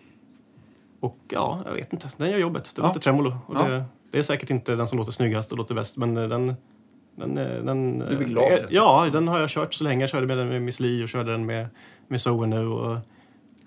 [1.00, 2.08] och ja, jag vet inte.
[2.16, 2.72] Den gör jobbet.
[2.76, 2.86] Det Ja.
[2.88, 3.38] låter tremolo.
[3.46, 6.28] Och det, det är säkert inte den som låter snyggast och låter bäst, men eh,
[6.28, 6.54] den,
[7.16, 10.00] Den, eh, den, Du blir glad, eh, helt Ja, den har jag kört så länge.
[10.02, 11.68] Jag körde med den med Miss Li och körde den med,
[12.08, 12.66] med Zoe nu.
[12.66, 12.98] Och,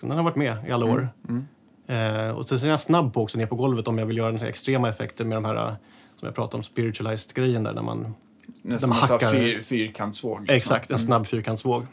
[0.01, 1.09] den har varit med i alla år.
[1.29, 1.47] Mm.
[1.87, 4.31] Eh, och sen är jag snabb på också ner på golvet om jag vill göra
[4.31, 5.73] några extrema effekter med de här eh,
[6.15, 8.15] som jag pratade om, spiritualized grejen där när man
[8.61, 10.39] Nästan att ta hackar- fyr, fyrkantsvåg.
[10.41, 10.55] liksom.
[10.55, 11.85] Exakt, en snabb fyrkantsvåg.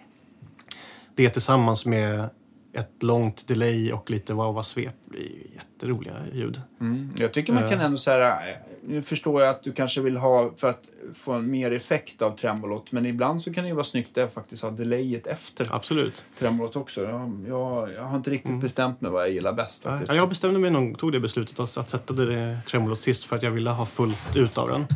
[1.14, 2.28] Det tillsammans med
[2.74, 6.60] ett långt delay och lite wah-wah-svep blir jätteroliga ljud.
[6.80, 7.10] Mm.
[7.18, 7.84] Jag tycker man kan Eh.
[7.84, 8.38] ändå säga,
[8.86, 12.36] nu förstår jag att du kanske vill ha för att få en mer effekt av
[12.36, 16.24] tremolot, men ibland så kan det ju vara snyggt att faktiskt ha delayet efter Absolut.
[16.38, 17.02] tremolot också.
[17.02, 20.10] Jag, jag, jag har inte riktigt bestämt mig vad jag gillar bäst faktiskt.
[20.12, 23.36] Ja, jag bestämde mig nog, tog det beslutet att, att sätta det tremolot sist för
[23.36, 24.86] att jag ville ha fullt ut av den.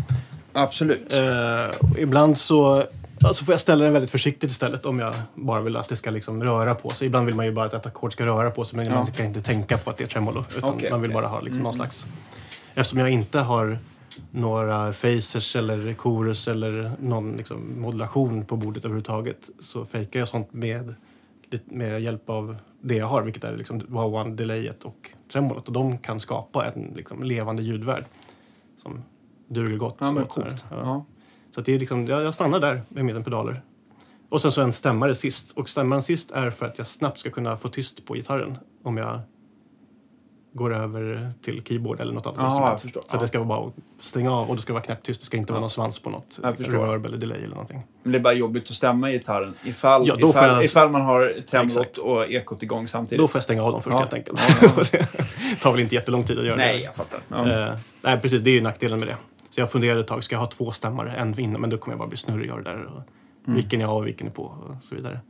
[0.52, 1.12] Absolut.
[1.12, 1.70] Eh,
[2.02, 2.84] ibland så
[3.24, 6.10] alltså får jag ställa den väldigt försiktigt istället om jag bara vill att det ska
[6.10, 7.06] liksom röra på sig.
[7.06, 8.94] Ibland vill man ju bara att ett ackord ska röra på sig men Ja.
[8.94, 10.44] man ska inte tänka på att det är tremolo.
[10.56, 11.22] Utan Okej, man vill okej.
[11.22, 11.76] bara ha liksom någon Mm.
[11.86, 12.06] slags...
[12.74, 13.78] Eftersom jag inte har
[14.30, 20.52] några phasers eller chorus eller någon liksom modulation på bordet överhuvudtaget så fejkar jag sånt
[20.52, 20.94] med,
[21.50, 25.66] lite- med hjälp av det jag har, vilket är liksom wow delayet och tremolot.
[25.66, 28.04] Och de kan skapa en liksom levande ljudvärld
[28.76, 29.02] som
[29.48, 29.96] duger gott.
[30.00, 30.48] ja, men åt så här.
[30.50, 30.64] coolt.
[30.70, 30.76] Ja.
[30.82, 31.04] Ja.
[31.58, 33.60] Så det är liksom, jag, jag stannar där med mina pedaler.
[34.28, 35.58] Och sen så en stämmare sist.
[35.58, 38.96] Och stämmaren sist är för att jag snabbt ska kunna få tyst på gitarren om
[38.96, 39.20] jag
[40.52, 43.04] går över till keyboard eller något annat Jaha, instrument.
[43.10, 43.20] Så Ja.
[43.20, 45.20] det ska vara bara att stänga av och det ska vara knäpptyst.
[45.20, 45.54] Det ska inte Ja.
[45.54, 47.82] vara någon svans på något reverb eller delay eller någonting.
[48.02, 51.02] Men det är bara jobbigt att stämma gitarren ifall, Ja, då ifall, jag- ifall man
[51.02, 53.18] har tremolot och ekot igång samtidigt.
[53.18, 53.98] Då får jag stänga av dem först Ja.
[53.98, 54.40] helt enkelt.
[54.92, 56.84] Det tar väl inte jättelång tid att göra Nej, det.
[56.84, 57.20] jag fattar.
[57.28, 57.68] Ja.
[57.68, 58.42] Eh, nej, precis.
[58.42, 59.16] Det är ju nackdelen med det.
[59.50, 61.12] Så jag funderade ett tag, ska jag ha två stämmare?
[61.12, 62.84] En vinner, men då kommer jag bara bli snurrig av det där.
[62.84, 63.02] Och
[63.46, 63.56] Mm.
[63.56, 65.20] Vilken är av och vilken är på och så vidare.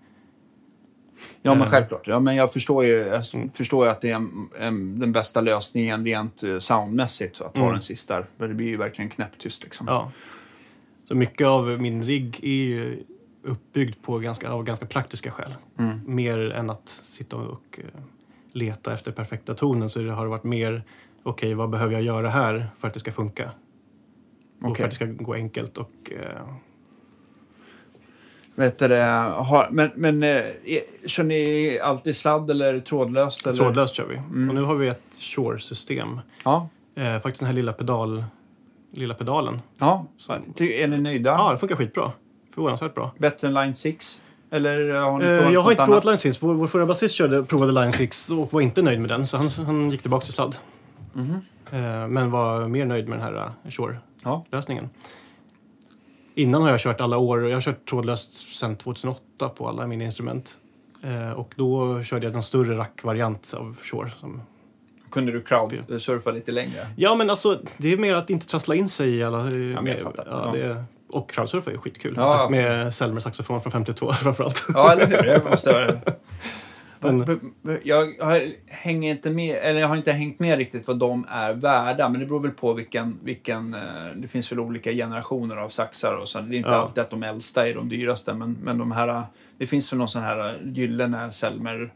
[1.43, 1.69] Ja, men Eh.
[1.71, 2.07] självklart.
[2.07, 3.51] Ja, men jag förstår ju, jag Mm.
[3.51, 7.41] förstår ju att det är en, en, den bästa lösningen rent eh, soundmässigt.
[7.41, 7.73] Att ha Mm.
[7.73, 8.27] den sist där.
[8.39, 9.87] För det blir ju verkligen knäpptyst liksom.
[9.91, 10.13] Ja.
[11.09, 13.03] Så mycket av min rigg är ju
[13.43, 15.55] uppbyggd på ganska, av ganska praktiska skäl.
[15.79, 16.01] Mm.
[16.07, 18.01] Mer än att sitta och eh,
[18.53, 20.83] leta efter perfekta tonen så det har det varit mer
[21.23, 23.51] okej, vad behöver jag göra här för att det ska funka?
[24.63, 26.43] Och för att det ska gå enkelt och eh,
[28.55, 30.43] Vet du har, men men eh,
[31.07, 33.47] kör ni alltid sladd eller trådlöst?
[33.47, 33.57] Eller?
[33.57, 34.17] trådlöst kör vi.
[34.17, 34.49] Mm.
[34.49, 36.21] Och nu har vi ett Shure-system.
[36.45, 36.69] Ja.
[36.95, 38.25] Eh, faktiskt den här lilla, pedal,
[38.93, 39.61] lilla pedalen.
[39.79, 40.07] ja.
[40.57, 41.31] Ty- Är ni nöjda?
[41.31, 42.13] Ja, det funkar skitbra.
[42.55, 43.11] Förvånansvärt bra.
[43.19, 44.23] Bättre än Line 6?
[44.51, 46.43] Eller har ni Eh, jag har inte provat Line 6.
[46.43, 49.27] Vår, vår förra basist körde, provade Line 6 och var inte nöjd med den.
[49.27, 50.57] Så han, han gick tillbaka till sladd.
[51.17, 51.23] Eh,
[52.09, 54.89] men var mer nöjd med den här uh, Shure-lösningen.
[54.93, 55.09] Ja.
[56.35, 57.49] Innan har jag kört alla år.
[57.49, 60.59] Jag har kört trådlöst sedan 2008 på alla mina instrument.
[61.03, 64.11] Eh, och då körde jag en större rack-variant av Shure.
[64.21, 64.43] Som...
[65.11, 66.87] Kunde du crowdsurfa lite längre?
[66.97, 69.39] Ja, men alltså det är mer att inte trassla in sig i alla...
[69.39, 69.99] jag med-.
[70.17, 70.53] Ja, Ja.
[70.55, 72.15] Det, och crowdsurfa är skitkul.
[72.17, 74.67] Ja, med Selmer saxofon från 52 framförallt.
[74.75, 75.17] Ja, eller hur?
[75.17, 76.01] Det måste
[77.85, 81.53] Jag har, hänger inte med, eller jag har inte hängt med riktigt vad de är
[81.55, 83.81] värda, men det beror väl på vilken, vilken eh,
[84.17, 86.41] det finns väl olika generationer av saxar och så.
[86.41, 86.75] Det är inte Ja.
[86.77, 89.23] alltid att de äldsta är de dyraste, men, men de här,
[89.59, 91.93] det finns väl någon sån här eh, gyllene Selmer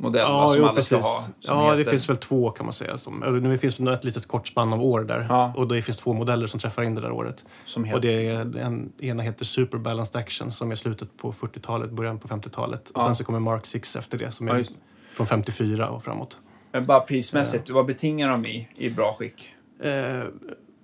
[0.00, 1.10] modell Ja, som jo, alla ska precis.
[1.10, 1.20] ha.
[1.40, 2.98] som Ja, det heter- finns väl två kan man säga.
[2.98, 5.26] Som, eller nu finns det ett litet kort spann av år där.
[5.28, 5.52] Ja.
[5.56, 7.44] Och det finns två modeller som träffar in det där året.
[7.64, 11.32] som Och heter, det är, den ena heter Super Balanced Action som är slutet på
[11.32, 12.90] 40-talet, början på 50-talet.
[12.90, 13.04] Och Ja.
[13.06, 14.76] sen så kommer Mark 6 efter det som Ja, är just
[15.12, 16.38] från 54 och framåt.
[16.72, 19.54] Men bara prismässigt, vad betingar de i, i bra skick?
[19.82, 19.88] Eh,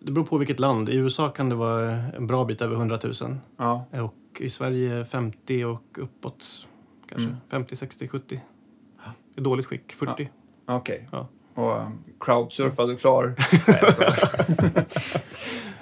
[0.01, 0.89] det beror på vilket land.
[0.89, 3.37] I USA kan det vara en bra bit över 100 000.
[3.59, 6.45] Ja, Och i Sverige 50 och uppåt
[7.09, 7.27] kanske.
[7.29, 7.41] Mm.
[7.51, 8.41] 50, 60, 70.
[9.37, 10.29] I dåligt skick 40.
[10.67, 11.09] okej.
[11.13, 11.29] Ja.
[11.55, 13.35] Och um, crowdsurfad och klar?
[13.67, 14.85] Nej, jag skojar.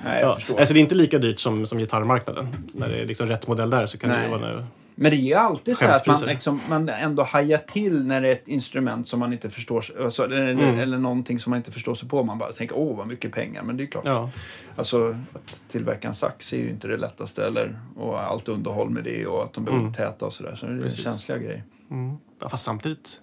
[0.04, 0.58] Nej, jag Ja, förstår.
[0.58, 2.48] alltså det är inte lika dyrt som, som gitarrmarknaden.
[2.74, 4.24] När det är liksom rätt modell där så kan Nej.
[4.30, 4.66] det vara...
[4.94, 8.28] Men det är ju alltid så att man, liksom, man ändå hajar till när det
[8.28, 10.78] är ett instrument som man inte förstår alltså, eller, Mm.
[10.78, 12.22] eller någonting som man inte förstår sig på.
[12.22, 13.62] Man bara tänker åh vad mycket pengar.
[13.62, 14.04] Men det är klart.
[14.06, 14.30] Ja.
[14.76, 17.44] Alltså, att tillverka en sax är ju inte det lättaste.
[17.46, 19.88] Eller, och allt underhåll med det och att de blir Mm.
[19.88, 20.56] otäta och sådär.
[20.56, 21.04] Så det är Precis.
[21.04, 21.64] känsliga grejer.
[21.90, 22.16] Mm.
[22.40, 22.48] ja.
[22.48, 23.20] Fast samtidigt,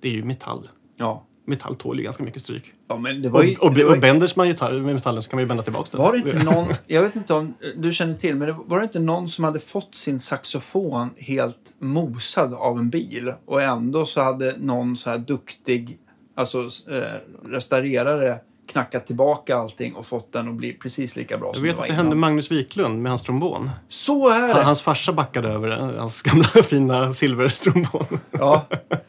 [0.00, 0.68] det är ju metall.
[0.96, 1.24] Ja.
[1.46, 2.72] Metall tål ju ganska mycket stryk.
[2.88, 5.22] ja men det var Och, ju, och, det var, och bänders man gitarr med metallen
[5.22, 6.00] så kan man ju bända tillbaka den.
[6.00, 8.82] var det inte någon, jag vet inte om du känner till, men det, var det
[8.84, 14.22] inte någon som hade fått sin saxofon helt mosad av en bil och ändå så
[14.22, 15.98] hade någon så här duktig,
[16.36, 16.58] alltså
[16.90, 18.38] eh, restaurerare
[18.72, 21.76] knackat tillbaka allting och fått den att bli precis lika bra Jag som vet det
[21.76, 22.04] var att det innan.
[22.06, 23.70] hände Magnus Wiklund med hans trombon.
[23.88, 24.62] Så är det!
[24.62, 28.18] hans farsa backade över den, hans gamla fina silvertrombon.
[28.30, 28.66] Ja,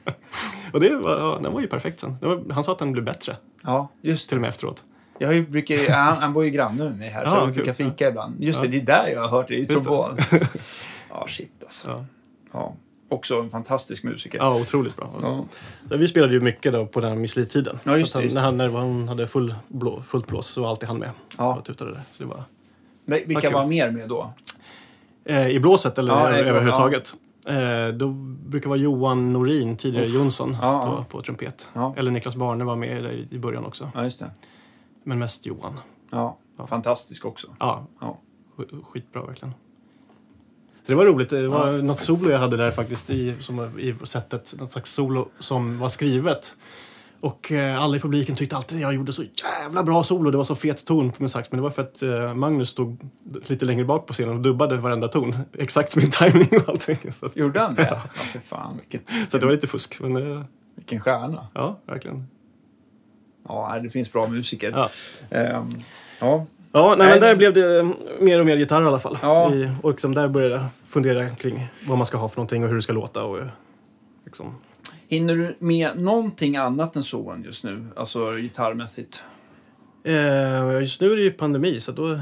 [0.73, 2.17] och det var, ja, den var ju perfekt sen.
[2.21, 4.37] Det var, han sa att den blev bättre, ja, just till det.
[4.37, 4.83] och med efteråt.
[5.21, 7.53] Jag brukar, han, han bor ju granne med mig här, så Ja, kul.
[7.53, 8.43] brukar fika ibland.
[8.43, 8.71] Just det, Ja.
[8.71, 9.73] det är där jag har hört det, i det.
[9.73, 10.17] trombon.
[11.09, 11.87] Ja, shit alltså.
[11.89, 12.05] Ja.
[12.53, 12.73] Ja.
[13.09, 14.37] Också en fantastisk musiker.
[14.39, 15.09] ja, otroligt bra.
[15.21, 15.45] Ja.
[15.89, 17.79] Ja, Vi spelade ju mycket då på den Miss Li-tiden.
[17.83, 20.61] Ja, just det, just han, när, han, när hon hade full blå, fullt blås så
[20.61, 21.55] var alltid han med Ja.
[21.55, 22.01] och tutade där.
[22.11, 22.43] Så det var,
[23.05, 23.53] Men Vilka kul.
[23.53, 24.33] var mer med då?
[25.25, 27.13] eh, I blåset eller Ja, överhuvudtaget?
[27.49, 28.07] Eh, då
[28.49, 30.15] brukar vara Johan Norin, tidigare Uff.
[30.15, 31.05] Jonsson, Ja, på, ja.
[31.09, 31.67] på trumpet.
[31.73, 31.93] Ja.
[31.97, 33.91] Eller Niklas Barne var med i, början också.
[33.95, 34.09] Ja.
[35.03, 35.79] Men mest Johan.
[36.11, 36.67] Ja, Ja.
[36.67, 37.47] fantastisk också.
[37.59, 38.17] Ja, Ja.
[38.57, 39.53] sk- skitbra verkligen.
[40.85, 41.29] Så det var roligt.
[41.29, 44.53] Det var något solo jag hade där faktiskt i, som, i sättet.
[44.59, 46.55] Något slags solo som var skrivet.
[47.21, 50.31] Och eh, alla i publiken tyckte alltid att jag gjorde så jävla bra solo.
[50.31, 51.51] Det var så fet ton på min sax.
[51.51, 52.97] Men det var för att eh, Magnus stod
[53.47, 55.35] lite längre bak på scenen och dubbade varenda ton.
[55.57, 56.97] Exakt min timing och allting.
[57.19, 57.87] Så, att, Gjorde han det?
[57.91, 58.77] Ja, för fan.
[58.77, 59.99] Vilket, så att det var lite fusk.
[59.99, 60.41] Men eh,
[60.75, 61.47] vilken stjärna.
[61.53, 62.27] ja, verkligen.
[63.47, 64.71] Ja, det finns bra musiker.
[64.75, 64.89] Ja.
[65.37, 65.83] Ehm,
[66.19, 66.45] ja.
[66.71, 69.17] Ja, nej, men där blev det mer och mer gitarr i alla fall.
[69.21, 69.53] Ja.
[69.53, 72.69] I, och liksom där började jag fundera kring vad man ska ha för någonting och
[72.69, 73.23] hur det ska låta.
[73.23, 73.45] Och, eh,
[74.25, 74.55] liksom,
[75.09, 77.85] Hinner du med någonting annat än sån just nu?
[77.95, 79.23] Alltså gitarrmässigt?
[80.03, 82.19] Eh, just nu är det ju pandemi så då...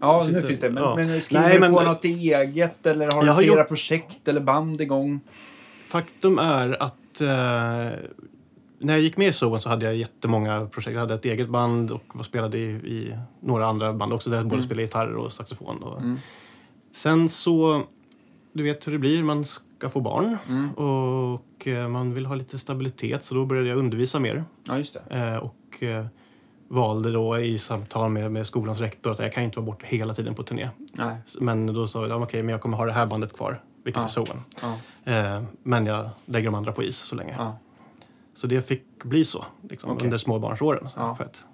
[0.00, 0.70] Ja, nu finns det.
[0.70, 0.96] Men, ja.
[0.96, 4.28] men skriver Nej, du men- på något eget eller har du har flera gjort- projekt
[4.28, 5.20] eller band igång?
[5.86, 7.28] Faktum är att eh,
[8.78, 10.94] när jag gick med i Zoon så hade jag jättemånga projekt.
[10.94, 14.46] Jag hade ett eget band och spelade i, i några andra band också där jag
[14.46, 14.64] både Mm.
[14.66, 15.82] spelade gitarr och saxofon.
[15.82, 16.00] Och.
[16.00, 16.18] Mm.
[16.94, 17.82] Sen så,
[18.52, 19.44] du vet hur det blir, man
[19.84, 20.70] ska få barn Mm.
[20.74, 24.44] och eh, man vill ha lite stabilitet så då började jag undervisa mer.
[24.68, 25.16] Ja, just det.
[25.16, 26.06] Eh, och eh,
[26.68, 30.14] valde då i samtal med, med skolans rektor att jag kan inte vara borta hela
[30.14, 30.68] tiden på turné.
[30.92, 31.16] Nej.
[31.40, 34.00] Men då sa jag, ja, okej, men jag kommer ha det här bandet kvar, vilket
[34.02, 34.04] Ja.
[34.04, 34.40] är Zoen.
[34.62, 35.42] Ja.
[35.62, 37.34] Men jag lägger de andra på is så länge.
[37.38, 37.56] Ja.
[38.34, 40.04] Så det fick bli så liksom, Okej.
[40.04, 40.88] under småbarnsåren.
[40.90, 41.14] Så, Ja.
[41.14, 41.44] för att,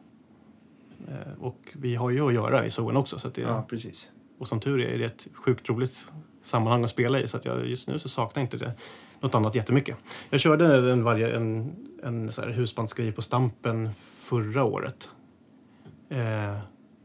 [1.40, 3.18] och vi har ju att göra i Zoen också.
[3.18, 4.10] Så det, ja, precis.
[4.38, 7.28] Och som tur är är det ett sjukt roligt sammanhang att spela i.
[7.28, 8.72] Så att jag, just nu så saknar inte det
[9.20, 9.96] något annat jättemycket.
[10.30, 15.10] Jag körde en, varje, en, en så här husbandsgrej på Stampen förra året.
[16.08, 16.58] Eh,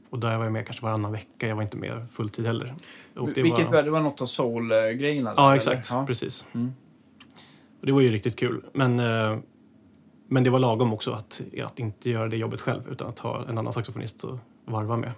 [0.09, 1.47] och där var jag med kanske varannan vecka.
[1.47, 2.75] Jag var inte med fulltid heller.
[3.15, 5.33] Och det Vilket var, det var något av soul-grejerna?
[5.37, 5.87] Ja, exakt.
[5.89, 6.05] Ja.
[6.05, 6.45] Precis.
[6.53, 6.73] Mm.
[7.79, 8.65] Och det var ju riktigt kul.
[8.73, 9.37] Men, eh,
[10.27, 13.45] men det var lagom också att, att inte göra det jobbet själv utan att ha
[13.49, 15.11] en annan saxofonist att varva med.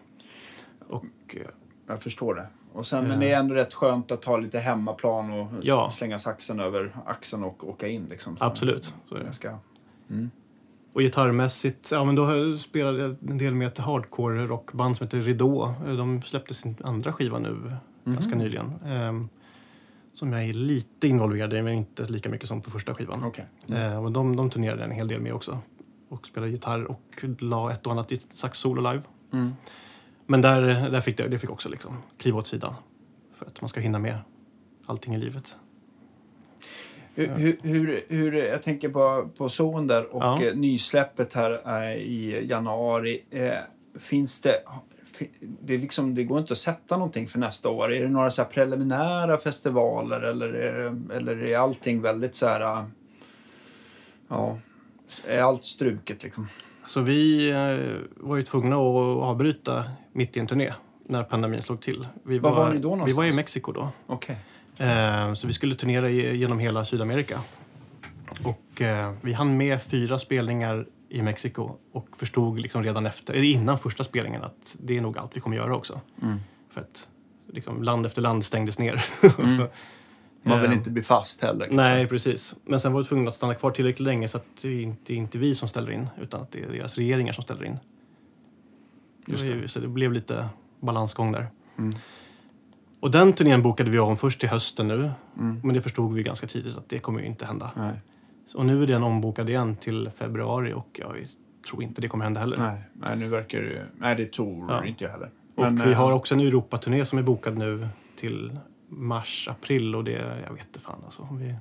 [0.87, 1.41] Och eh,
[1.87, 2.47] Jag förstår det.
[2.73, 3.07] Och sen.
[3.07, 5.91] Men det är ändå rätt skönt att ta lite hemmaplan och Ja.
[5.91, 8.05] slänga saxen över axeln och åka in.
[8.09, 8.37] Liksom.
[8.39, 9.33] Absolut, så är det.
[9.33, 9.57] Ska...
[10.09, 10.31] mm.
[10.93, 12.35] Och gitarrmässigt, ja men då har
[12.73, 15.73] jag en del med ett hardcore rockband som heter Ridå.
[15.85, 17.71] De släppte sin andra skiva nu
[18.05, 18.39] ganska Mhm.
[18.43, 18.73] nyligen.
[18.85, 19.29] Ehm,
[20.13, 23.23] som jag är lite involverad i men inte lika mycket som på första skivan.
[23.23, 23.45] Okej.
[23.69, 25.59] Eh, och de, de turnerade en hel del med också.
[26.09, 29.03] Och spelade gitarr och la ett och annat sax-solo live.
[29.33, 29.53] Mm.
[30.27, 32.73] Men där, där fick det, det fick också liksom kliva åt sidan.
[33.35, 34.17] För att man ska hinna med
[34.85, 35.55] allting i livet.
[37.15, 40.43] Hur, hur, hur, hur, jag tänker på, på Zon där och Ja.
[40.43, 43.23] eh, nysläppet här eh, i januari.
[43.29, 43.53] Eh,
[43.99, 44.63] finns det...
[45.39, 47.93] Det, liksom, det går inte att sätta någonting för nästa år.
[47.93, 52.85] Är det några så preliminära festivaler eller är, eller är allting väldigt så här...
[54.27, 54.57] Ja,
[55.27, 56.47] är allt struket liksom?
[56.87, 59.83] Så vi eh, var ju tvungna att avbryta
[60.13, 60.73] mitt i en turné
[61.05, 62.07] när pandemin slog till.
[62.23, 63.17] Vi Var var ni då Vi någonstans?
[63.17, 63.89] var i Mexiko då.
[64.07, 64.37] Okej.
[64.79, 67.39] Eh, så vi skulle turnera genom hela Sydamerika.
[68.43, 73.45] Och eh, vi hann med fyra spelningar i Mexiko och förstod liksom redan efter, eller
[73.45, 76.01] innan första spelningen att det är nog allt vi kommer göra också.
[76.21, 76.37] Mm.
[76.69, 77.07] För att
[77.53, 79.05] liksom, land efter land stängdes ner.
[79.39, 79.67] Mm.
[80.47, 81.59] Man vill Eh, inte bli fast heller.
[81.65, 81.75] kanske.
[81.75, 82.55] Nej, precis.
[82.65, 85.13] Men sen var vi tvungna att stanna kvar tillräckligt länge så att det är inte,
[85.13, 87.79] inte vi som ställer in utan att det är deras regeringar som ställer in.
[89.25, 89.67] Just det.
[89.67, 90.49] så det blev lite
[90.79, 91.47] balansgång där.
[91.77, 91.91] Mm.
[92.99, 95.11] Och den turnén bokade vi om först till hösten nu.
[95.39, 95.59] Mm.
[95.63, 97.71] Men det förstod vi ganska tidigt att det kommer ju inte hända.
[97.75, 97.93] Nej.
[98.55, 101.15] Och nu är den ombokad igen till februari och jag
[101.69, 102.57] tror inte det kommer hända heller.
[102.57, 102.81] Nej.
[102.93, 103.85] Nej, nu verkar det...
[103.97, 104.85] Nej, det tror Ja.
[104.85, 105.29] inte jag heller.
[105.55, 107.87] Och Men, vi eh, har också en Europaturné som är bokad nu
[108.19, 108.57] till
[108.87, 110.11] mars, april och det,
[110.47, 111.21] jag vet inte fan alltså.
[111.21, 111.55] Om vi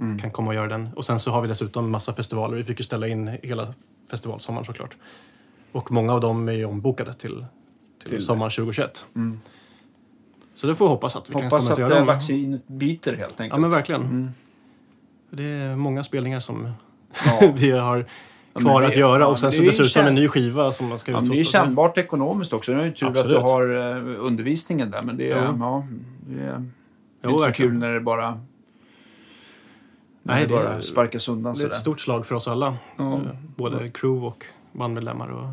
[0.00, 0.18] Mm.
[0.18, 0.88] kan komma och göra den.
[0.96, 2.56] Och sen så har vi dessutom massa festivaler.
[2.56, 3.68] Vi fick ju ställa in hela
[4.10, 4.96] festivalsommaren såklart.
[5.72, 7.46] Och många av dem är ju ombokade till,
[8.02, 9.06] till, Till- sommaren 2021.
[9.16, 9.40] Mm.
[10.54, 12.06] Så det får vi hoppas att vi kan Hoppas komma att att göra dem.
[12.06, 13.52] vaccinet biter helt enkelt.
[13.52, 14.02] Ja men verkligen.
[14.02, 14.30] Mm.
[15.30, 16.70] Det är många spelningar som
[17.26, 17.52] Ja.
[17.56, 18.06] vi har
[18.54, 19.20] kvar det- att göra.
[19.20, 21.44] ja, och sen så dessutom en ny skiva som man ska Ja, det är ju
[21.44, 22.72] kännbart ekonomiskt också.
[22.74, 23.36] Det är ju tur att Absolut.
[23.36, 25.02] du har eh, undervisningen där.
[25.02, 25.56] Men det är, Jo.
[25.60, 25.86] ja,
[26.28, 26.62] det är, det är
[27.24, 28.38] Jo, inte så kul när det bara, när
[30.34, 32.76] Nej, det det bara sparkas undan Det är ett stort slag för oss alla.
[32.96, 33.14] Ja.
[33.14, 33.20] Eh,
[33.56, 35.46] Både crew och bandmedlemmar och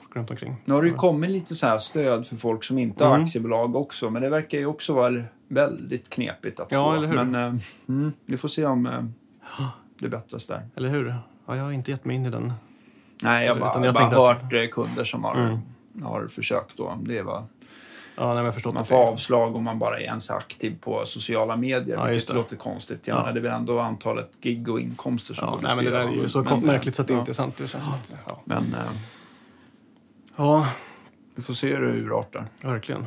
[0.00, 0.56] folk runt omkring.
[0.64, 3.24] Nu har det ju kommit lite så här stöd för folk som inte har Mm.
[3.24, 6.96] aktiebolag också, men det verkar ju också vara väldigt knepigt att Ja, få.
[6.96, 7.14] eller hur?
[7.16, 7.54] Men eh,
[7.88, 9.04] mm, vi får se om eh,
[9.98, 10.66] det bättras där.
[10.76, 11.14] Eller hur?
[11.48, 12.52] Ja, jag har inte gett mig in i den.
[13.22, 15.58] Nej, jag har bara, jag bara tänkte att- hört eh, kunder som har, Mm.
[16.04, 16.98] har försökt då.
[17.02, 17.44] Det var,
[18.16, 21.56] Ja, nej, jag man får det avslag om man bara är ens aktiv på sociala
[21.56, 22.34] medier, Ja, vilket det.
[22.34, 23.00] låter konstigt.
[23.04, 23.30] Ja.
[23.32, 26.10] det är väl ändå antalet gig och inkomster som Ja, nej, men det där är
[26.12, 27.20] ju så Men, märkligt så att det ja.
[27.20, 27.56] inte är sant.
[27.56, 28.40] Det känns som att, ja.
[28.44, 28.92] Men eh,
[30.36, 30.66] ja,
[31.38, 32.46] vi får se hur det urartar.
[32.62, 33.06] verkligen.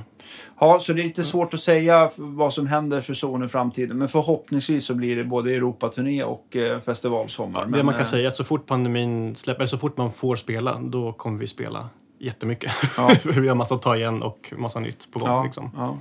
[0.59, 3.97] Ja, så det är lite svårt att säga vad som händer för Zon i framtiden.
[3.97, 7.65] Men förhoppningsvis så blir det både Europaturné och eh, festivalsommar.
[7.65, 10.11] det men, man kan eh, säga är att så fort pandemin släpper, så fort man
[10.11, 11.89] får spela, då kommer vi spela
[12.19, 12.71] jättemycket.
[12.97, 13.15] Ja.
[13.35, 15.29] vi har massa att ta igen och massa nytt på gång.
[15.29, 15.71] Ja, Liksom.
[15.75, 15.97] ja.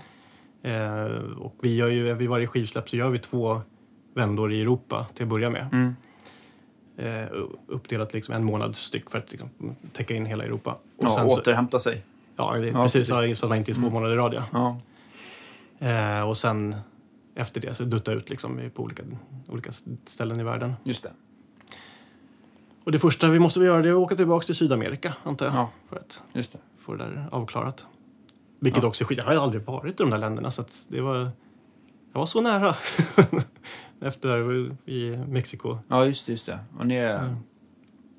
[0.70, 3.60] Eh, och vi gör ju, vid varje skivsläpp så gör vi två
[4.14, 5.68] vändor i Europa till att börja med.
[5.72, 5.94] Mm.
[6.96, 7.28] Eh,
[7.66, 9.50] uppdelat liksom en månad styck för att liksom,
[9.92, 10.78] täcka in hela Europa.
[10.96, 12.02] Och ja, återhämta sig.
[12.40, 13.38] Ja, det Ja, precis, precis.
[13.38, 13.92] så inte är två Mm.
[13.92, 14.42] månader i rad.
[14.52, 14.78] Ja.
[15.78, 16.76] Eh, och sen
[17.34, 19.02] efter det så dutta ut liksom, i- på olika,
[19.48, 19.72] olika
[20.06, 20.74] ställen i världen.
[20.84, 21.12] just det.
[22.84, 25.54] Och det första vi måste göra det är att åka tillbaka till Sydamerika, antar jag.
[25.54, 25.70] Ja.
[25.88, 26.58] För att Just det.
[26.78, 27.86] få det där avklarat.
[28.60, 28.88] Vilket Ja.
[28.88, 29.18] också är skit.
[29.18, 31.16] Jag har aldrig varit i de där länderna så att det var...
[32.12, 32.76] Jag var så nära.
[34.00, 35.78] Efter i Mexiko.
[35.88, 36.32] Ja, just det.
[36.32, 36.58] Just det.
[36.78, 37.18] Och ni är...
[37.18, 37.36] Mm.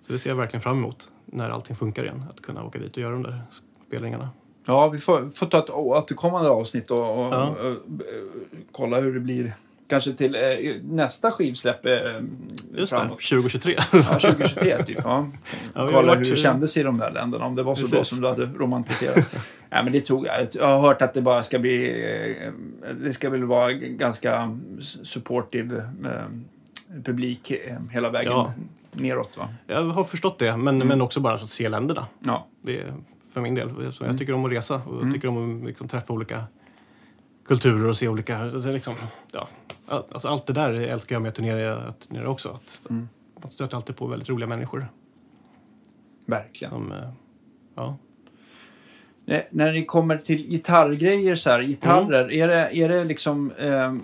[0.01, 2.23] Så det ser jag verkligen fram emot när allting funkar igen.
[2.29, 3.41] Att kunna åka dit och göra de där
[3.91, 4.29] spelningarna.
[4.65, 7.47] Ja, vi får, får ta ett återkommande avsnitt och, och, Ja.
[7.47, 7.73] och, eh,
[8.71, 9.53] kolla hur det blir.
[9.87, 10.41] Kanske till eh,
[10.83, 13.09] nästa skivsläpp eh, Just det, framåt.
[13.09, 13.75] 2023.
[13.91, 14.97] Ja, 2023 typ.
[15.03, 15.27] Ja.
[15.75, 17.91] Ja, Kolla hur det kändes i de där länderna, om det var så Precis.
[17.95, 19.15] bra som du hade romantiserat.
[19.69, 20.67] Nej, men det tror jag.
[20.67, 22.03] Har hört att det bara ska bli...
[22.45, 24.57] eh, Det ska väl vara ganska
[25.03, 28.53] supportive eh, publik eh, hela vägen Ja.
[28.91, 29.49] neråt, va?
[29.67, 30.87] Jag har förstått det, men, Mm.
[30.87, 32.05] men också bara att se länderna.
[32.19, 32.47] Ja.
[32.61, 32.83] Det
[33.31, 33.69] för min del.
[33.93, 34.17] Så jag Mm.
[34.17, 35.13] tycker om att resa och Mm.
[35.13, 36.43] tycker om att liksom träffa olika
[37.45, 38.43] kulturer och se olika...
[38.43, 38.93] Liksom,
[39.33, 39.47] ja,
[39.87, 42.49] alltså allt det där älskar jag med att turnera, också.
[42.49, 43.09] Att Mm.
[43.41, 44.87] Man stöter alltid på väldigt roliga människor.
[46.25, 46.71] Verkligen.
[46.71, 47.09] Som, eh,
[47.75, 47.97] ja.
[49.49, 52.41] När, det kommer till gitarrgrejer, så här, gitarrer, Mm.
[52.41, 53.95] är, det, är det liksom eh,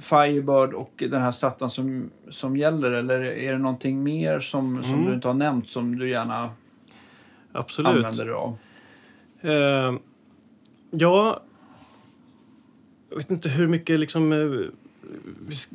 [0.00, 2.90] Firebird och den här strattan som, som gäller?
[2.92, 5.06] Eller är det någonting mer som, som Mm.
[5.06, 6.50] du inte har nämnt som du gärna
[7.52, 7.88] Absolut.
[7.96, 8.56] använder dig av?
[9.44, 9.94] Eh,
[10.90, 11.40] ja,
[13.10, 14.38] jag vet inte hur mycket liksom eh,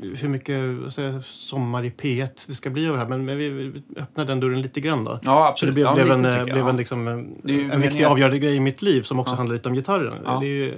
[0.01, 3.07] hur mycket säger, sommar i P1 det ska bli av det här.
[3.09, 5.11] Men, men vi, vi öppnar den dörren lite grann då.
[5.11, 5.73] Ja, Så det absolut.
[5.73, 6.45] blev, ja, blev, lite en, eh, jag.
[6.45, 6.69] blev Ja.
[6.69, 7.41] en, liksom, en,
[7.71, 9.37] en viktig avgörande grej i mitt liv som också Ja.
[9.37, 10.23] handlar lite om gitarren.
[10.41, 10.75] Det är ju,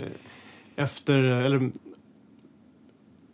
[0.76, 1.72] efter, eller,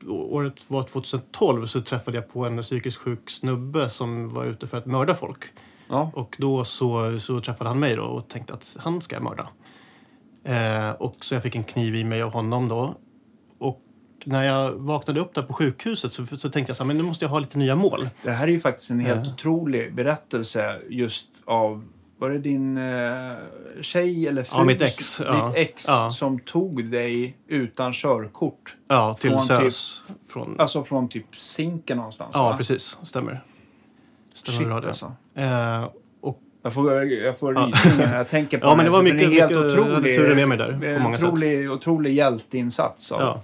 [0.08, 4.78] året var 2012 så träffade jag på en psykiskt sjuk snubbe som var ute för
[4.78, 5.44] att mörda folk.
[5.88, 6.12] Ja.
[6.14, 9.50] Och då så, så träffade han mig då och tänkte att han ska jag mörda.
[10.44, 12.96] Eh, och så jag fick en kniv i mig av honom då.
[13.60, 13.82] Och
[14.26, 17.04] när jag vaknade upp där på sjukhuset så, så tänkte jag så här, men nu
[17.04, 18.10] måste jag ha lite nya mål.
[18.24, 19.34] Det här är ju faktiskt en helt Ja.
[19.34, 21.86] otrolig berättelse just av
[22.20, 23.32] var det din eh,
[23.82, 24.58] tjej eller fru?
[24.58, 25.48] Ja, mitt ex, ja.
[25.48, 26.12] Ditt ex Ja.
[26.12, 28.76] som tog dig utan körkort.
[28.88, 30.04] Ja, till Från SÖS.
[30.28, 32.32] Från, Alltså från typ Zinken någonstans.
[32.34, 32.58] ja, va?
[32.58, 32.98] precis.
[33.04, 33.44] Stämmer.
[34.34, 34.88] Stämmer Shit bra det.
[34.88, 35.12] alltså.
[35.38, 35.90] Eh,
[36.22, 37.62] och, Jag får, jag får Ja.
[37.74, 40.16] rysningar när jag tänker på Ja, men det var mycket- är helt mycket- jag otrolig,
[40.18, 41.28] turen med mig där, på många sätt.
[41.28, 43.12] otrolig, otrolig hjälteinsats.
[43.12, 43.42] Av, ja,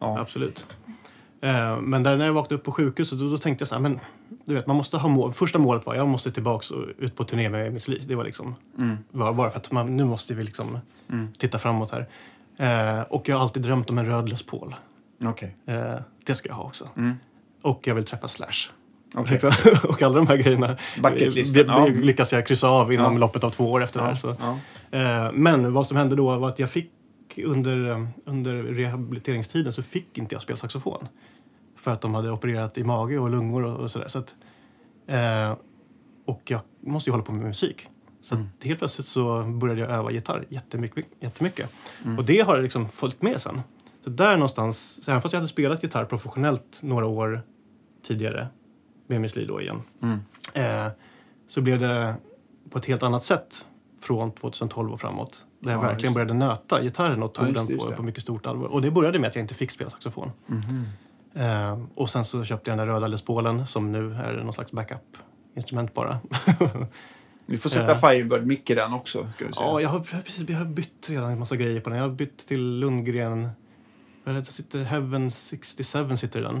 [0.00, 0.18] ja.
[0.20, 0.76] absolut.
[1.42, 3.82] Eh, men där när jag vaknade upp på sjukhuset då, då tänkte jag så här,
[3.82, 4.00] men
[4.44, 5.32] du vet, man måste ha mål.
[5.32, 7.98] Första målet var jag måste tillbaks och ut på turné med Miss Li.
[8.08, 8.96] Det var liksom Mm.
[9.10, 10.78] bara, bara för att man, nu måste vi liksom
[11.10, 11.28] Mm.
[11.38, 12.06] titta framåt här.
[12.58, 14.74] Eh, och jag har alltid drömt om en röd Les Paul.
[15.24, 15.56] Okej.
[15.66, 15.94] Eh,
[16.24, 16.88] det ska jag ha också.
[16.96, 17.14] Mm.
[17.62, 18.70] Och jag vill träffa Slash.
[19.14, 19.32] Okej.
[19.32, 19.52] Liksom.
[19.88, 20.76] och alla de här grejerna
[21.66, 21.86] ja.
[21.86, 23.18] lyckas jag kryssa av inom Ja.
[23.18, 24.12] loppet av två år efter det här.
[24.12, 24.16] Ja.
[24.16, 24.36] Så.
[24.40, 24.58] Ja.
[25.26, 26.90] Eh, men vad som hände då var att jag fick
[27.44, 31.08] under, under rehabiliteringstiden så fick inte jag spela saxofon.
[31.78, 34.08] För att de hade opererat i mage och lungor och, och sådär.
[34.08, 34.34] Så att,
[35.06, 35.56] eh,
[36.26, 37.86] och jag måste ju hålla på med musik.
[38.22, 38.46] Så Mm.
[38.62, 41.06] helt plötsligt så började jag öva gitarr jättemycket.
[41.20, 41.70] jättemycket.
[42.04, 42.18] Mm.
[42.18, 43.60] Och det har liksom följt med sen.
[44.04, 47.42] Så där någonstans, så även fast jag hade spelat gitarr professionellt några år
[48.06, 48.48] tidigare
[49.06, 49.82] med Miss Li då igen.
[50.02, 50.18] Mm.
[50.54, 50.92] Eh,
[51.48, 52.14] så blev det
[52.70, 53.66] på ett helt annat sätt
[54.00, 55.46] från 2012 och framåt.
[55.60, 58.02] Där jag Ja, verkligen just började nöta gitarren och Ja, tog just den på, på
[58.02, 58.68] mycket stort allvar.
[58.68, 60.30] Och det började med att jag inte fick spela saxofon.
[60.46, 60.84] Mhm.
[61.34, 64.52] Eh, och sen så köpte jag den där röda Les Paulen som nu är någon
[64.52, 66.18] slags backup-instrument bara.
[67.46, 67.96] Vi får sätta Eh.
[67.98, 69.28] Firebird-mick i den också.
[69.36, 69.66] Ska vi säga.
[69.66, 71.98] ja, jag har, precis, jag har bytt redan en massa grejer på den.
[71.98, 73.48] Jag har bytt till Lundgren
[74.30, 76.56] är det, sitter Heaven 67 sitter i den.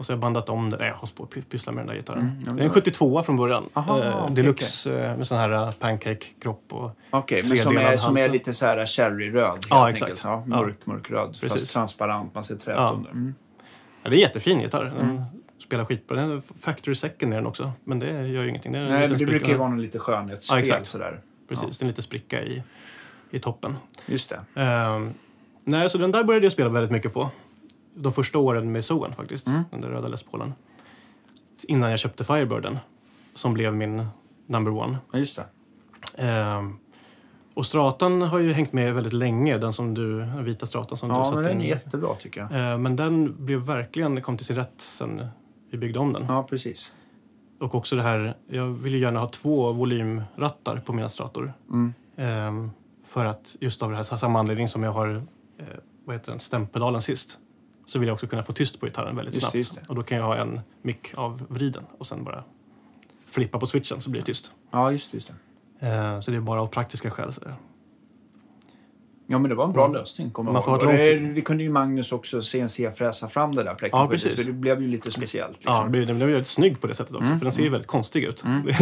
[0.00, 0.80] Och så har jag bandat om den.
[0.80, 2.20] Nej, jag har på att py- pyssla med den där gitarren.
[2.22, 3.68] Mm, ja, det är en 72 från början.
[3.72, 6.64] Aha, eh, okej, deluxe eh, med sån här eh, pancake-kropp.
[6.72, 9.50] Och, Okej, men som är, som är lite så här cherryröd.
[9.50, 10.08] helt Ja, enkelt.
[10.12, 10.24] exakt.
[10.24, 10.56] Ja, Ja.
[10.60, 11.28] mörk, mörkröd.
[11.28, 11.72] Fast Precis.
[11.72, 12.92] transparent, man ser träet Ja.
[12.96, 13.10] under.
[13.10, 13.34] Mm.
[14.02, 14.84] ja, det är jättefin gitarr.
[14.84, 15.24] Den
[15.64, 16.16] spelar skitbra.
[16.20, 17.72] Den är factory second är den också.
[17.84, 18.72] Men det gör ju ingenting.
[18.72, 20.86] Det en Nej, men det brukar ju vara någon lite skönhetsfel Ja, exakt.
[20.86, 21.20] sådär.
[21.48, 22.62] Precis, det är en liten spricka i,
[23.30, 23.76] i toppen.
[24.06, 24.60] Just det.
[24.62, 25.14] Ehm,
[25.68, 27.30] nej, så den där började jag spela väldigt mycket på.
[27.94, 29.46] De första åren med Zoen faktiskt.
[29.48, 29.62] Mm.
[29.70, 30.52] Den där röda Les Paulen.
[31.62, 32.78] Innan jag köpte Firebirden.
[33.34, 34.06] Som blev min
[34.46, 34.98] number one.
[35.12, 35.44] Ja, just det.
[36.24, 36.76] Ehm,
[37.54, 39.58] och Stratan har ju hängt med väldigt länge.
[39.58, 41.60] Den som du, den vita Stratan som du Ja, satte men den in.
[41.60, 42.72] är jättebra tycker jag.
[42.74, 45.26] Ehm, men den blev verkligen, kom till sin rätt sen
[45.70, 46.24] vi byggde om den.
[46.28, 46.92] Ja, precis.
[47.60, 51.52] Och också det här, jag vill ju gärna ha två volymrattar på mina strator.
[51.70, 51.94] Mm.
[52.16, 52.70] Ehm,
[53.06, 55.22] för att just av det här samma anledning som jag har
[55.58, 55.64] eh,
[56.04, 57.38] vad heter den, stämpedalen sist.
[57.86, 59.54] Så vill jag också kunna få tyst på gitarren väldigt Just snabbt.
[59.54, 59.76] just.
[59.88, 62.44] Och då kan jag ha en mick av vriden och sen bara
[63.26, 64.52] flippa på switchen så blir det tyst.
[64.70, 65.14] Ja, just.
[65.14, 65.28] Just
[65.80, 65.86] det.
[65.86, 67.32] Ehm, så det är bara av praktiska skäl.
[67.32, 67.40] Så.
[69.30, 69.96] Ja, men det var en bra Mm.
[69.96, 70.30] lösning.
[70.30, 70.92] Kommer Man får ihåg.
[70.94, 74.36] det, det kunde ju Magnus också CNC-fräsa fram det där Ja, precis.
[74.40, 75.52] så det blev ju lite speciellt.
[75.56, 75.74] Liksom.
[75.74, 77.26] Ja, den blir väldigt snygg på det sättet också.
[77.26, 78.44] Mm, För den ser ju väldigt konstig ut.
[78.44, 78.62] Mm.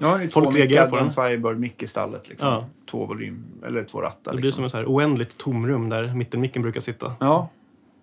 [0.00, 1.12] Ja, det är Folk två reagerar på en den.
[1.12, 2.28] Firebird-mick i stallet.
[2.28, 2.48] Liksom.
[2.48, 2.64] Ja.
[2.90, 4.32] Två volym, eller två rattar.
[4.32, 4.56] det blir Liksom.
[4.60, 7.12] som ett så här oändligt tomrum där mittenmicken brukar sitta.
[7.20, 7.48] Ja.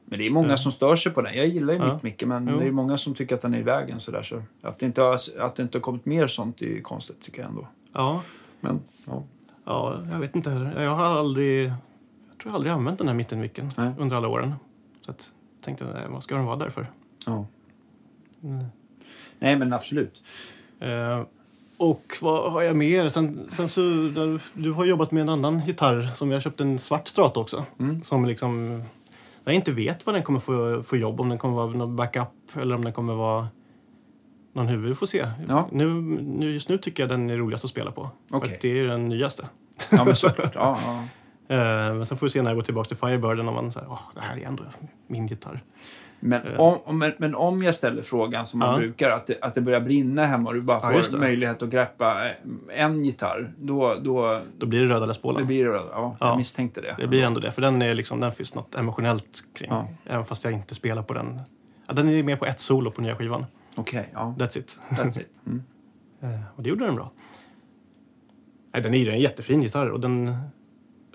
[0.06, 1.36] Men det är många som stör sig på den.
[1.38, 1.94] Jag gillar ju Ja.
[1.94, 2.60] mittmicken, men Jo.
[2.60, 4.00] det är många som tycker att den är i vägen.
[4.00, 6.66] Så där, så att, det inte har, att det inte har kommit mer sånt är
[6.66, 7.68] ju konstigt, tycker jag ändå.
[7.94, 8.22] Ja,
[8.62, 9.24] Men, ja.
[9.66, 10.50] ja, jag vet inte.
[10.50, 10.84] heller.
[10.84, 11.72] Jag har aldrig,
[12.42, 13.92] tror jag aldrig använt den här mittenmicken Nej.
[13.98, 14.56] under alla åren.
[15.02, 16.88] Så att, tänkte, vad ska den vara där för?
[17.26, 17.46] ja.
[18.44, 18.66] Mm.
[19.40, 20.24] Nej, men absolut.
[20.80, 21.24] Eh,
[21.78, 23.10] och vad har jag mer?
[23.10, 26.80] Sen, sen så, du, du har jobbat med en annan gitarr som jag köpte en
[26.80, 27.66] svart strata också.
[27.80, 28.02] Mm.
[28.02, 28.84] Som liksom,
[29.44, 31.22] jag inte vet vad den kommer få, få jobb.
[31.22, 33.48] Om den kommer vara någon backup eller om den kommer vara
[34.54, 34.90] någon huvud.
[34.90, 35.26] Vi får se.
[35.48, 35.70] Ja.
[35.72, 38.10] Nu, nu, just nu tycker jag den är roligast att spela på.
[38.30, 38.56] För Okej.
[38.56, 39.50] att det är den nyaste.
[39.92, 40.56] Ja, men såklart.
[40.56, 41.04] Ja, ja.
[41.50, 41.58] Eh,
[41.96, 44.00] men sen får vi se när jag går tillbaka till Firebirden om man säger åh,
[44.16, 44.64] det här är ändå
[45.08, 45.64] min gitarr.
[46.22, 46.60] Men, Eh.
[46.60, 48.78] om, men- men om jag ställer frågan som man Ja.
[48.78, 51.18] brukar, att det, att det börjar brinna hemma och du bara Ja, får det.
[51.18, 55.48] möjlighet att greppa eh, en gitarr, då, då Då blir det röda Les det Paulen.
[55.48, 55.72] blir det.
[55.72, 56.16] Ja, Ja.
[56.20, 56.96] jag misstänkte det.
[57.00, 59.70] Det blir ändå det, för den är liksom, den finns något emotionellt kring.
[59.72, 59.88] Ja.
[60.06, 61.42] Även fast jag inte spelar på den.
[61.88, 63.46] Ja, den är med på ett solo på nya skivan.
[63.76, 64.36] Okej, ja.
[64.40, 64.80] That's it.
[64.90, 65.28] That's it.
[65.48, 65.64] Mm.
[66.56, 67.12] Och det gjorde den bra.
[68.74, 70.38] Nej, den är ju en jättefin gitarr och den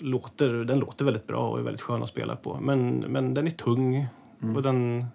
[0.04, 2.60] låter, den låter väldigt bra och är väldigt skön att spela på.
[2.60, 4.06] Men, men den är tung
[4.42, 4.56] Mm.
[4.56, 5.06] och den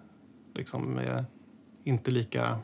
[0.54, 1.24] liksom är
[1.84, 2.58] inte lika...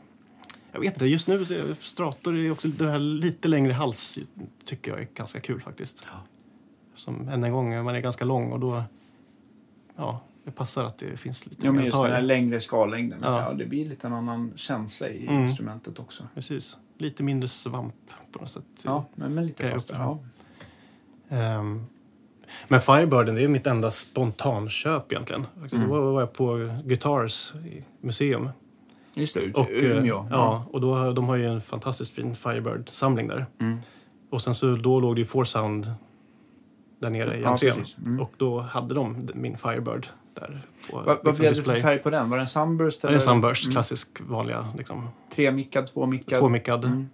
[0.71, 4.19] Jag vet inte, just nu så Strator är också det här lite längre hals
[4.65, 6.07] tycker jag är ganska kul faktiskt.
[6.11, 6.19] Ja.
[6.95, 8.83] Som än en gång, man är ganska lång och då...
[9.95, 13.19] Ja, det passar att det finns lite Ja, men mer just den här längre skallängden.
[13.21, 13.41] Ja.
[13.41, 13.53] Ja.
[13.53, 15.43] det blir lite en annan känsla i Mm.
[15.43, 16.23] instrumentet också.
[16.33, 16.77] Precis.
[16.97, 17.95] Lite mindre svamp
[18.31, 18.63] på något sätt.
[18.85, 19.97] Ja, men, men lite fastare.
[19.99, 20.19] Ja.
[21.37, 21.85] Ehm,
[22.67, 25.45] men Firebirden, det är mitt enda spontanköp egentligen.
[25.71, 25.89] Mm.
[25.89, 27.53] Då var jag på Guitars
[28.01, 28.49] museum.
[29.13, 30.27] Just det, Och, eh, Umeå.
[30.31, 33.45] ja, och då, de har ju en fantastiskt fin Firebird-samling där.
[33.61, 33.77] Mm.
[34.29, 35.91] Och sen så då låg det ju Four Sound
[36.99, 37.97] där nere i Ja, precis.
[38.05, 38.19] Mm.
[38.19, 41.97] Och då hade de min Firebird där på Vad, vad liksom, blev det för färg
[41.99, 42.29] på den?
[42.29, 43.03] Var det en Sunburst?
[43.03, 43.19] Är en eller?
[43.19, 43.71] Sunburst, Mm.
[43.73, 44.65] klassisk vanliga.
[44.77, 46.39] Liksom, Tremickad, tvåmickad?
[46.39, 47.07] tvåmickad, Mm.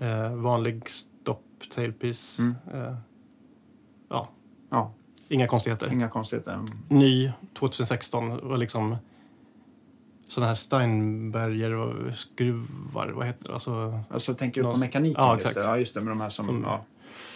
[0.00, 1.42] eh, vanlig stopp
[1.74, 2.38] tailpiece.
[2.38, 2.54] Mm.
[2.74, 2.94] Eh,
[4.70, 4.90] ja,
[5.28, 5.92] inga konstigheter.
[5.92, 6.60] inga konstigheter.
[6.88, 8.96] ny 2016 och liksom
[10.28, 13.54] sådana här Steinberger och skruvar, vad heter det?
[13.54, 15.22] Alltså, Alltså tänker du på mekaniken?
[15.24, 15.66] Ja, just exakt.
[15.66, 15.70] det.
[15.70, 16.00] Ja, just det.
[16.00, 16.46] Med de här som...
[16.46, 16.84] Som- ja.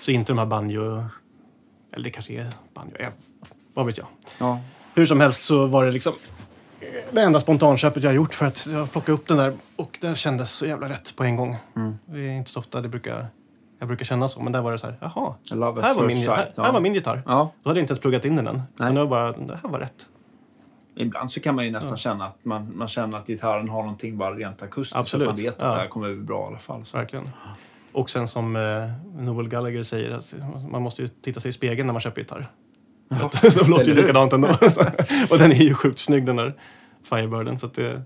[0.02, 1.04] så inte de här banjo,
[1.92, 3.12] eller det kanske är banjo, jag,
[3.74, 4.06] vad vet jag.
[4.38, 4.60] Ja.
[4.94, 6.12] Hur som helst så var det liksom
[7.12, 10.50] det enda spontanköpet jag gjort för att jag plockade upp den där och det kändes
[10.52, 11.56] så jävla rätt på en gång.
[11.76, 11.94] Mm.
[12.04, 13.26] Det är inte så ofta det brukar,
[13.80, 16.28] jag brukar känna så, men där var det så här, jaha, här var, min, sight.
[16.30, 16.62] här, ja.
[16.62, 17.22] här var min gitarr.
[17.26, 17.52] Ja.
[17.62, 18.62] Då hade jag inte ens pluggat in den än.
[18.74, 20.08] Utan det var bara, det här var rätt.
[20.94, 21.96] Ibland så kan man ju nästan Ja.
[21.96, 24.96] känna att man, man känner att gitarren har någonting bara rent akustiskt.
[24.96, 25.26] Absolut.
[25.26, 25.74] Så att man vet att Ja.
[25.74, 26.84] det här kommer bli bra i alla fall.
[26.84, 26.98] Så.
[26.98, 27.28] Verkligen.
[27.92, 28.62] Och sen som eh,
[29.22, 30.34] Noel Gallagher säger, att
[30.70, 32.46] man måste ju titta sig i spegeln när man köper gitarr.
[33.10, 34.48] Att de låter ju likadant ändå.
[35.30, 36.54] Och den är ju sjukt snygg den där
[37.02, 38.02] Firebirden, så det är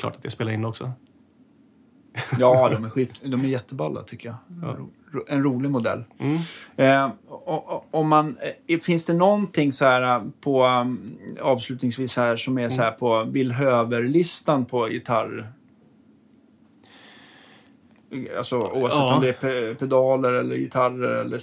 [0.00, 0.92] klart att det spelar in också.
[2.38, 4.36] Ja, de är, skit, de är jätteballa tycker jag.
[4.62, 4.76] Ja.
[5.28, 6.04] En rolig modell.
[6.18, 6.38] Mm.
[6.76, 7.10] Eh,
[7.90, 8.36] och, man,
[8.66, 12.90] eh, finns det någonting så här eh, på, um, avslutningsvis här, som är så här
[12.90, 15.46] på Bill Höver-listan på gitarr?
[18.36, 19.14] Alltså oavsett Ja.
[19.16, 21.40] om det är pe pedaler eller gitarrer eller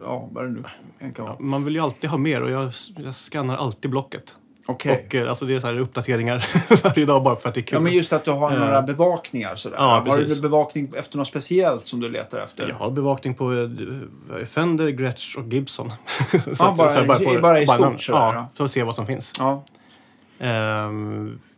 [0.00, 0.62] ja, vad det nu
[0.98, 1.36] kan Ja, vara.
[1.38, 4.36] man vill ju alltid ha mer och jag, jag skannar alltid blocket.
[4.66, 5.04] Okej.
[5.08, 6.46] Och eh, alltså det är så här uppdateringar
[6.84, 7.74] varje dag bara för att det är kul.
[7.76, 8.58] Ja, men just att du har Eh.
[8.58, 9.76] några bevakningar sådär.
[9.76, 10.36] Ja, har precis.
[10.36, 12.68] du bevakning efter något speciellt som du letar efter?
[12.68, 15.90] Jag har bevakning på eh, Fender, Gretsch och Gibson.
[16.30, 19.32] så Ja, bara- bara i stort sådär, Ja, för att se vad som finns.
[19.38, 19.64] Ja.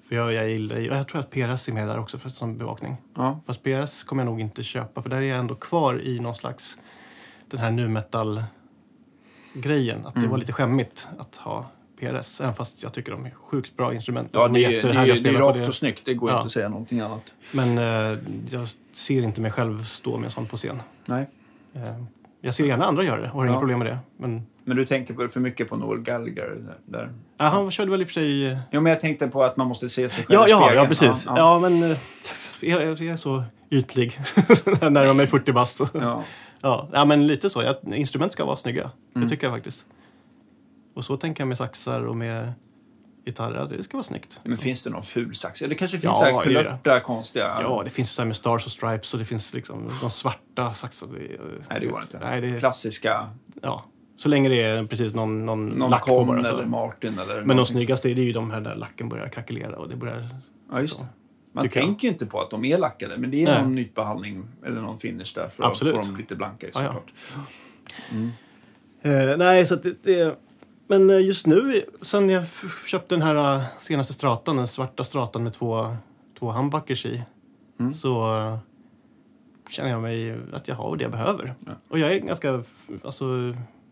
[0.08, 2.96] För jag, jag, gillar, jag tror att PRS är med där också för som bevakning.
[3.16, 3.40] ja.
[3.46, 6.34] Fast PRS kommer jag nog inte köpa för där är jag ändå kvar i någon
[6.34, 6.78] slags
[7.50, 8.42] den här nu metal
[9.54, 10.06] grejen.
[10.06, 10.30] Att det Mm.
[10.30, 11.66] var lite skämmigt att ha
[12.00, 12.40] PRS.
[12.40, 14.28] Även fast jag tycker de är sjukt bra instrument.
[14.32, 16.00] Ja, De det är, det det är rakt och snyggt.
[16.04, 16.36] Det går Ja.
[16.36, 17.34] inte att säga någonting annat.
[17.52, 18.18] Men eh,
[18.50, 20.82] jag ser inte mig själv stå med en sån på scen.
[21.06, 21.26] Nej.
[21.74, 21.82] Eh,
[22.40, 23.50] jag ser gärna andra göra det och har Ja.
[23.50, 23.98] inga problem med det.
[24.16, 27.12] Men Men du tänker på för mycket på Noel Gallagher där?
[27.38, 28.46] ja, han körde väl i och för sig...
[28.46, 30.60] eh, Jo, men jag tänkte på att man måste se sig själv Ja, i ja,
[30.60, 30.82] spegeln.
[30.82, 31.24] ja precis.
[31.26, 31.96] Ja, Ja, men eh,
[32.60, 34.18] jag, jag är så ytlig.
[34.80, 35.80] Närmar mig 40 bast.
[35.94, 36.24] ja.
[36.60, 37.74] Ja, ja, men lite så.
[37.94, 38.82] Instrument ska vara snygga.
[38.82, 39.26] Mm.
[39.28, 39.86] Det tycker jag faktiskt.
[40.94, 42.52] Och så tänker jag med saxar och med
[43.26, 43.66] gitarrer.
[43.70, 44.40] Det ska vara snyggt.
[44.44, 45.62] Men finns det någon ful sax?
[45.62, 47.58] Eller det kanske finns Ja, kulörta, konstiga...
[47.62, 50.74] Ja, det finns så här med stars och stripes och det finns liksom de svarta
[50.74, 51.08] saxar.
[51.70, 52.18] Nej, det går inte.
[52.22, 53.30] Nej, det, Klassiska.
[53.62, 53.84] ja.
[54.16, 56.48] Så länge det är precis någon, någon, Någon lack på bara.
[56.48, 59.88] Eller Martin eller Men de snyggaste är ju de här där lacken börjar krackelera och
[59.88, 60.28] det börjar...
[60.72, 61.06] Ja, just det.
[61.52, 63.62] Man tänker ju inte på att de är lackade, men det är Nej.
[63.62, 65.94] någon nytbehandling eller någon finish där för Absolut.
[65.94, 66.86] att få dem lite blankare Ja, ja.
[66.86, 67.12] såklart.
[69.02, 70.36] Eh, nej, så att det, det...
[70.86, 72.44] Men eh, just nu, sen jag
[72.86, 75.96] köpte den här eh, senaste stratan, den svarta stratan med två,
[76.38, 77.22] två humbuckers i,
[77.80, 77.94] Mm.
[77.94, 78.58] så eh,
[79.70, 81.54] känner jag mig att jag har det jag behöver.
[81.66, 81.72] Ja.
[81.88, 82.62] Och jag är ganska
[83.04, 83.24] alltså,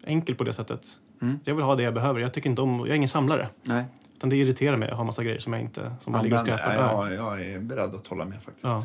[0.05, 0.87] enkel på det sättet.
[1.23, 1.39] Mm.
[1.45, 2.21] Jag vill ha det jag behöver.
[2.21, 3.49] Jag tycker inte om, jag är ingen samlare.
[3.63, 3.85] Nej.
[4.17, 6.75] Utan det irriterar mig att ha massa grejer som jag inte, som ligger och skräpar.
[6.75, 8.65] ja, jag, jag är beredd att hålla med faktiskt.
[8.65, 8.85] Ja.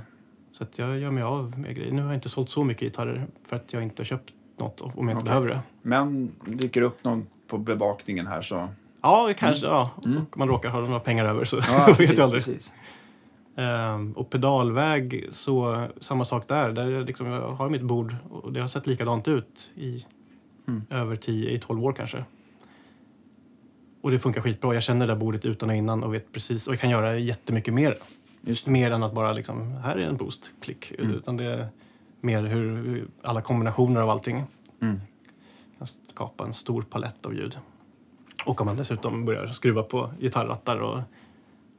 [0.51, 1.91] Så att jag gör mig av med grejer.
[1.91, 4.81] Nu har jag inte sålt så mycket gitarrer för att jag inte har köpt något
[4.81, 5.23] om jag inte Okej.
[5.23, 5.59] behöver det.
[5.81, 8.67] Men dyker upp någon på bevakningen här så...
[9.01, 9.65] Ja, kanske.
[9.65, 9.91] Ja.
[10.05, 10.21] Mm.
[10.31, 12.43] Och man råkar ha några pengar över så Ja, vet precis, jag aldrig.
[12.45, 12.73] precis.
[13.55, 16.71] Ehm, och pedalväg, så samma sak där.
[16.71, 20.05] där jag liksom, jag har mitt bord och det har sett likadant ut i
[20.67, 20.81] Mm.
[20.89, 22.25] över 10, i 12 år kanske.
[24.01, 24.73] Och det funkar skitbra.
[24.73, 26.67] Jag känner det där bordet utan och innan och vet precis.
[26.67, 27.95] Och jag kan göra jättemycket mer.
[28.41, 28.67] Just.
[28.67, 30.91] Mer än att bara liksom, här är en boost, klick.
[30.99, 31.11] Mm.
[31.11, 31.67] Utan det
[32.27, 34.43] mer hur, alla kombinationer av allting.
[34.81, 35.01] Mm.
[35.77, 37.59] kan skapa en stor palett av ljud.
[38.45, 40.99] Och om man dessutom börjar skruva på gitarrrattar och,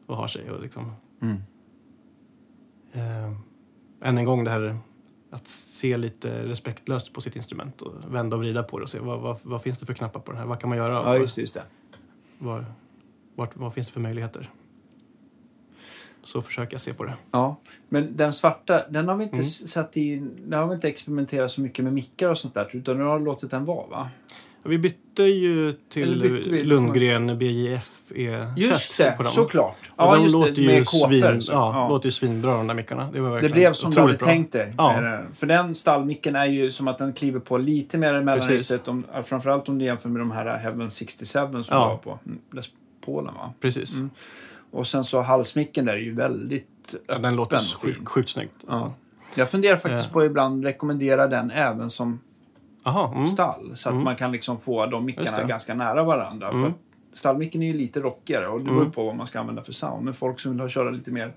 [0.07, 0.51] och har sig.
[0.51, 1.37] Och liksom, Mm.
[2.93, 3.33] eh,
[4.09, 4.79] än en gång det här
[5.31, 8.99] att se lite respektlöst på sitt instrument och vända och vrida på det och se
[8.99, 10.47] vad, vad, vad finns det för knappar på den här?
[10.47, 10.93] Vad kan man göra?
[10.93, 11.39] Ja, just.
[11.39, 11.62] Just det.
[12.39, 12.65] Vad,
[13.35, 14.51] vart, vad finns det för möjligheter?
[16.32, 17.14] Så försöker jag se på det.
[17.30, 17.56] Ja,
[17.88, 19.44] men den svarta, den har vi inte Mm.
[19.46, 20.16] satt i...
[20.46, 23.20] Den har vi inte experimenterat så mycket med mickar och sånt där, utan nu har
[23.20, 24.09] låtit den vara, va?
[24.64, 26.62] Vi bytte ju till bytte vi?
[26.62, 27.26] Lundgren
[28.98, 29.32] det, på dem.
[29.32, 29.76] såklart.
[29.96, 31.88] Och Ja, de just låter det, ju svin, ja, Ja.
[31.88, 33.10] låter ju svinbra de där mickarna.
[33.12, 34.26] Det, var Det blev som du hade bra.
[34.26, 34.74] tänkt dig.
[34.78, 35.20] Ja.
[35.34, 38.70] För den stallmicken är ju som att den kliver på lite mer mellan Precis.
[38.70, 38.88] riset.
[38.88, 41.62] Om, framförallt om du jämför med de här Heaven 67 som Ja.
[41.68, 42.38] du har på mm,
[43.05, 43.52] Paulen, va?
[43.60, 43.94] Precis.
[43.96, 44.10] Mm.
[44.70, 46.69] Och sen så halsmicken där är ju väldigt
[47.07, 47.95] Ja, den låter öppen och fin.
[47.95, 48.55] sjukt, sjukt snyggt.
[48.66, 48.73] Ja.
[48.73, 48.93] Alltså.
[49.35, 50.12] Jag funderar faktiskt Ja.
[50.12, 52.20] på att ibland rekommendera den även som
[52.85, 53.28] Aha, mm.
[53.28, 53.77] stall.
[53.77, 54.05] Så att Mm.
[54.05, 56.49] man kan liksom få de mickarna ganska nära varandra.
[56.49, 56.62] Mm.
[56.62, 56.73] För
[57.12, 58.93] stallmicken är ju lite rockigare och det beror Mm.
[58.93, 60.05] på vad man ska använda för sound.
[60.05, 61.32] Men folk som vill ha köra lite mer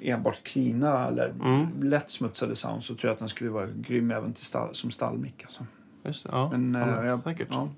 [0.00, 1.66] enbart cleana eller Mm.
[1.82, 4.90] lätt smutsade sound så tror jag att den skulle vara grym även till stall, som
[4.90, 5.42] stallmick.
[5.44, 5.66] Alltså.
[6.04, 6.50] Just det, ja.
[6.52, 7.48] Men, ja, eh, jag, säkert.
[7.50, 7.68] Ja.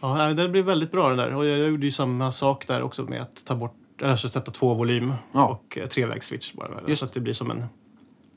[0.00, 0.32] Ja.
[0.34, 1.34] det blir väldigt bra den där.
[1.34, 4.74] Och jag gjorde ju samma sak där också med att ta bort, alltså sätta två
[4.74, 5.46] volym Ja.
[5.48, 6.80] och eh, trevägsswitch bara.
[6.86, 6.98] Just.
[7.00, 7.64] Så att det blir som en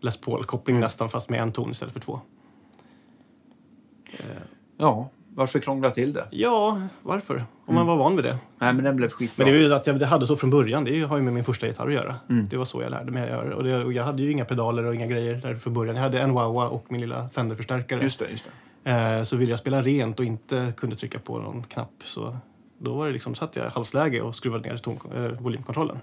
[0.02, 2.20] Les Paul-koppling nästan fast med en ton istället för två.
[4.78, 6.28] ja, varför krångla till det?
[6.32, 7.44] Ja, varför?
[7.66, 8.38] Om man var van vid det.
[8.60, 9.46] Nej, men den blev skitbra.
[9.46, 10.84] Men det är ju att jag det hade så från början.
[10.84, 12.16] Det har ju med min första gitarr att göra.
[12.30, 12.48] Mm.
[12.50, 13.56] Det var så jag lärde mig att göra.
[13.56, 15.96] Och, det, och jag hade ju inga pedaler och inga grejer där från början.
[15.96, 18.04] Jag hade en wah och min lilla Fender-förstärkare.
[18.04, 18.52] Just det, just det.
[18.84, 22.38] Eh, så ville jag spela rent och inte kunde trycka på någon knapp så
[22.78, 25.98] då var det liksom, satt jag i halsläge och skruvade ner ton, eh, volymkontrollen.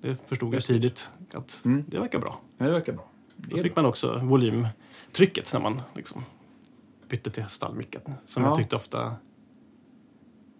[0.00, 1.84] Det förstod jag tidigt att Mm.
[1.88, 2.38] det verkar bra.
[2.58, 3.04] Ja, det verkar bra.
[3.36, 3.82] Det Då fick bra.
[3.82, 6.24] man också volymtrycket när man liksom
[7.08, 8.00] bytte till stallmicken.
[8.24, 8.48] Som Ja.
[8.48, 9.14] jag tyckte ofta...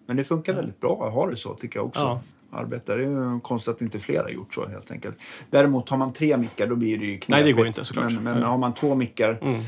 [0.06, 2.00] Men det funkar väldigt bra att ha det så tycker jag också.
[2.00, 2.20] Ja.
[2.50, 2.96] Arbeta.
[2.96, 5.18] Det är ju konstigt att inte fler har gjort så helt enkelt.
[5.50, 7.28] Däremot har man tre mickar då blir det ju knepigt.
[7.28, 8.12] Nej, det går inte, såklart.
[8.12, 9.62] Men, men har man två mickar, Mm.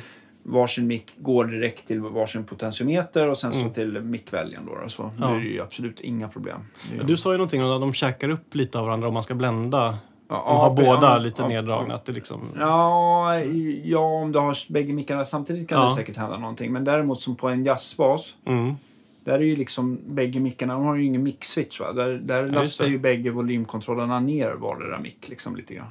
[0.49, 3.73] Varsin mick går direkt till varsin potentiometer och sen så Mm.
[3.73, 4.73] till mickväljaren då.
[4.83, 5.27] då så Ja.
[5.27, 6.61] det ju absolut inga problem.
[7.01, 9.23] Är- Du sa ju någonting om att de käkar upp lite av varandra om man
[9.23, 9.99] ska blända.
[10.29, 11.89] ja, De har båda ja, lite ja, neddragna.
[11.89, 11.95] Ja.
[11.95, 12.41] Att det liksom...
[12.59, 13.39] Ja,
[13.85, 15.89] ja, om du har bägge mickarna samtidigt kan Ja.
[15.89, 16.73] det säkert hända någonting.
[16.73, 18.75] Men däremot som på en jazzbas Mm.
[19.25, 21.93] Där är ju liksom bägge mickarna, de har ju ingen mic-switch va?
[21.93, 25.87] Där, där just lastar ju bägge volymkontrollerna ner vardera mick liksom lite grann.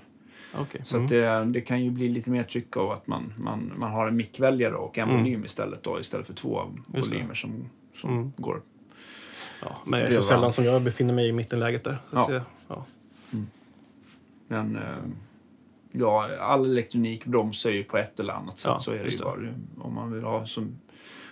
[0.56, 0.82] Okej.
[0.86, 1.08] Så Mm.
[1.10, 4.16] det, det kan ju bli lite mer tryck av att man, man, man har en
[4.16, 5.22] mickväljare och en Mm.
[5.24, 6.62] volym istället då istället för två
[6.96, 8.32] Just volymer som, som Mm.
[8.38, 8.62] går.
[9.64, 11.98] Ja, men det är så sällan som jag befinner mig i mittenläget där.
[12.10, 12.28] Så Ja.
[12.30, 12.86] det, ja.
[14.48, 14.82] Men eh,
[15.92, 18.72] ja, all elektronik bromsar ju på ett eller annat sätt.
[18.74, 19.36] Ja, så är det ju bara.
[19.82, 20.78] Om man vill ha som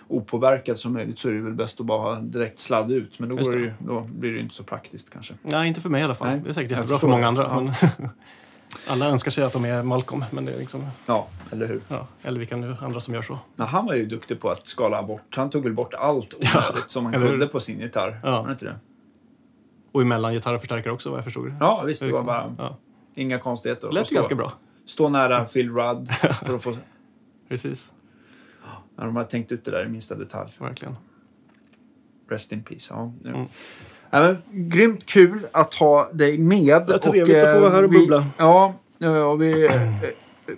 [0.08, 3.18] opåverkat som möjligt så är det väl bäst att bara ha direkt sladd ut.
[3.18, 3.50] Men då, det.
[3.50, 3.58] det.
[3.58, 5.34] ju, då blir det ju inte så praktiskt kanske.
[5.42, 6.28] Nej, inte för mig i alla fall.
[6.28, 7.42] Nej, det är säkert jättebra för många andra.
[7.42, 7.60] Ja.
[7.60, 7.74] Men
[8.86, 11.80] alla önskar sig att de är Malcolm, men det är liksom, Ja, eller hur?
[11.88, 13.38] ja, eller vilka nu andra som gör så.
[13.56, 15.36] Men han var ju duktig på att skala bort.
[15.36, 17.28] Han tog väl bort allt Ja, som han hur?
[17.28, 18.20] kunde på sin gitarr.
[18.22, 18.30] Ja.
[18.40, 18.76] Var det inte det?
[19.92, 21.54] Och emellan gitarr och förstärkare också vad jag förstod.
[21.60, 22.00] Ja, visst.
[22.00, 22.76] Det var Liksom, bara ja.
[23.14, 23.92] inga konstigheter.
[23.92, 24.52] Lät ju ganska bra.
[24.86, 26.08] Stå nära Phil Rudd
[26.44, 26.76] för att få...
[27.48, 27.90] Precis,
[28.96, 30.52] När de har tänkt ut det där i minsta detalj.
[30.58, 30.96] verkligen.
[32.30, 32.94] Rest in peace.
[32.94, 33.12] Ja.
[33.24, 33.30] Ja.
[33.30, 33.46] Mm.
[34.16, 36.84] Ja, men, grymt kul att ha dig med.
[36.88, 38.26] Ja, trevligt att få vara här och vi, bubbla.
[38.38, 39.72] Ja, eh, och vi eh,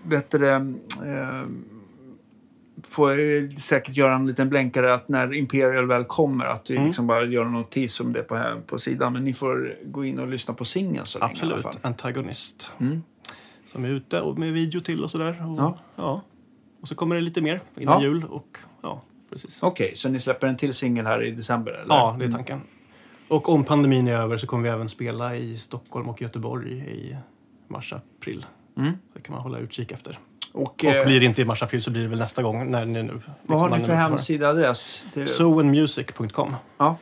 [0.03, 1.43] vet du det, eh,
[2.89, 6.87] får eh, säkert göra en liten blänkare att när Imperial väl kommer att vi Mm.
[6.87, 9.13] liksom bara gör en notis om det på, här, på sidan.
[9.13, 11.63] Men ni får gå in och lyssna på singeln så länge i alla Absolut.
[11.63, 11.75] fall.
[11.83, 12.71] Antagonist.
[12.81, 13.03] Mm.
[13.67, 15.29] Som är ute och med video till och sådär.
[15.53, 15.79] Och, Ja.
[15.97, 16.23] ja.
[16.83, 18.09] Och så kommer det lite mer innan Ja.
[18.09, 18.25] jul.
[18.31, 19.59] Och, ja, precis.
[19.63, 21.73] Okej, så ni släpper en till singel här i december?
[21.73, 21.95] Eller?
[21.95, 22.61] Ja, det är tanken.
[23.29, 27.17] Och om pandemin är över så kommer vi även spela i Stockholm och Göteborg i
[27.69, 28.47] mars-april.
[28.77, 28.93] Mm.
[29.15, 30.19] Det kan man hålla utkik efter.
[30.53, 32.71] Och, Och eh, blir det inte i mars-april så blir det väl nästa gång.
[32.71, 35.05] När ni nu, liksom vad har ni för hemsidaadress?
[35.27, 36.55] Soenmusic.com.
[36.79, 36.97] Ja.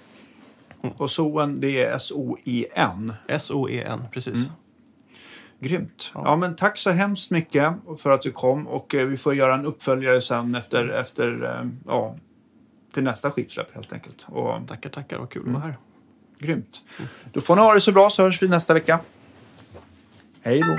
[0.97, 3.13] Och Soen, det är S-O-I-N.
[3.29, 4.35] S-O-E-N, precis.
[4.37, 4.51] Mm.
[5.61, 6.11] Grymt.
[6.15, 6.23] Ja.
[6.25, 6.37] Ja.
[6.37, 8.67] men tack så hemskt mycket för att du kom.
[8.67, 12.15] Och eh, vi får göra en uppföljare sen efter, efter eh, ja,
[12.95, 14.27] till nästa skivsläpp helt enkelt.
[14.29, 15.19] Och, Tackar, tackar.
[15.19, 15.57] Vad kul Mm.
[15.57, 15.79] att vara här
[16.39, 16.81] grymt.
[17.33, 19.01] Då får ni ha det så bra så hörs vi nästa vecka.
[20.43, 20.77] Hej då.